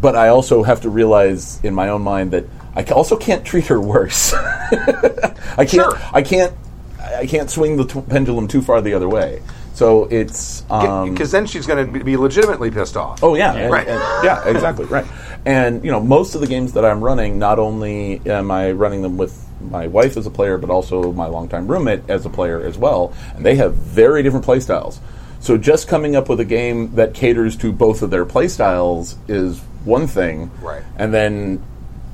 but 0.00 0.16
I 0.16 0.28
also 0.28 0.62
have 0.62 0.82
to 0.82 0.90
realize 0.90 1.62
in 1.64 1.74
my 1.74 1.88
own 1.88 2.02
mind 2.02 2.32
that 2.32 2.44
I 2.76 2.82
also 2.84 3.16
can't 3.16 3.44
treat 3.44 3.66
her 3.68 3.80
worse. 3.80 4.34
I 4.76 5.64
can't. 5.64 5.70
Sure. 5.70 5.98
I 6.12 6.22
can't. 6.22 6.52
I 7.00 7.26
can't 7.26 7.48
swing 7.50 7.76
the 7.76 7.84
t- 7.84 8.00
pendulum 8.00 8.48
too 8.48 8.60
far 8.62 8.80
the 8.82 8.94
other 8.94 9.08
way. 9.08 9.42
So 9.74 10.04
it's 10.06 10.64
um, 10.70 11.10
Because 11.12 11.30
then 11.32 11.46
she's 11.46 11.66
going 11.66 11.92
to 11.92 12.04
be 12.04 12.16
legitimately 12.16 12.70
pissed 12.70 12.96
off. 12.96 13.22
Oh 13.22 13.34
yeah, 13.34 13.52
and- 13.54 13.72
Right. 13.72 13.86
and- 13.88 14.24
yeah, 14.24 14.46
exactly, 14.48 14.84
right. 14.86 15.04
And 15.46 15.84
you 15.84 15.90
know, 15.90 16.00
most 16.00 16.34
of 16.34 16.40
the 16.40 16.46
games 16.46 16.72
that 16.74 16.84
I'm 16.84 17.02
running, 17.02 17.38
not 17.38 17.58
only 17.58 18.20
am 18.26 18.50
I 18.50 18.72
running 18.72 19.02
them 19.02 19.16
with 19.16 19.38
my 19.60 19.86
wife 19.86 20.16
as 20.16 20.26
a 20.26 20.30
player, 20.30 20.58
but 20.58 20.70
also 20.70 21.12
my 21.12 21.26
longtime 21.26 21.66
roommate 21.68 22.08
as 22.08 22.24
a 22.26 22.30
player 22.30 22.60
as 22.60 22.76
well, 22.78 23.12
and 23.34 23.44
they 23.44 23.56
have 23.56 23.74
very 23.74 24.22
different 24.22 24.44
play 24.44 24.60
styles. 24.60 25.00
So 25.44 25.58
just 25.58 25.88
coming 25.88 26.16
up 26.16 26.30
with 26.30 26.40
a 26.40 26.44
game 26.46 26.94
that 26.94 27.12
caters 27.12 27.54
to 27.58 27.70
both 27.70 28.00
of 28.00 28.08
their 28.08 28.24
play 28.24 28.48
styles 28.48 29.18
is 29.28 29.60
one 29.84 30.06
thing, 30.06 30.50
Right. 30.62 30.82
And 30.96 31.12
then 31.12 31.62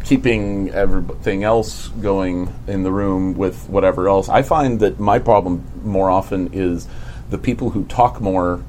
keeping 0.03 0.71
everything 0.71 1.45
else 1.45 1.87
going 2.01 2.53
in 2.67 2.83
the 2.83 2.91
room 2.91 3.37
with 3.37 3.69
whatever 3.69 4.09
else. 4.09 4.29
I 4.29 4.43
find 4.43 4.81
that 4.81 4.99
my 4.99 5.21
problem 5.21 5.65
more 5.85 6.11
often 6.11 6.53
is 6.53 6.89
the 7.31 7.39
people 7.39 7.71
who 7.71 7.85
talk 7.85 8.21
more 8.21 8.65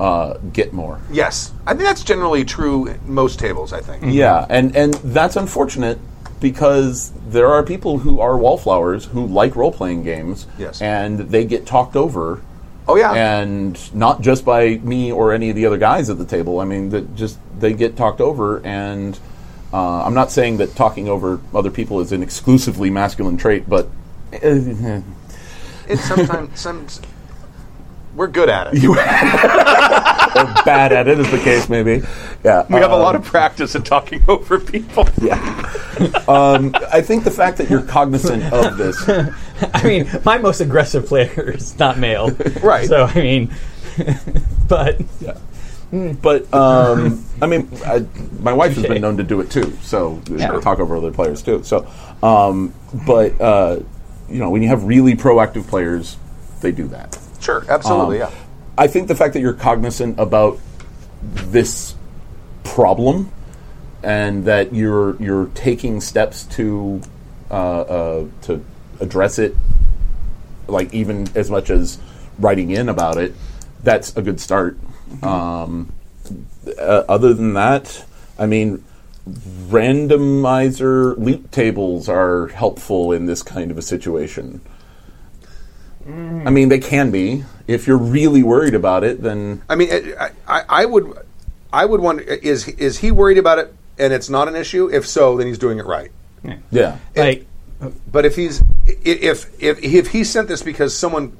uh, 0.00 0.38
get 0.52 0.72
more. 0.72 1.00
Yes. 1.12 1.52
I 1.64 1.74
think 1.74 1.84
that's 1.84 2.02
generally 2.02 2.44
true 2.44 2.92
most 3.06 3.38
tables, 3.38 3.72
I 3.72 3.82
think. 3.82 4.02
Yeah, 4.06 4.44
and 4.48 4.74
and 4.74 4.94
that's 4.94 5.36
unfortunate 5.36 6.00
because 6.40 7.12
there 7.28 7.46
are 7.46 7.62
people 7.62 7.98
who 7.98 8.18
are 8.18 8.36
wallflowers 8.36 9.04
who 9.04 9.28
like 9.28 9.54
role 9.54 9.70
playing 9.70 10.02
games. 10.02 10.48
Yes. 10.58 10.82
and 10.82 11.20
they 11.20 11.44
get 11.44 11.66
talked 11.66 11.94
over. 11.94 12.42
Oh, 12.88 12.96
yeah. 12.96 13.12
and 13.12 13.94
not 13.94 14.22
just 14.22 14.44
by 14.44 14.76
me 14.78 15.12
or 15.12 15.32
any 15.32 15.50
of 15.50 15.56
the 15.56 15.66
other 15.66 15.78
guys 15.78 16.10
at 16.10 16.18
the 16.18 16.24
table. 16.24 16.60
I 16.60 16.64
mean, 16.64 16.90
that 16.90 17.14
just 17.14 17.38
they 17.58 17.72
get 17.72 17.96
talked 17.96 18.20
over, 18.20 18.60
and 18.66 19.18
uh, 19.72 20.02
I'm 20.04 20.14
not 20.14 20.30
saying 20.30 20.56
that 20.58 20.74
talking 20.74 21.08
over 21.08 21.40
other 21.54 21.70
people 21.70 22.00
is 22.00 22.12
an 22.12 22.22
exclusively 22.22 22.90
masculine 22.90 23.36
trait, 23.36 23.68
but 23.68 23.88
It's 24.32 26.04
sometimes 26.04 26.60
some 26.60 26.86
we're 28.14 28.26
good 28.26 28.48
at 28.48 28.68
it. 28.72 28.82
or 30.36 30.44
bad 30.64 30.92
at 30.92 31.08
it, 31.08 31.18
as 31.18 31.30
the 31.30 31.38
case 31.38 31.68
may 31.68 31.82
be. 31.82 32.02
Yeah, 32.44 32.66
We 32.68 32.76
have 32.76 32.90
a 32.90 32.94
um, 32.94 33.00
lot 33.00 33.14
of 33.14 33.24
practice 33.24 33.74
at 33.74 33.84
talking 33.84 34.22
over 34.28 34.58
people. 34.58 35.08
Um, 36.28 36.74
I 36.92 37.00
think 37.02 37.24
the 37.24 37.30
fact 37.30 37.58
that 37.58 37.70
you're 37.70 37.82
cognizant 37.82 38.44
of 38.52 38.76
this. 38.76 39.08
I 39.74 39.82
mean, 39.84 40.10
my 40.24 40.38
most 40.38 40.60
aggressive 40.60 41.06
player 41.06 41.52
is 41.52 41.78
not 41.78 41.98
male, 41.98 42.30
Right. 42.62 42.88
So 42.88 43.04
I 43.04 43.14
mean, 43.14 43.54
but 44.68 45.00
Yeah. 45.20 45.38
But 46.22 46.52
um, 46.54 47.22
I 47.42 47.46
mean, 47.46 47.68
I, 47.84 48.06
my 48.40 48.54
wife 48.54 48.74
has 48.76 48.86
been 48.86 49.02
known 49.02 49.18
to 49.18 49.22
do 49.22 49.40
it 49.40 49.50
too. 49.50 49.76
So 49.82 50.22
Yeah. 50.30 50.58
Talk 50.60 50.78
over 50.80 50.96
other 50.96 51.12
players 51.12 51.42
too. 51.42 51.62
So, 51.64 51.86
um, 52.22 52.72
but 53.06 53.38
uh, 53.40 53.80
you 54.28 54.38
know, 54.38 54.48
when 54.48 54.62
you 54.62 54.68
have 54.68 54.84
really 54.84 55.14
proactive 55.14 55.66
players, 55.68 56.16
they 56.62 56.72
do 56.72 56.88
that. 56.88 57.18
Sure, 57.40 57.64
absolutely, 57.68 58.22
Um, 58.22 58.32
yeah. 58.32 58.41
I 58.76 58.86
think 58.86 59.08
the 59.08 59.14
fact 59.14 59.34
that 59.34 59.40
you're 59.40 59.52
cognizant 59.52 60.18
about 60.18 60.58
this 61.22 61.94
problem 62.64 63.30
and 64.02 64.44
that 64.46 64.74
you're 64.74 65.20
you're 65.22 65.46
taking 65.54 66.00
steps 66.00 66.44
to 66.44 67.00
uh, 67.50 67.54
uh, 67.54 68.26
to 68.42 68.64
address 69.00 69.38
it, 69.38 69.54
like 70.66 70.92
even 70.94 71.28
as 71.34 71.50
much 71.50 71.70
as 71.70 71.98
writing 72.38 72.70
in 72.70 72.88
about 72.88 73.18
it, 73.18 73.34
that's 73.82 74.16
a 74.16 74.22
good 74.22 74.40
start. 74.40 74.78
Um, 75.22 75.92
uh, 76.66 77.04
other 77.08 77.34
than 77.34 77.52
that, 77.54 78.04
I 78.38 78.46
mean, 78.46 78.82
randomizer 79.28 81.16
leap 81.18 81.50
tables 81.50 82.08
are 82.08 82.48
helpful 82.48 83.12
in 83.12 83.26
this 83.26 83.42
kind 83.42 83.70
of 83.70 83.76
a 83.76 83.82
situation. 83.82 84.60
I 86.06 86.50
mean, 86.50 86.68
they 86.68 86.78
can 86.80 87.10
be. 87.10 87.44
If 87.68 87.86
you're 87.86 87.96
really 87.98 88.42
worried 88.42 88.74
about 88.74 89.04
it, 89.04 89.22
then 89.22 89.62
I 89.68 89.76
mean, 89.76 89.88
I, 90.18 90.30
I, 90.48 90.62
I 90.68 90.84
would, 90.84 91.12
I 91.72 91.84
would 91.84 92.00
wonder 92.00 92.22
is 92.24 92.66
is 92.68 92.98
he 92.98 93.10
worried 93.12 93.38
about 93.38 93.58
it 93.58 93.74
and 93.98 94.12
it's 94.12 94.28
not 94.28 94.48
an 94.48 94.56
issue? 94.56 94.88
If 94.92 95.06
so, 95.06 95.36
then 95.36 95.46
he's 95.46 95.58
doing 95.58 95.78
it 95.78 95.86
right. 95.86 96.10
yeah. 96.72 96.98
like 97.14 97.46
But 98.10 98.24
if 98.26 98.34
he's 98.36 98.60
i- 98.62 98.96
if 99.04 99.46
if 99.62 99.82
if 99.82 100.08
he 100.08 100.24
sent 100.24 100.48
this 100.48 100.60
because 100.62 100.96
someone 100.96 101.36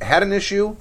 had 0.00 0.22
an 0.22 0.32
issue, 0.32 0.74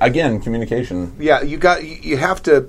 Again, 0.00 0.40
communication. 0.40 1.14
yeah, 1.18 1.42
you 1.42 1.56
got 1.56 1.84
you 1.84 1.96
you 2.02 2.16
have 2.16 2.42
to 2.44 2.68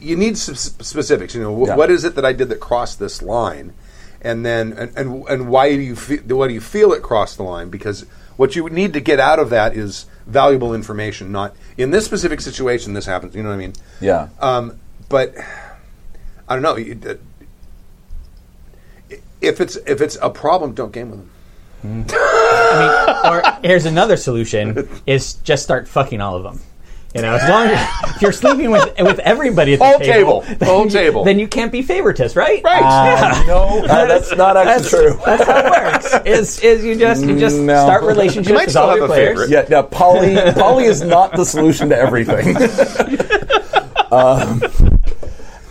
you 0.00 0.16
need 0.16 0.38
some 0.38 0.54
specifics. 0.54 1.34
You 1.34 1.42
know, 1.42 1.64
wh- 1.64 1.68
Yeah. 1.68 1.76
what 1.76 1.90
is 1.90 2.04
it 2.04 2.14
that 2.14 2.24
I 2.24 2.32
did 2.32 2.48
that 2.50 2.60
crossed 2.60 2.98
this 3.00 3.20
line, 3.22 3.72
and 4.22 4.44
then 4.44 4.72
and 4.72 4.96
and, 4.96 5.24
and 5.28 5.48
why 5.48 5.74
do 5.74 5.80
you 5.80 5.94
feel 5.96 6.20
why 6.36 6.48
do 6.48 6.54
you 6.54 6.60
feel 6.60 6.92
it 6.92 7.02
crossed 7.02 7.36
the 7.36 7.42
line? 7.44 7.68
Because 7.70 8.04
what 8.36 8.54
you 8.56 8.68
need 8.70 8.92
to 8.92 9.00
get 9.00 9.18
out 9.20 9.38
of 9.38 9.50
that 9.50 9.76
is 9.76 10.06
valuable 10.26 10.74
information. 10.74 11.32
Not 11.32 11.54
in 11.76 11.90
this 11.90 12.04
specific 12.04 12.40
situation, 12.40 12.92
this 12.94 13.06
happens. 13.06 13.34
You 13.34 13.42
know 13.42 13.48
what 13.48 13.54
I 13.56 13.58
mean? 13.58 13.72
Yeah. 14.00 14.28
Um, 14.40 14.78
but 15.08 15.34
I 16.48 16.54
don't 16.54 16.62
know. 16.62 16.76
you- 16.76 16.98
uh, 17.06 17.14
If 19.40 19.60
it's 19.60 19.76
if 19.86 20.00
it's 20.00 20.16
a 20.20 20.30
problem, 20.30 20.72
don't 20.74 20.92
game 20.92 21.10
with 21.10 21.20
them. 21.20 21.30
or 23.24 23.42
here's 23.62 23.86
another 23.86 24.16
solution: 24.16 24.88
is 25.06 25.34
just 25.34 25.62
start 25.62 25.86
fucking 25.86 26.20
all 26.20 26.34
of 26.36 26.42
them. 26.42 26.60
You 27.18 27.22
know, 27.22 27.34
as 27.34 27.48
long 27.48 27.66
as 27.66 28.14
if 28.16 28.22
you're 28.22 28.32
sleeping 28.32 28.70
with 28.70 28.92
with 29.00 29.18
everybody 29.20 29.74
at 29.74 29.78
the 29.80 29.84
Whole 29.84 29.98
table, 29.98 30.42
table. 30.42 30.56
then 30.58 30.68
Whole 30.68 30.84
you- 30.84 30.90
table. 30.90 31.24
then 31.24 31.38
you 31.38 31.48
can't 31.48 31.72
be 31.72 31.82
favoritist, 31.82 32.36
right? 32.36 32.62
Right. 32.64 32.82
Uh, 32.82 33.44
no, 33.46 33.84
uh, 33.84 34.06
that's 34.06 34.34
not 34.36 34.56
actually 34.56 34.88
true. 34.88 35.20
That's 35.26 35.44
how 35.44 35.58
it 35.58 35.64
works. 35.70 36.26
Is 36.26 36.60
is 36.60 36.84
you 36.84 36.96
just 36.96 37.24
you 37.24 37.38
just 37.38 37.56
No. 37.58 37.84
start 37.84 38.04
relationships 38.04 38.48
You 38.48 38.54
might 38.54 38.62
with 38.66 38.70
still 38.70 38.82
all 38.82 38.88
have 38.90 38.96
your 38.98 39.04
a 39.06 39.08
players. 39.08 39.28
favorite. 39.28 39.50
Yeah, 39.50 39.64
yeah. 39.68 39.82
Poly, 39.82 40.36
poly 40.54 40.84
is 40.84 41.02
not 41.02 41.32
the 41.36 41.44
solution 41.44 41.88
to 41.90 41.98
everything. 41.98 42.56
um, 44.10 44.62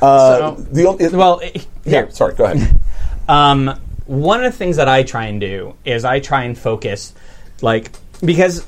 uh, 0.02 0.52
the 0.72 0.86
only, 0.88 1.06
it- 1.06 1.14
Well, 1.14 1.40
eh, 1.44 1.52
yeah. 1.56 1.62
here, 1.92 2.12
Sorry, 2.12 2.34
go 2.36 2.46
ahead. 2.46 2.80
Um, 3.30 3.78
one 4.06 4.42
of 4.42 4.50
the 4.54 4.58
things 4.58 4.78
that 4.78 4.88
I 4.88 5.04
try 5.04 5.26
and 5.26 5.42
do 5.42 5.74
is 5.84 6.06
I 6.06 6.22
try 6.22 6.44
and 6.46 6.58
focus, 6.58 7.14
like, 7.62 7.92
because 8.24 8.66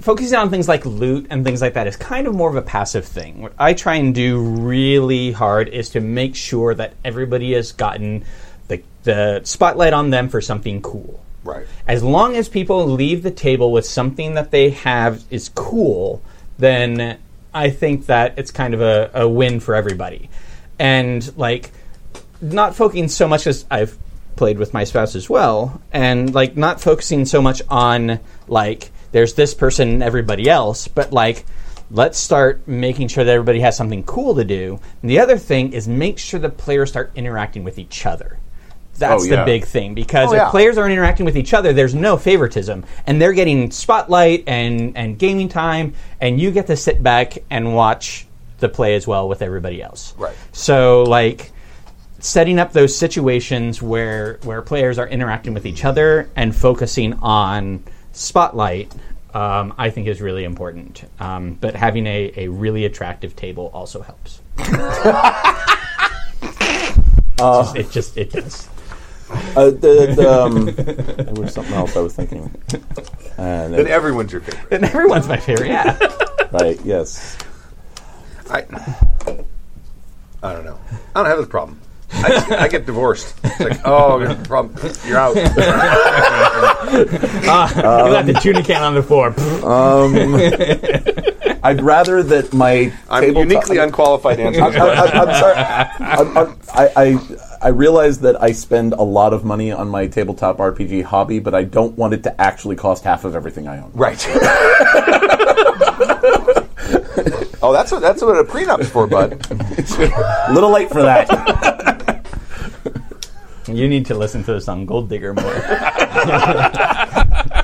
focusing 0.00 0.38
on 0.38 0.50
things 0.50 0.68
like 0.68 0.84
loot 0.86 1.26
and 1.30 1.44
things 1.44 1.60
like 1.60 1.74
that 1.74 1.86
is 1.86 1.96
kind 1.96 2.26
of 2.26 2.34
more 2.34 2.48
of 2.48 2.56
a 2.56 2.62
passive 2.62 3.04
thing. 3.04 3.42
What 3.42 3.52
I 3.58 3.74
try 3.74 3.96
and 3.96 4.14
do 4.14 4.40
really 4.40 5.32
hard 5.32 5.68
is 5.68 5.90
to 5.90 6.00
make 6.00 6.34
sure 6.34 6.74
that 6.74 6.94
everybody 7.04 7.52
has 7.52 7.72
gotten 7.72 8.24
the, 8.68 8.82
the 9.04 9.40
spotlight 9.44 9.92
on 9.92 10.10
them 10.10 10.28
for 10.28 10.40
something 10.40 10.82
cool. 10.82 11.22
Right. 11.42 11.66
As 11.86 12.02
long 12.02 12.36
as 12.36 12.48
people 12.48 12.86
leave 12.86 13.22
the 13.22 13.30
table 13.30 13.72
with 13.72 13.86
something 13.86 14.34
that 14.34 14.50
they 14.50 14.70
have 14.70 15.24
is 15.30 15.48
cool, 15.50 16.22
then 16.58 17.18
I 17.54 17.70
think 17.70 18.06
that 18.06 18.38
it's 18.38 18.50
kind 18.50 18.74
of 18.74 18.80
a, 18.80 19.10
a 19.14 19.28
win 19.28 19.60
for 19.60 19.74
everybody. 19.74 20.28
And 20.78 21.36
like 21.36 21.70
not 22.40 22.74
focusing 22.74 23.08
so 23.08 23.28
much 23.28 23.46
as 23.46 23.64
I've 23.70 23.96
played 24.36 24.58
with 24.58 24.72
my 24.72 24.84
spouse 24.84 25.14
as 25.14 25.28
well, 25.28 25.82
and 25.92 26.34
like 26.34 26.56
not 26.56 26.80
focusing 26.80 27.26
so 27.26 27.42
much 27.42 27.60
on 27.68 28.20
like 28.48 28.90
there's 29.12 29.34
this 29.34 29.54
person 29.54 29.88
and 29.88 30.02
everybody 30.02 30.48
else, 30.48 30.88
but 30.88 31.12
like 31.12 31.44
let's 31.90 32.18
start 32.18 32.66
making 32.68 33.08
sure 33.08 33.24
that 33.24 33.32
everybody 33.32 33.60
has 33.60 33.76
something 33.76 34.04
cool 34.04 34.34
to 34.36 34.44
do. 34.44 34.78
And 35.02 35.10
the 35.10 35.18
other 35.18 35.36
thing 35.36 35.72
is 35.72 35.88
make 35.88 36.18
sure 36.18 36.38
the 36.38 36.48
players 36.48 36.90
start 36.90 37.10
interacting 37.16 37.64
with 37.64 37.78
each 37.78 38.06
other. 38.06 38.38
That's 38.96 39.24
Oh, 39.24 39.26
the 39.28 39.44
big 39.44 39.64
thing 39.64 39.94
because 39.94 40.28
Oh, 40.28 40.34
if 40.34 40.38
yeah. 40.38 40.50
players 40.50 40.76
aren't 40.78 40.92
interacting 40.92 41.24
with 41.26 41.36
each 41.36 41.54
other, 41.54 41.72
there's 41.72 41.94
no 41.94 42.16
favoritism, 42.16 42.84
and 43.06 43.20
they're 43.20 43.32
getting 43.32 43.70
spotlight 43.70 44.44
and 44.46 44.96
and 44.96 45.18
gaming 45.18 45.48
time, 45.48 45.94
and 46.20 46.38
you 46.38 46.50
get 46.50 46.66
to 46.68 46.76
sit 46.76 47.02
back 47.02 47.38
and 47.48 47.74
watch 47.74 48.26
the 48.58 48.68
play 48.68 48.94
as 48.94 49.06
well 49.06 49.26
with 49.28 49.40
everybody 49.42 49.82
else. 49.82 50.14
Right. 50.18 50.36
So 50.52 51.04
like 51.04 51.50
setting 52.18 52.58
up 52.58 52.72
those 52.74 52.94
situations 52.94 53.80
where 53.80 54.38
where 54.44 54.60
players 54.60 54.98
are 54.98 55.08
interacting 55.08 55.54
with 55.54 55.64
each 55.64 55.84
other 55.86 56.28
and 56.36 56.54
focusing 56.54 57.14
on 57.22 57.82
spotlight, 58.12 58.92
um, 59.34 59.74
I 59.78 59.90
think 59.90 60.08
is 60.08 60.20
really 60.20 60.44
important. 60.44 61.04
Um, 61.20 61.54
but 61.54 61.74
having 61.76 62.06
a, 62.06 62.32
a 62.36 62.48
really 62.48 62.84
attractive 62.84 63.36
table 63.36 63.70
also 63.72 64.00
helps. 64.02 64.40
Uh. 67.42 67.72
it 67.74 67.90
just 67.90 68.18
it 68.18 68.30
does. 68.32 68.68
Uh, 69.56 69.70
the, 69.70 70.12
the, 70.14 70.30
um, 70.30 70.66
there 70.66 71.32
was 71.34 71.54
something 71.54 71.72
else 71.72 71.96
I 71.96 72.00
was 72.00 72.14
thinking. 72.14 72.54
And 73.38 73.72
Then 73.72 73.80
it- 73.80 73.86
everyone's 73.86 74.30
your 74.30 74.42
favorite. 74.42 74.66
And 74.72 74.84
everyone's 74.84 75.26
my 75.26 75.38
favorite. 75.38 75.68
Yeah. 75.68 75.96
right, 76.52 76.78
yes. 76.84 77.38
I, 78.50 78.58
I 80.42 80.52
don't 80.52 80.64
know. 80.66 80.78
I 81.14 81.22
don't 81.22 81.26
have 81.26 81.38
this 81.38 81.48
problem. 81.48 81.80
I, 82.12 82.56
I 82.60 82.68
get 82.68 82.86
divorced. 82.86 83.34
It's 83.44 83.60
like, 83.60 83.80
oh, 83.84 84.18
you 84.20 84.26
have 84.26 84.40
a 84.40 84.48
problem. 84.48 84.92
You're 85.06 85.18
out. 85.18 85.36
Ah, 87.52 88.04
you 88.06 88.12
left 88.12 88.26
the 88.26 88.32
tuna 88.34 88.62
can 88.64 88.82
on 88.82 88.94
the 88.94 89.02
floor. 89.02 89.28
Um, 89.64 90.34
I'd 91.62 91.80
rather 91.82 92.22
that 92.22 92.52
my 92.52 92.92
I'm 93.08 93.22
tabletop- 93.22 93.48
uniquely 93.50 93.78
unqualified 93.78 94.40
answer 94.40 94.62
I'm, 94.62 94.72
I'm. 94.74 94.80
I'm, 94.80 95.28
I'm 95.28 95.34
sorry. 95.34 95.54
I'm, 95.56 96.38
I'm, 96.38 96.56
I, 96.74 96.90
I 96.96 97.18
I 97.62 97.68
realize 97.68 98.20
that 98.20 98.42
I 98.42 98.52
spend 98.52 98.94
a 98.94 99.02
lot 99.02 99.32
of 99.34 99.44
money 99.44 99.70
on 99.70 99.88
my 99.88 100.06
tabletop 100.06 100.56
RPG 100.56 101.04
hobby, 101.04 101.38
but 101.38 101.54
I 101.54 101.64
don't 101.64 101.96
want 101.96 102.14
it 102.14 102.22
to 102.24 102.40
actually 102.40 102.76
cost 102.76 103.04
half 103.04 103.24
of 103.24 103.36
everything 103.36 103.68
I 103.68 103.80
own. 103.80 103.90
Right. 103.94 104.24
oh, 107.62 107.70
that's 107.72 107.92
what 107.92 108.00
that's 108.00 108.22
what 108.22 108.36
a 108.38 108.44
prenup's 108.44 108.88
for, 108.88 109.06
bud. 109.06 109.32
A 109.50 110.52
little 110.52 110.70
late 110.70 110.88
for 110.88 111.02
that. 111.02 111.28
You 113.76 113.88
need 113.88 114.06
to 114.06 114.14
listen 114.14 114.44
to 114.44 114.52
the 114.54 114.60
song 114.60 114.86
Gold 114.86 115.08
Digger 115.08 115.34
more. 115.34 115.44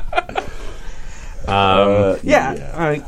Uh, 1.47 2.19
yeah. 2.25 2.51
uh, 2.75 2.99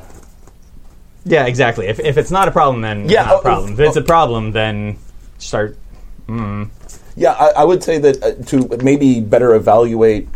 yeah, 1.24 1.46
exactly. 1.46 1.86
If, 1.88 1.98
if 2.00 2.16
it's 2.16 2.30
not 2.30 2.48
a 2.48 2.50
problem, 2.50 2.82
then 2.82 3.08
Yeah, 3.08 3.22
it's 3.22 3.26
not 3.26 3.34
oh, 3.34 3.38
a 3.38 3.42
problem. 3.42 3.72
If 3.72 3.80
it's 3.80 3.96
a 3.96 4.02
problem, 4.02 4.52
then 4.52 4.96
start. 5.38 5.76
Yeah, 7.16 7.32
I, 7.32 7.48
I 7.48 7.64
would 7.64 7.82
say 7.82 7.98
that 7.98 8.22
uh, 8.22 8.34
to 8.44 8.76
maybe 8.84 9.20
better 9.20 9.54
evaluate 9.54 10.28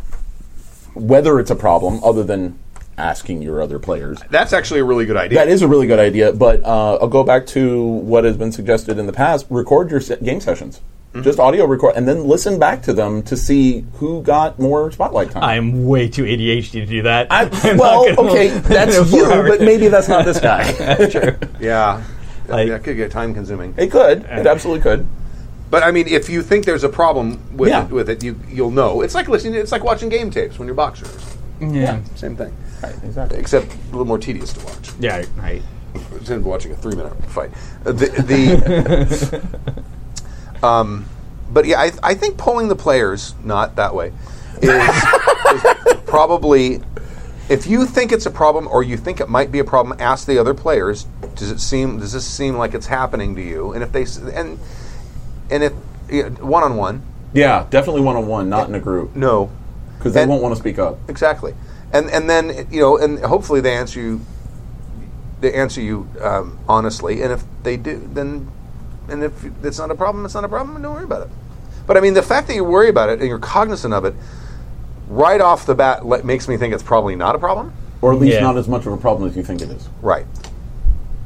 whether 0.95 1.39
it's 1.39 1.51
a 1.51 1.57
problem, 1.57 2.03
other 2.03 2.24
than 2.24 2.59
asking 2.99 3.41
your 3.41 3.62
other 3.62 3.78
players. 3.78 4.18
That's 4.30 4.53
actually 4.53 4.80
a 4.80 4.84
really 4.84 5.07
good 5.07 5.16
idea. 5.16 5.39
That 5.39 5.49
is 5.49 5.62
a 5.62 5.68
really 5.68 5.87
good 5.87 5.99
idea, 5.99 6.32
but 6.32 6.62
uh, 6.64 6.99
I'll 7.01 7.09
go 7.09 7.24
back 7.24 7.47
to 7.49 7.82
what 7.82 8.24
has 8.24 8.37
been 8.37 8.53
suggested 8.53 8.99
in 8.99 9.07
the 9.07 9.12
past. 9.12 9.47
Record 9.49 9.91
your 9.91 10.01
se- 10.01 10.18
game 10.22 10.41
sessions. 10.41 10.80
Mm-hmm. 11.13 11.23
Just 11.25 11.39
audio 11.39 11.67
record, 11.67 11.95
and 11.95 12.09
then 12.09 12.25
listen 12.25 12.59
back 12.59 12.81
to 12.85 12.95
them 12.95 13.23
to 13.25 13.37
see 13.37 13.85
who 13.95 14.23
got 14.23 14.59
more 14.59 14.91
spotlight 14.93 15.31
time. 15.31 15.43
I'm 15.43 15.85
way 15.85 16.09
too 16.09 16.25
ADHD 16.25 16.71
to 16.73 16.87
do 16.87 17.03
that. 17.03 17.27
I, 17.31 17.51
I'm 17.53 17.77
well, 17.77 18.07
okay, 18.29 18.49
that's 18.61 19.13
you, 19.13 19.27
but 19.27 19.61
maybe 19.61 19.89
that's 19.89 20.09
not 20.09 20.25
this 20.25 20.41
guy. 20.41 20.73
True. 21.11 21.37
yeah. 21.61 22.03
Like- 22.49 22.69
that 22.69 22.83
could 22.83 22.97
get 22.97 23.11
time 23.11 23.35
consuming. 23.35 23.75
it 23.77 23.91
could. 23.91 24.23
It 24.23 24.47
absolutely 24.47 24.83
could. 24.83 25.07
But 25.71 25.83
I 25.83 25.91
mean, 25.91 26.09
if 26.09 26.31
you 26.31 26.41
think 26.43 26.65
there's 26.65 26.85
a 26.85 26.89
problem 26.89 27.57
with 27.59 27.69
Yeah. 27.71 27.85
it, 27.85 27.91
with 27.91 28.09
it, 28.09 28.23
you 28.25 28.39
you'll 28.49 28.71
know. 28.71 29.03
It's 29.03 29.15
like 29.15 29.29
listening. 29.29 29.55
It's 29.61 29.73
like 29.73 29.85
watching 29.85 30.09
game 30.09 30.31
tapes 30.31 30.59
when 30.59 30.67
you're 30.67 30.75
boxers. 30.75 31.37
Yeah. 31.61 32.03
Same 32.15 32.37
thing. 32.37 32.55
Right, 32.83 32.95
exactly. 33.05 33.39
except 33.39 33.73
a 33.73 33.87
little 33.91 34.07
more 34.07 34.19
tedious 34.19 34.53
to 34.55 34.65
watch. 34.65 34.91
Yeah, 34.99 35.25
right. 35.37 35.63
Instead 36.13 36.39
of 36.39 36.47
watching 36.47 36.73
a 36.73 36.77
three-minute 36.77 37.13
fight, 37.27 37.51
Uh, 37.87 37.93
the, 37.93 38.07
the 38.07 39.85
um, 40.63 41.07
but 41.53 41.67
yeah, 41.67 41.81
I, 41.81 41.93
I 42.03 42.15
think 42.15 42.39
polling 42.39 42.69
the 42.69 42.77
players 42.77 43.35
not 43.45 43.77
that 43.77 43.95
way 43.95 44.13
is, 44.61 44.69
is 44.71 46.01
probably 46.07 46.81
if 47.49 47.67
you 47.67 47.85
think 47.87 48.13
it's 48.13 48.27
a 48.27 48.31
problem 48.31 48.67
or 48.69 48.83
you 48.83 48.97
think 48.97 49.21
it 49.21 49.29
might 49.29 49.51
be 49.53 49.59
a 49.59 49.65
problem, 49.65 49.99
ask 50.01 50.27
the 50.27 50.39
other 50.39 50.55
players. 50.55 51.07
Does 51.35 51.51
it 51.51 51.59
seem? 51.61 51.99
Does 51.99 52.13
this 52.13 52.25
seem 52.25 52.57
like 52.57 52.73
it's 52.73 52.87
happening 52.87 53.35
to 53.37 53.43
you? 53.43 53.73
And 53.73 53.83
if 53.83 53.93
they 53.93 54.07
and 54.33 54.59
and 55.51 55.63
if 55.65 55.73
one 56.41 56.63
on 56.63 56.77
one, 56.77 57.03
Yeah, 57.35 57.67
definitely 57.69 58.03
one 58.03 58.17
on 58.17 58.27
one, 58.27 58.49
not 58.49 58.69
in 58.69 58.75
a 58.75 58.81
group, 58.81 59.17
no, 59.17 59.51
because 59.99 60.15
they 60.15 60.23
And- 60.23 60.31
won't 60.31 60.43
want 60.43 60.55
to 60.55 60.61
speak 60.61 60.79
up. 60.79 60.99
exactly. 61.09 61.55
And 61.93 62.09
and 62.11 62.31
then 62.31 62.67
you 62.71 62.81
know, 62.81 62.97
and 62.97 63.19
hopefully 63.19 63.61
they 63.61 63.75
answer 63.75 64.01
you. 64.01 64.21
They 65.41 65.53
answer 65.53 65.81
you 65.81 66.09
um, 66.23 66.57
honestly, 66.69 67.21
and 67.23 67.33
if 67.33 67.43
they 67.65 67.77
do, 67.77 68.09
then 68.15 68.49
and 69.09 69.22
if 69.24 69.32
it's 69.64 69.78
not 69.78 69.90
a 69.90 69.94
problem, 69.94 70.24
it's 70.24 70.34
not 70.34 70.44
a 70.44 70.48
problem. 70.48 70.80
Don't 70.82 70.94
worry 70.94 71.05
about 71.05 71.22
it. 71.22 71.28
But 71.86 71.96
I 71.96 72.00
mean, 72.00 72.14
the 72.14 72.22
fact 72.22 72.46
that 72.48 72.55
you 72.55 72.64
worry 72.64 72.88
about 72.88 73.09
it 73.09 73.18
and 73.20 73.28
you're 73.28 73.38
cognizant 73.38 73.92
of 73.94 74.05
it, 74.05 74.14
right 75.09 75.40
off 75.40 75.66
the 75.66 75.74
bat, 75.74 76.07
le- 76.07 76.22
makes 76.22 76.48
me 76.48 76.57
think 76.57 76.72
it's 76.74 76.82
probably 76.82 77.16
not 77.16 77.34
a 77.34 77.38
problem. 77.38 77.72
Or 78.00 78.12
at 78.12 78.18
least 78.20 78.34
Yeah. 78.34 78.40
not 78.40 78.57
as 78.57 78.68
much 78.68 78.86
of 78.86 78.92
a 78.92 78.96
problem 78.96 79.28
as 79.28 79.36
you 79.36 79.42
think 79.42 79.61
it 79.62 79.70
is, 79.70 79.88
Right. 80.00 80.26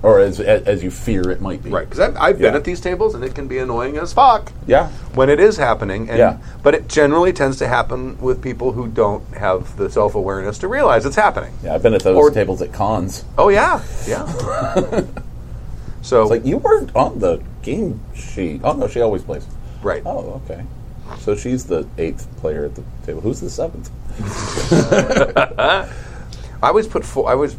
or 0.03 0.19
as 0.21 0.41
as, 0.41 0.63
as 0.65 0.83
you 0.85 0.91
fear 0.91 1.31
it 1.31 1.41
might 1.41 1.63
be. 1.63 1.71
Right. 1.71 1.89
Because 1.89 2.01
I've, 2.01 2.17
I've 2.17 2.39
been 2.39 2.55
at 2.55 2.65
these 2.65 2.81
tables, 2.81 3.15
and 3.15 3.25
it 3.25 3.35
can 3.35 3.49
be 3.49 3.59
annoying 3.59 3.97
as 3.99 4.13
fuck. 4.13 4.53
Yeah. 4.67 4.89
when 5.15 5.29
it 5.31 5.41
is 5.41 5.57
happening. 5.57 6.09
And, 6.11 6.19
Yeah. 6.19 6.39
But 6.63 6.75
it 6.75 6.89
generally 6.89 7.33
tends 7.33 7.57
to 7.59 7.69
happen 7.69 8.19
with 8.21 8.43
people 8.43 8.73
who 8.73 8.89
don't 8.89 9.25
have 9.35 9.77
the 9.79 9.89
self 9.91 10.15
awareness 10.15 10.59
to 10.59 10.69
realize 10.69 11.07
it's 11.07 11.17
happening. 11.17 11.53
Yeah, 11.63 11.75
I've 11.75 11.83
been 11.83 11.95
at 11.95 12.03
those 12.03 12.17
Or- 12.17 12.31
tables 12.31 12.61
at 12.63 12.73
cons. 12.73 13.25
Oh 13.39 13.49
yeah, 13.49 13.81
yeah. 14.07 14.27
so 16.03 16.23
It's 16.23 16.31
like 16.31 16.45
you 16.47 16.59
weren't 16.59 16.95
on 16.95 17.19
the 17.19 17.41
game 17.67 18.01
sheet. 18.15 18.61
Oh 18.63 18.73
no, 18.73 18.87
she 18.87 19.01
always 19.01 19.23
plays. 19.23 19.47
right. 19.83 20.03
Oh, 20.07 20.41
okay. 20.45 20.65
So 21.19 21.37
she's 21.37 21.65
the 21.67 21.87
eighth 21.99 22.27
player 22.39 22.65
at 22.65 22.75
the 22.75 22.85
table. 23.05 23.21
Who's 23.21 23.41
the 23.41 23.51
seventh? 23.51 23.91
I 26.63 26.69
always 26.69 26.87
put 26.87 27.05
four. 27.05 27.29
I 27.29 27.33
always 27.33 27.57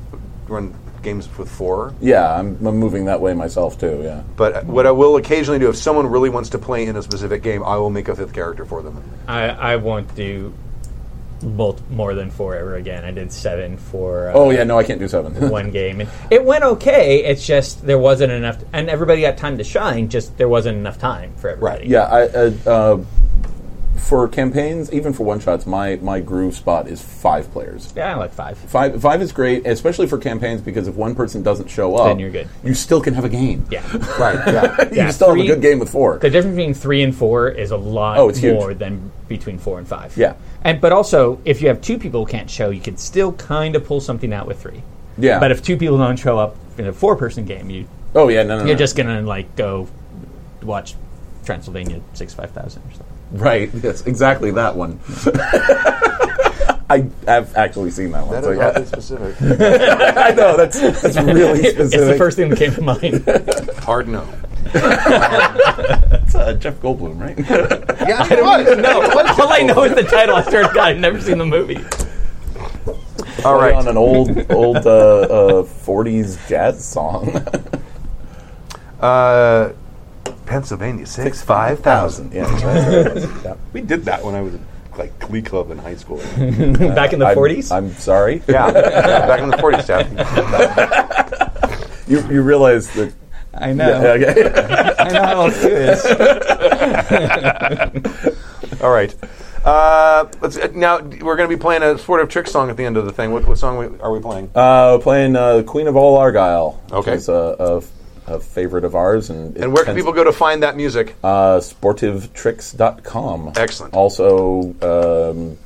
run 0.47 0.73
games 1.03 1.29
with 1.37 1.49
four. 1.49 1.93
Yeah, 2.01 2.33
I'm, 2.33 2.65
I'm 2.65 2.77
moving 2.77 3.05
that 3.05 3.21
way 3.21 3.33
myself 3.33 3.79
too. 3.79 4.01
Yeah. 4.03 4.23
But 4.35 4.65
what 4.65 4.85
I 4.85 4.91
will 4.91 5.17
occasionally 5.17 5.59
do, 5.59 5.69
if 5.69 5.75
someone 5.77 6.07
really 6.07 6.29
wants 6.29 6.49
to 6.49 6.57
play 6.57 6.85
in 6.85 6.95
a 6.95 7.01
specific 7.01 7.43
game, 7.43 7.63
I 7.63 7.77
will 7.77 7.89
make 7.89 8.07
a 8.07 8.15
fifth 8.15 8.33
character 8.33 8.65
for 8.65 8.81
them. 8.81 9.01
I, 9.27 9.49
I 9.49 9.75
won't 9.75 10.13
do 10.15 10.53
both 11.41 11.87
more 11.89 12.13
than 12.13 12.29
four 12.29 12.55
ever 12.55 12.75
again. 12.75 13.05
I 13.05 13.11
did 13.11 13.31
seven 13.31 13.77
for 13.77 14.29
uh, 14.29 14.33
Oh 14.33 14.49
yeah, 14.49 14.63
no, 14.63 14.77
I 14.77 14.83
can't 14.83 14.99
do 14.99 15.07
seven. 15.07 15.49
one 15.49 15.71
game, 15.71 16.01
and 16.01 16.09
it 16.31 16.43
went 16.43 16.63
okay. 16.63 17.23
It's 17.25 17.45
just 17.45 17.85
there 17.85 17.99
wasn't 17.99 18.31
enough, 18.31 18.63
and 18.73 18.89
everybody 18.89 19.21
got 19.21 19.37
time 19.37 19.57
to 19.57 19.63
shine. 19.63 20.09
Just 20.09 20.37
there 20.37 20.49
wasn't 20.49 20.77
enough 20.77 20.97
time 20.97 21.35
for 21.35 21.49
everybody. 21.49 21.83
Right. 21.83 21.87
yeah, 21.87 22.03
I, 22.03 22.21
uh, 22.27 22.51
uh, 22.65 23.03
for 23.97 24.27
campaigns, 24.27 24.91
even 24.93 25.11
for 25.13 25.23
one 25.23 25.39
shots, 25.39 25.65
my 25.65 25.95
my 25.97 26.19
groove 26.19 26.55
spot 26.55 26.87
is 26.87 27.01
five 27.01 27.51
players. 27.51 27.93
yeah, 27.95 28.13
I 28.13 28.15
like 28.15 28.31
five. 28.33 28.57
Five 28.57 29.01
five 29.01 29.21
is 29.21 29.31
great, 29.31 29.65
especially 29.67 30.07
for 30.07 30.17
campaigns 30.17 30.61
because 30.61 30.87
if 30.87 30.95
one 30.95 31.15
person 31.15 31.43
doesn't 31.43 31.67
show 31.69 31.95
up, 31.95 32.07
Then 32.07 32.19
you're 32.19 32.29
good. 32.29 32.47
You 32.63 32.73
still 32.73 33.01
can 33.01 33.13
have 33.13 33.25
a 33.25 33.29
game. 33.29 33.65
Yeah, 33.69 33.81
Right. 34.19 34.35
Yeah. 34.47 34.81
you 34.89 34.95
Yeah, 34.97 35.03
can 35.05 35.11
still 35.13 35.31
three- 35.31 35.47
have 35.47 35.49
a 35.51 35.53
good 35.55 35.61
game 35.61 35.79
with 35.79 35.89
four. 35.89 36.17
the 36.19 36.29
difference 36.29 36.55
between 36.55 36.73
three 36.73 37.03
and 37.03 37.15
four 37.15 37.49
is 37.49 37.71
a 37.71 37.77
lot 37.77 38.17
Oh, 38.17 38.29
it's 38.29 38.39
huge. 38.39 38.53
more 38.53 38.73
than 38.73 39.11
between 39.27 39.57
four 39.57 39.77
and 39.79 39.87
five. 39.87 40.15
Yeah. 40.17 40.33
and 40.63 40.79
but 40.79 40.91
also 40.91 41.39
if 41.45 41.61
you 41.61 41.67
have 41.67 41.81
two 41.81 41.97
people 41.97 42.25
who 42.25 42.31
can't 42.31 42.49
show, 42.49 42.69
you 42.69 42.81
can 42.81 42.97
still 42.97 43.33
kind 43.33 43.75
of 43.75 43.83
pull 43.85 43.99
something 44.01 44.31
out 44.33 44.47
with 44.47 44.61
three. 44.61 44.83
Yeah. 45.17 45.39
But 45.39 45.51
if 45.51 45.61
two 45.63 45.77
people 45.77 45.97
don't 45.97 46.17
show 46.17 46.37
up 46.37 46.55
in 46.77 46.85
a 46.87 46.93
four-person 46.93 47.45
game, 47.45 47.69
you 47.69 47.87
oh 48.15 48.29
yeah, 48.29 48.43
no, 48.43 48.59
no, 48.59 48.65
you're 48.65 48.75
no. 48.75 48.79
just 48.79 48.95
gonna 48.95 49.21
like 49.21 49.55
go 49.55 49.87
watch 50.61 50.95
Transylvania 51.45 52.01
six 52.13 52.33
five 52.33 52.51
thousand 52.51 52.83
or 52.83 52.91
something. 52.91 53.06
Right. 53.31 53.69
Yes, 53.73 54.05
exactly 54.05 54.51
that 54.51 54.75
one. 54.75 54.99
I 56.89 57.09
have 57.25 57.55
actually 57.57 57.91
seen 57.91 58.11
that 58.11 58.25
one. 58.25 58.35
That 58.35 58.43
so 58.45 58.51
is 58.51 58.57
yeah. 58.57 58.85
specific. 58.85 59.41
I 60.17 60.31
know 60.31 60.55
that's 60.55 60.79
that's 60.79 61.17
really 61.17 61.59
specific. 61.59 61.79
It's 61.79 61.93
the 61.93 62.15
first 62.17 62.37
thing 62.37 62.49
that 62.49 62.57
came 62.57 62.73
to 62.73 62.81
mind. 62.81 63.27
Hard 63.83 64.07
no. 64.07 64.27
It's, 64.73 66.35
uh, 66.35 66.53
Jeff 66.53 66.75
Goldblum, 66.75 67.19
right? 67.19 67.37
Yeah, 68.07 68.23
I 68.29 68.35
don't 68.35 68.81
no, 68.81 69.01
all 69.01 69.51
I 69.51 69.63
know 69.63 69.83
is 69.83 69.95
the 69.95 70.03
title. 70.03 70.35
I 70.35 70.43
started. 70.43 70.73
God, 70.73 70.89
I've 70.89 70.99
never 70.99 71.19
seen 71.19 71.37
the 71.37 71.45
movie. 71.45 71.83
All 73.43 73.59
right, 73.59 73.75
on 73.75 73.87
an 73.87 73.97
old 73.97 74.29
old 74.51 74.77
uh, 74.77 74.89
uh, 74.89 75.63
40s 75.63 76.47
jazz 76.47 76.83
song. 76.83 77.35
Uh, 79.01 79.73
Pennsylvania 80.47 81.05
six 81.05 81.41
five 81.41 81.79
thousand. 81.81 82.31
Yeah, 82.33 82.45
that's 82.47 82.63
right. 82.63 83.43
Yeah. 83.43 83.55
We 83.73 83.81
did 83.81 84.05
that 84.05 84.23
when 84.23 84.33
I 84.33 84.41
was 84.41 84.55
in 84.55 84.65
like 84.97 85.19
Glee 85.19 85.41
Club 85.43 85.69
in 85.69 85.77
high 85.77 85.95
school. 85.95 86.17
Back 86.37 87.13
in 87.13 87.19
the 87.19 87.25
I'm- 87.27 87.35
forties. 87.35 87.69
I'm 87.71 87.91
sorry. 87.93 88.41
yeah, 88.47 88.67
yeah, 88.73 89.27
back 89.27 89.41
in 89.41 89.49
the 89.49 89.57
forties, 89.57 89.85
Jeff. 89.85 90.07
You 92.07 92.21
you 92.31 92.41
realize 92.41 92.89
that. 92.93 93.13
I 93.53 93.73
know. 93.73 94.15
Yeah, 94.15 94.29
okay. 94.29 94.95
I 94.99 95.09
know 95.09 95.23
how 95.23 95.41
else 95.45 95.63
it 95.63 95.73
is. 95.73 96.05
All 98.81 98.91
right. 98.91 99.13
Uh, 99.65 100.25
let's 100.41 100.57
uh, 100.57 100.69
now 100.73 100.99
we're 100.99 101.35
going 101.35 101.49
to 101.49 101.55
be 101.55 101.59
playing 101.59 101.83
a 101.83 101.97
sort 101.97 102.21
of 102.21 102.29
trick 102.29 102.47
song 102.47 102.69
at 102.69 102.77
the 102.77 102.85
end 102.85 102.95
of 102.95 103.05
the 103.05 103.11
thing. 103.11 103.31
What, 103.33 103.45
what 103.45 103.57
song 103.57 103.77
we, 103.77 103.87
are 103.99 104.11
we 104.13 104.19
playing? 104.19 104.49
Uh, 104.55 104.97
playing 104.99 105.35
uh, 105.35 105.63
Queen 105.63 105.87
of 105.87 105.95
All 105.97 106.15
Argyle. 106.15 106.79
Okay. 106.91 107.11
Which 107.11 107.17
is 107.19 107.29
a, 107.29 107.55
a, 107.59 107.81
a 108.27 108.39
favorite 108.39 108.83
of 108.83 108.93
ours. 108.93 109.29
And, 109.29 109.57
and 109.57 109.73
where 109.73 109.85
can 109.85 109.95
people 109.95 110.11
go 110.11 110.23
to 110.23 110.33
find 110.33 110.61
that 110.63 110.75
music? 110.75 111.15
Uh, 111.23 111.57
sportoftricks.com. 111.59 113.53
Excellent. 113.55 113.93
Also, 113.93 114.75
um, 114.81 115.57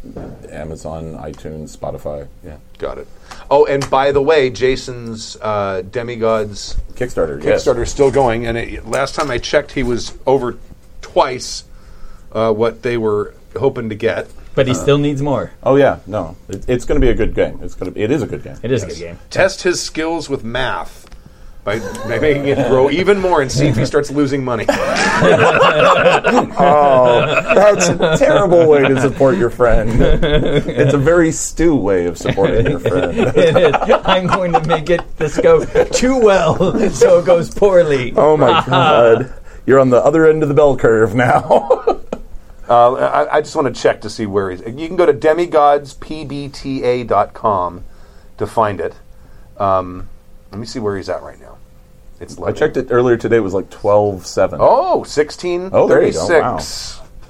Amazon, 0.49 1.18
iTunes, 1.18 1.76
Spotify. 1.76 2.28
Yeah. 2.43 2.57
Got 2.78 2.99
it. 2.99 3.07
Oh, 3.49 3.66
and 3.66 3.89
by 3.89 4.12
the 4.12 4.22
way, 4.22 4.49
Jason's 4.49 5.36
uh, 5.41 5.82
Demigods 5.82 6.78
Kickstarter. 6.93 7.43
yes. 7.43 7.66
Kickstarter 7.66 7.82
is 7.82 7.91
still 7.91 8.12
going, 8.12 8.45
and 8.45 8.57
it, 8.57 8.86
last 8.86 9.16
time 9.16 9.32
I 9.32 9.39
checked, 9.39 9.72
he 9.72 9.84
was 9.84 10.18
over 10.26 10.57
twice 11.01 11.64
uh, 12.32 12.53
what 12.53 12.84
they 12.84 12.97
were 12.97 13.34
hoping 13.57 13.89
to 13.89 13.95
get. 13.95 14.30
But 14.53 14.68
he 14.68 14.74
still 14.74 14.97
needs 14.97 15.22
more. 15.22 15.51
Oh 15.64 15.78
yeah, 15.78 15.99
no, 16.05 16.36
it, 16.49 16.68
it's 16.68 16.84
going 16.84 16.99
to 16.99 17.05
be 17.05 17.09
a 17.09 17.16
good 17.16 17.34
game. 17.34 17.59
It's 17.62 17.74
going 17.74 17.93
to. 17.93 17.99
It 17.99 18.12
is 18.12 18.22
a 18.22 18.28
good 18.28 18.43
game. 18.43 18.57
It 18.62 18.72
is 18.72 18.84
a 18.84 18.88
good 18.88 18.97
game. 18.97 19.20
Test 19.30 19.64
his 19.64 19.82
skills 19.82 20.30
with 20.30 20.43
math 20.43 21.07
by, 21.64 21.80
by 21.80 22.20
making 22.20 22.47
it 22.47 22.57
grow 22.70 22.89
even 22.89 23.20
more, 23.20 23.41
and 23.41 23.51
see 23.51 23.68
if 23.68 23.78
he 23.78 23.86
starts 23.86 24.12
losing 24.12 24.43
money. 24.43 24.66
Oh, 26.64 27.26
that's 27.55 27.88
a 27.89 28.18
terrible 28.18 28.68
way 28.68 28.88
to 28.88 28.99
support 29.01 29.38
your 29.38 29.49
friend. 29.49 30.01
It's 30.01 30.93
a 30.93 30.97
very 30.97 31.32
Stu 31.32 31.76
way 31.76 32.05
of 32.05 32.18
supporting 32.18 32.68
your 32.68 32.80
friend. 32.80 33.18
It 33.38 33.55
is. 33.55 33.76
I'm 34.05 34.28
going 34.28 34.51
to 34.53 34.62
make 34.68 34.89
it 34.89 35.01
this 35.18 35.38
go 35.39 35.64
too 35.86 36.20
well, 36.20 36.55
so 36.91 37.20
it 37.20 37.26
goes 37.26 37.53
poorly. 37.53 38.14
Oh 38.16 38.38
my 38.38 38.64
god, 38.68 39.34
you're 39.66 39.80
on 39.80 39.89
the 39.89 40.03
other 40.03 40.28
end 40.28 40.43
of 40.43 40.49
the 40.49 40.55
bell 40.55 40.78
curve 40.78 41.16
now. 41.16 41.99
Uh, 42.70 42.93
I, 42.93 43.38
I 43.38 43.41
just 43.41 43.55
want 43.55 43.74
to 43.74 43.82
check 43.82 44.01
to 44.01 44.09
see 44.09 44.26
where 44.26 44.51
he's. 44.51 44.62
You 44.62 44.88
can 44.88 44.95
go 44.95 45.05
to 45.05 45.14
demigodspbta.com 45.14 47.84
to 48.38 48.47
find 48.47 48.80
it. 48.80 48.95
Um, 49.57 50.07
let 50.51 50.59
me 50.59 50.65
see 50.65 50.79
where 50.79 50.97
he's 50.97 51.09
at 51.09 51.21
right 51.21 51.39
now. 51.39 51.57
It's 52.19 52.37
I 52.39 52.51
checked 52.51 52.77
it 52.77 52.87
earlier 52.91 53.17
today. 53.17 53.37
It 53.37 53.39
was 53.39 53.53
like 53.53 53.69
twelve 53.71 54.27
seven. 54.27 54.59
Oh, 54.61 54.99
1636. 54.99 55.71
Oh, 55.73 55.87
there 55.87 56.05
you 56.05 56.13
go. 56.13 56.27
Wow. 56.39 56.59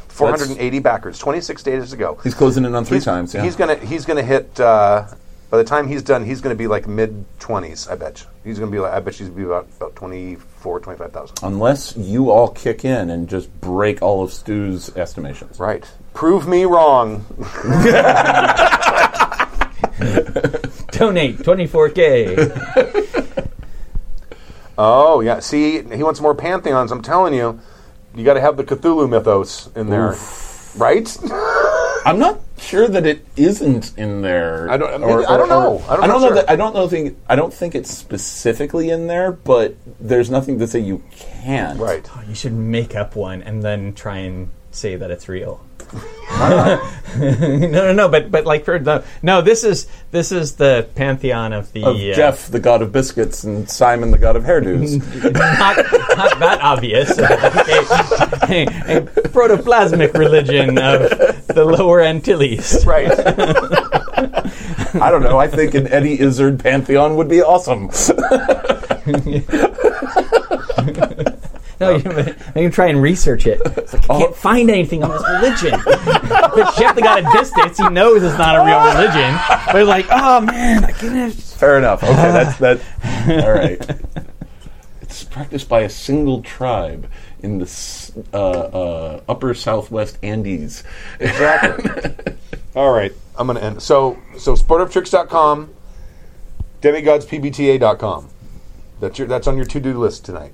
480 0.09 0.79
backers, 0.79 1.17
26 1.17 1.63
days 1.63 1.89
to 1.89 1.97
go. 1.97 2.19
He's 2.23 2.35
closing 2.35 2.65
in 2.65 2.75
on 2.75 2.85
three 2.85 2.97
he's, 2.97 3.05
times. 3.05 3.33
Yeah. 3.33 3.43
He's 3.43 3.55
gonna 3.55 3.77
he's 3.77 4.05
gonna 4.05 4.21
hit. 4.21 4.59
Uh, 4.59 5.07
by 5.49 5.57
the 5.57 5.63
time 5.63 5.87
he's 5.87 6.03
done, 6.03 6.25
he's 6.25 6.41
gonna 6.41 6.55
be 6.55 6.67
like 6.67 6.87
mid 6.87 7.25
20s. 7.39 7.89
I 7.89 7.95
bet 7.95 8.21
you. 8.21 8.27
He's 8.43 8.59
gonna 8.59 8.71
be 8.71 8.79
like. 8.79 8.93
I 8.93 8.99
bet 8.99 9.19
you 9.19 9.25
he's 9.25 9.33
gonna 9.33 9.41
be 9.41 9.45
about 9.45 9.67
about 9.77 9.95
24, 9.95 10.79
25,000. 10.81 11.37
Unless 11.43 11.95
you 11.97 12.29
all 12.29 12.49
kick 12.49 12.83
in 12.85 13.09
and 13.09 13.29
just 13.29 13.49
break 13.61 14.01
all 14.01 14.23
of 14.23 14.33
Stu's 14.33 14.95
estimations. 14.97 15.59
Right. 15.59 15.89
Prove 16.13 16.47
me 16.47 16.65
wrong. 16.65 17.25
Donate 21.01 21.37
24k. 21.39 23.47
Oh 24.77 25.19
yeah. 25.19 25.39
See, 25.39 25.81
he 25.83 26.01
wants 26.01 26.21
more 26.21 26.33
pantheons. 26.33 26.91
I'm 26.91 27.03
telling 27.03 27.35
you, 27.35 27.59
you 28.15 28.23
got 28.23 28.33
to 28.35 28.41
have 28.41 28.57
the 28.57 28.63
Cthulhu 28.63 29.07
mythos 29.07 29.69
in 29.75 29.89
there, 29.91 30.15
right? 30.75 31.15
I'm 32.05 32.17
not 32.17 32.39
sure 32.57 32.87
that 32.87 33.05
it 33.05 33.23
isn't 33.35 33.95
in 33.97 34.21
there. 34.23 34.71
I 34.71 34.77
don't- 34.77 35.01
maybe- 35.01 35.25
I 35.25 35.37
don't 35.37 35.49
know. 35.49 35.83
I 35.87 35.97
don't 35.97 36.07
know 36.07 36.19
know 36.19 36.27
sure. 36.27 36.35
that. 36.35 36.49
I 36.49 36.55
don't 36.55 36.73
know. 36.73 36.87
Think. 36.87 37.15
I 37.29 37.35
don't 37.35 37.53
think 37.53 37.75
it's 37.75 37.95
specifically 37.95 38.89
in 38.89 39.05
there, 39.05 39.31
but 39.31 39.75
there's 39.99 40.31
nothing 40.31 40.57
to 40.59 40.67
say 40.67 40.79
you 40.79 41.03
can't. 41.11 41.77
right. 41.79 42.07
Oh, 42.15 42.23
you 42.27 42.33
should 42.33 42.53
make 42.53 42.95
up 42.95 43.15
one 43.15 43.43
and 43.43 43.61
then 43.61 43.93
try 43.93 44.19
and 44.19 44.49
say 44.71 44.95
that 44.95 45.11
it's 45.11 45.29
real. 45.29 45.63
no, 46.31 46.79
no, 47.17 47.93
no. 47.93 48.07
But 48.09 48.31
but 48.31 48.45
like 48.45 48.63
for 48.63 48.79
the 48.79 49.03
no, 49.21 49.41
this 49.41 49.63
is 49.63 49.87
this 50.11 50.31
is 50.31 50.55
the 50.55 50.87
pantheon 50.95 51.51
of 51.53 51.71
the 51.73 51.83
Of 51.83 51.95
uh, 51.97 52.13
Jeff, 52.13 52.47
the 52.47 52.59
god 52.59 52.81
of 52.81 52.91
biscuits, 52.91 53.43
and 53.43 53.69
Simon, 53.69 54.11
the 54.11 54.17
god 54.17 54.35
of 54.37 54.43
hairdos. 54.43 54.99
not, 55.33 55.77
not 56.17 56.39
that 56.39 56.61
obvious. 56.61 57.17
a, 57.17 57.23
a- 57.23 58.97
a 58.97 59.01
protoplasmic 59.29 60.13
religion 60.13 60.77
of 60.77 61.09
the 61.47 61.65
Lower 61.65 62.01
Antilles. 62.01 62.85
Right. 62.85 63.11
I 65.01 65.09
don't 65.09 65.23
know. 65.23 65.37
I 65.37 65.47
think 65.47 65.73
an 65.73 65.87
Eddie 65.87 66.19
Izzard 66.19 66.59
pantheon 66.59 67.15
would 67.17 67.27
be 67.29 67.41
awesome. 67.41 67.89
No, 71.81 71.95
you, 71.97 72.03
you 72.03 72.33
can 72.53 72.71
try 72.71 72.87
and 72.87 73.01
research 73.01 73.47
it. 73.47 73.59
It's 73.65 73.93
like, 73.93 74.09
I 74.09 74.19
can't 74.19 74.35
find 74.35 74.69
anything 74.69 75.03
on 75.03 75.09
this 75.09 75.23
religion. 75.29 75.81
but 75.83 76.75
Jeff, 76.77 76.95
the 76.95 77.01
god 77.01 77.25
of 77.25 77.33
distance, 77.33 77.77
he 77.77 77.89
knows 77.89 78.23
it's 78.23 78.37
not 78.37 78.55
a 78.55 78.63
real 78.65 78.79
religion. 78.95 79.37
But 79.65 79.75
he's 79.79 79.87
like, 79.87 80.05
oh 80.11 80.41
man, 80.41 80.85
I 80.85 80.91
can't. 80.91 81.33
Fair 81.61 81.77
enough. 81.77 82.03
Okay, 82.03 82.13
that's 82.15 82.57
that. 82.59 82.81
All 83.43 83.51
right. 83.51 84.27
It's 85.01 85.23
practiced 85.25 85.67
by 85.67 85.81
a 85.81 85.89
single 85.89 86.41
tribe 86.41 87.09
in 87.41 87.59
the 87.59 88.11
uh, 88.33 88.37
uh, 88.37 89.21
upper 89.27 89.53
southwest 89.53 90.17
Andes. 90.23 90.83
Exactly. 91.19 92.35
All 92.75 92.93
right, 92.93 93.11
I'm 93.37 93.47
going 93.47 93.57
to 93.57 93.63
end. 93.63 93.81
So, 93.81 94.17
so 94.37 94.55
sportoftricks.com, 94.55 95.73
demigodspbta.com. 96.81 98.29
That's 99.01 99.19
your 99.19 99.27
that's 99.27 99.47
on 99.47 99.57
your 99.57 99.65
to-do 99.65 99.99
list 99.99 100.23
tonight, 100.25 100.53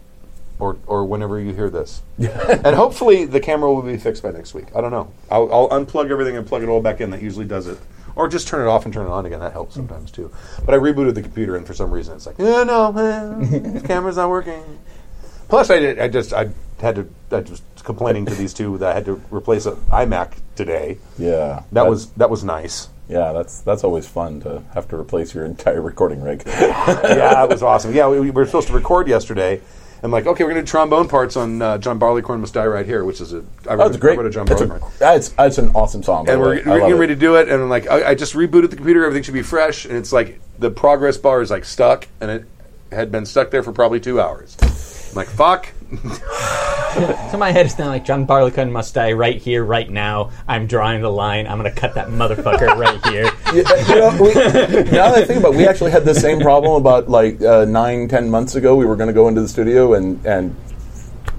or 0.60 0.78
or 0.88 1.05
whenever 1.05 1.39
you 1.39 1.53
hear 1.53 1.70
this. 1.70 2.01
and 2.20 2.76
hopefully 2.76 3.26
the 3.26 3.39
camera 3.39 3.72
will 3.74 3.82
be 3.82 3.97
fixed 3.97 4.24
by 4.24 4.32
next 4.32 4.53
week. 4.53 4.68
I 4.76 4.82
don't 4.82 4.91
know. 4.91 5.12
I'll, 5.30 5.51
I'll 5.53 5.70
unplug 5.70 6.10
everything 6.12 6.36
and 6.38 6.45
plug 6.47 6.64
it 6.64 6.70
all 6.70 6.82
back 6.82 6.99
in. 7.01 7.10
That 7.12 7.22
usually 7.22 7.45
does 7.45 7.68
it. 7.68 7.78
Or 8.16 8.28
just 8.28 8.47
turn 8.47 8.66
it 8.66 8.70
off 8.70 8.86
and 8.86 8.93
turn 8.93 9.05
it 9.05 9.12
on 9.12 9.28
again. 9.28 9.39
That 9.41 9.51
helps 9.53 9.76
sometimes 9.76 10.10
too. 10.10 10.32
But 10.66 10.74
I 10.74 10.78
rebooted 10.80 11.14
the 11.14 11.22
computer 11.22 11.55
and 11.55 11.68
for 11.68 11.76
some 11.76 11.91
reason 11.91 12.16
it's 12.16 12.26
like, 12.26 12.39
no, 12.39 12.64
no, 12.64 12.91
man, 12.91 13.74
the 13.74 13.82
camera's 13.88 14.18
not 14.18 14.30
working. 14.30 14.64
Plus, 15.49 15.70
I 15.70 15.80
did. 15.80 15.99
I 15.99 16.08
just 16.08 16.34
I 16.34 16.49
had 16.82 16.95
to. 16.95 17.08
I 17.32 17.39
was 17.41 17.62
complaining 17.84 18.26
to 18.26 18.36
these 18.36 18.53
two 18.53 18.78
that 18.80 18.89
I 18.91 18.93
had 18.95 19.05
to 19.05 19.22
replace 19.32 19.66
an 19.66 19.76
iMac 19.91 20.34
today. 20.55 20.97
Yeah, 21.18 21.64
That 21.72 21.88
was 21.88 22.08
that 22.18 22.30
was 22.30 22.43
nice. 22.43 22.89
yeah. 23.08 23.32
That's 23.32 23.62
that's 23.62 23.84
always 23.86 24.05
fun 24.08 24.41
to 24.41 24.62
have 24.74 24.89
to 24.89 24.97
replace 24.97 25.34
your 25.34 25.45
entire 25.45 25.82
recording 25.82 26.22
rig. 26.22 26.43
yeah, 26.47 27.14
that 27.14 27.47
was 27.49 27.64
awesome. 27.64 27.93
Yeah, 27.93 28.10
we, 28.10 28.20
we 28.20 28.32
were 28.32 28.45
supposed 28.45 28.68
to 28.68 28.74
record 28.74 29.08
yesterday. 29.08 29.62
I'm 30.04 30.12
like, 30.12 30.28
okay, 30.28 30.43
we're 30.43 30.52
going 30.52 30.64
to 30.64 30.68
do 30.68 30.72
trombone 30.72 31.08
parts 31.08 31.36
on 31.36 31.62
uh, 31.62 31.78
John 31.80 31.98
Barleycorn 32.00 32.39
Must 32.39 32.54
Die 32.54 32.66
Right 32.66 32.86
Here, 32.86 33.04
which 33.04 33.20
is 33.20 33.34
a 33.34 33.43
I 33.68 33.74
wrote, 33.74 33.78
That's 33.86 33.95
a- 33.98 34.00
great. 34.00 34.14
I 34.14 34.18
wrote 34.22 34.28
a 34.28 34.30
John 34.30 34.45
That's, 34.45 34.62
Barleycorn. 34.62 34.91
a, 34.95 35.00
that's, 35.00 35.30
that's 35.30 35.58
an 35.58 35.72
awesome 35.74 36.04
song. 36.04 36.30
and 36.30 36.39
we're, 36.39 36.56
way. 36.58 36.64
we're 36.66 36.72
I 36.72 36.74
love 36.74 36.80
getting 36.82 36.95
it. 36.98 37.00
ready 37.00 37.16
to 37.16 37.20
do 37.20 37.36
it, 37.36 37.50
and 37.50 37.62
I'm 37.62 37.70
like, 37.70 37.88
I, 37.89 38.10
I 38.10 38.16
just 38.16 38.34
rebooted 38.34 38.70
the 38.70 38.76
computer. 38.76 39.04
Everything 39.04 39.24
should 39.24 39.34
be 39.34 39.41
fresh, 39.41 39.86
and 39.86 39.95
it's 39.98 40.14
like 40.14 40.39
the 40.60 40.70
progress 40.72 41.18
bar 41.18 41.41
is 41.41 41.50
like 41.50 41.66
stuck, 41.66 42.08
and 42.22 42.30
it 42.32 42.45
had 42.91 43.12
been 43.12 43.26
stuck 43.26 43.50
there 43.52 43.64
for 43.64 43.72
probably 43.74 44.00
two 44.00 44.22
hours. 44.22 44.56
I'm 45.10 45.16
like, 45.16 45.28
fuck. 45.28 45.68
So 47.30 47.38
my 47.38 47.52
head 47.52 47.68
is 47.68 47.78
now 47.78 47.90
like 47.90 48.06
John 48.06 48.26
Barleycorn 48.26 48.72
must 48.72 48.96
die 48.96 49.12
right 49.12 49.40
here, 49.40 49.64
right 49.64 49.88
now. 49.88 50.32
I'm 50.48 50.66
drawing 50.66 51.02
the 51.02 51.12
line. 51.12 51.46
I'm 51.46 51.58
gonna 51.58 51.70
cut 51.72 51.94
that 51.94 52.08
motherfucker 52.08 52.76
right 52.76 53.06
here. 53.06 53.30
Yeah, 53.54 53.88
you 53.88 53.96
know, 54.00 54.24
we, 54.24 54.34
now 54.34 55.12
that 55.12 55.20
I 55.20 55.24
think 55.24 55.40
about 55.40 55.54
it, 55.54 55.58
we 55.58 55.68
actually 55.68 55.92
had 55.92 56.06
the 56.06 56.16
same 56.16 56.40
problem 56.40 56.74
about 56.74 57.08
like 57.08 57.40
uh, 57.42 57.66
nine, 57.66 58.08
ten 58.08 58.32
months 58.32 58.56
ago. 58.56 58.76
We 58.76 58.86
were 58.86 58.96
going 58.96 59.08
to 59.08 59.14
go 59.14 59.28
into 59.28 59.42
the 59.42 59.48
studio 59.48 59.94
and 59.94 60.26
and 60.26 60.56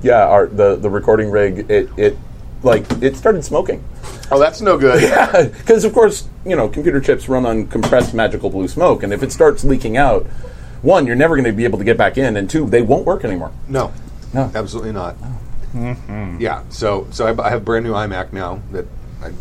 yeah, 0.00 0.26
our 0.26 0.46
the 0.46 0.76
the 0.76 0.90
recording 0.90 1.32
rig 1.32 1.68
it 1.68 1.90
it 1.96 2.16
like 2.62 2.84
it 3.02 3.16
started 3.16 3.44
smoking 3.44 3.82
Oh, 4.30 4.38
that's 4.38 4.60
no 4.60 4.76
good. 4.76 5.00
because 5.58 5.84
of 5.84 5.92
course 5.92 6.28
you 6.44 6.54
know 6.54 6.68
computer 6.68 7.00
chips 7.00 7.28
run 7.28 7.46
on 7.46 7.66
compressed 7.66 8.14
magical 8.14 8.50
blue 8.50 8.68
smoke, 8.68 9.02
and 9.02 9.12
if 9.12 9.22
it 9.22 9.32
starts 9.32 9.64
leaking 9.64 9.96
out, 9.96 10.26
one 10.82 11.06
you're 11.06 11.16
never 11.16 11.34
going 11.34 11.46
to 11.46 11.52
be 11.52 11.64
able 11.64 11.78
to 11.78 11.84
get 11.84 11.96
back 11.96 12.18
in, 12.18 12.36
and 12.36 12.50
two 12.50 12.68
they 12.68 12.82
won't 12.82 13.06
work 13.06 13.24
anymore. 13.24 13.52
No, 13.68 13.92
No. 14.32 14.50
absolutely 14.54 14.92
not. 14.92 15.16
Yeah, 15.74 16.64
so 16.70 17.06
so 17.10 17.26
I, 17.26 17.46
I 17.46 17.50
have 17.50 17.60
a 17.60 17.64
brand 17.64 17.84
new 17.84 17.92
iMac 17.92 18.32
now 18.32 18.62
that 18.72 18.86
I 19.22 19.32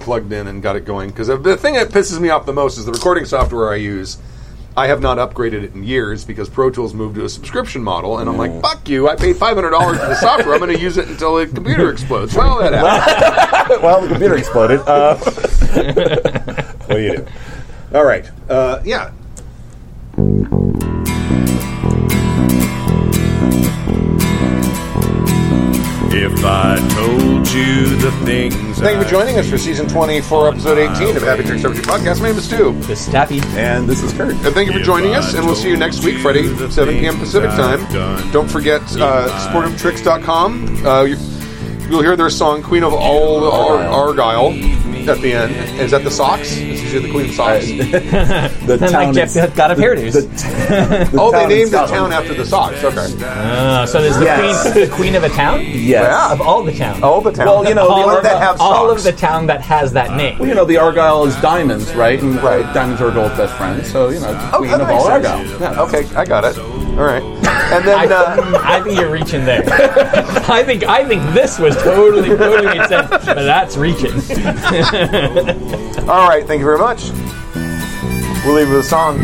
plugged 0.00 0.32
in 0.32 0.48
and 0.48 0.62
got 0.62 0.74
it 0.76 0.84
going 0.84 1.10
because 1.10 1.28
the 1.28 1.56
thing 1.56 1.74
that 1.74 1.88
pisses 1.88 2.20
me 2.20 2.30
off 2.30 2.46
the 2.46 2.52
most 2.52 2.78
is 2.78 2.84
the 2.86 2.92
recording 2.92 3.24
software 3.24 3.70
I 3.70 3.76
use. 3.76 4.18
I 4.74 4.86
have 4.86 5.02
not 5.02 5.18
upgraded 5.18 5.64
it 5.64 5.74
in 5.74 5.84
years 5.84 6.24
because 6.24 6.48
Pro 6.48 6.70
Tools 6.70 6.94
moved 6.94 7.14
to 7.16 7.24
a 7.26 7.28
subscription 7.28 7.82
model, 7.84 8.18
and 8.18 8.28
I'm 8.28 8.38
like, 8.38 8.58
"Fuck 8.62 8.88
you! 8.88 9.06
I 9.08 9.16
paid 9.16 9.36
five 9.36 9.54
hundred 9.54 9.70
dollars 9.70 9.98
for 9.98 10.06
the 10.06 10.14
software. 10.14 10.54
I'm 10.54 10.60
going 10.60 10.74
to 10.74 10.80
use 10.80 10.96
it 10.96 11.08
until 11.08 11.36
the 11.36 11.46
computer 11.46 11.92
explodes." 11.92 12.34
Well, 12.34 12.58
that 12.58 12.72
happened. 12.72 13.82
well, 13.82 14.00
the 14.00 14.08
computer 14.08 14.36
exploded. 14.36 14.80
Uh, 14.80 15.16
what 16.86 16.88
do 16.96 17.00
you 17.02 17.16
do? 17.18 17.26
All 17.94 18.04
right, 18.04 18.28
uh, 18.48 18.80
yeah. 18.82 19.12
If 26.14 26.44
I 26.44 26.76
told 26.94 27.50
you 27.52 27.96
the 27.96 28.10
things. 28.24 28.78
Thank 28.78 28.98
you 28.98 29.04
for 29.04 29.08
joining 29.10 29.38
us 29.38 29.48
for 29.48 29.56
season 29.56 29.88
24, 29.88 30.48
episode 30.48 30.76
18 30.76 31.16
of 31.16 31.22
Happy 31.22 31.42
Jacks 31.42 31.62
RPG 31.62 31.80
Podcast. 31.82 32.20
My 32.20 32.28
name 32.28 32.36
is 32.36 32.44
Stu. 32.44 32.72
This 32.82 33.06
is 33.06 33.12
Taffy. 33.12 33.40
and 33.58 33.88
this 33.88 34.02
is 34.02 34.12
Kurt. 34.12 34.34
And 34.34 34.54
thank 34.54 34.70
you 34.70 34.78
for 34.78 34.84
joining 34.84 35.14
us, 35.14 35.32
and 35.34 35.46
we'll 35.46 35.54
see 35.54 35.68
you 35.70 35.76
next 35.78 36.04
week, 36.04 36.18
Friday, 36.18 36.54
7 36.70 36.94
p.m. 36.98 37.18
Pacific 37.18 37.48
time. 37.50 38.30
Don't 38.30 38.50
forget 38.50 38.82
uh, 38.98 39.28
sportoftricks.com. 39.48 40.86
Uh, 40.86 41.02
you, 41.04 41.16
you'll 41.88 42.02
hear 42.02 42.14
their 42.16 42.28
song 42.30 42.62
Queen 42.62 42.82
of 42.84 42.92
All 42.92 43.50
Ar- 43.50 43.78
Argyle 43.78 44.52
at 45.08 45.20
the 45.20 45.32
end. 45.32 45.52
Is 45.80 45.90
that 45.92 46.04
the 46.04 46.10
socks? 46.10 46.52
Is 46.56 46.80
she 46.90 46.98
the 46.98 47.10
Queen 47.10 47.26
of 47.26 47.34
Socks? 47.34 47.66
The 47.66 48.76
town 48.78 48.92
like 48.92 49.14
Jeff, 49.14 49.34
in- 49.36 49.50
the 49.50 49.56
God 49.56 49.70
of 49.70 49.78
hairdos. 49.78 50.12
the, 50.12 50.20
the 51.10 51.18
oh, 51.20 51.30
they 51.32 51.46
named 51.46 51.70
the 51.70 51.86
town 51.86 52.12
after 52.12 52.34
the 52.34 52.44
socks. 52.44 52.82
Okay. 52.84 53.14
Uh, 53.24 53.86
so 53.86 54.00
there's 54.02 54.16
the 54.18 54.24
Yes. 54.24 54.72
queen, 54.72 54.88
the 54.88 54.94
queen 54.94 55.14
of 55.14 55.24
a 55.24 55.28
town. 55.30 55.60
Yes. 55.64 56.32
Of 56.32 56.40
all 56.40 56.62
the 56.62 56.72
towns. 56.72 57.02
All 57.02 57.20
the 57.20 57.32
town. 57.32 57.46
Well, 57.46 57.68
you 57.68 57.74
know, 57.74 57.88
all, 57.88 58.08
the- 58.10 58.16
of, 58.18 58.22
that 58.24 58.40
have 58.40 58.60
all 58.60 58.90
of 58.90 59.02
the 59.02 59.12
town 59.12 59.46
that 59.46 59.60
has 59.62 59.92
that 59.92 60.16
name. 60.16 60.38
Well, 60.38 60.48
you 60.48 60.54
know, 60.54 60.64
the 60.64 60.76
Argyle 60.78 61.24
is 61.24 61.34
diamonds, 61.40 61.94
right? 61.94 62.20
And 62.22 62.38
uh, 62.38 62.42
Right. 62.42 62.74
diamonds 62.74 63.00
are 63.00 63.10
gold's 63.10 63.36
best 63.36 63.54
friend. 63.56 63.84
So, 63.86 64.08
you 64.10 64.20
know, 64.20 64.50
Oh, 64.52 64.58
queen 64.58 64.70
that 64.70 64.80
of 64.80 64.90
all 64.90 65.06
sense. 65.06 65.26
Argyle. 65.26 65.60
Yeah. 65.60 65.82
Okay, 65.82 66.04
I 66.16 66.24
got 66.24 66.44
it. 66.44 66.56
All 66.98 67.04
right. 67.04 67.22
And 67.22 67.44
I, 67.88 68.06
then. 68.06 68.12
Uh, 68.12 68.60
I 68.62 68.80
think 68.82 68.98
you're 68.98 69.10
reaching 69.10 69.44
there. 69.44 69.62
I 69.66 70.62
think 70.62 70.84
I 70.84 71.06
think 71.08 71.22
this 71.32 71.58
was 71.58 71.74
totally 71.76 72.28
totally 72.28 72.66
made 72.78 72.86
sense, 72.88 73.08
but 73.08 73.34
that's 73.34 73.76
reaching. 73.76 74.12
all 76.08 76.28
right, 76.28 76.46
thank 76.46 76.60
you 76.60 76.66
very 76.66 76.78
much. 76.78 77.10
We'll 78.44 78.56
leave 78.56 78.68
with 78.68 78.80
a 78.80 78.82
song. 78.82 79.18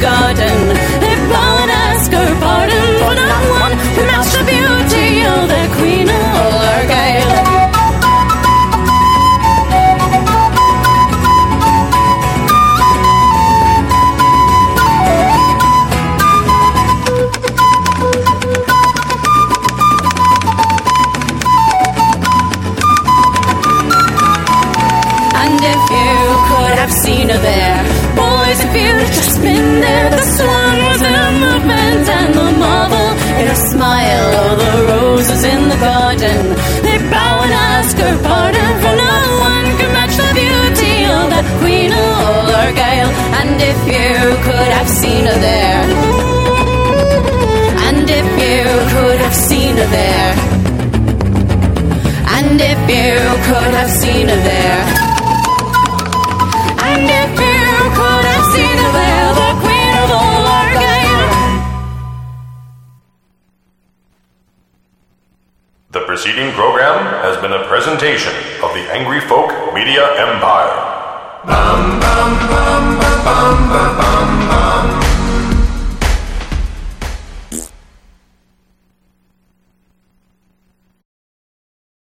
Garden, 0.00 0.45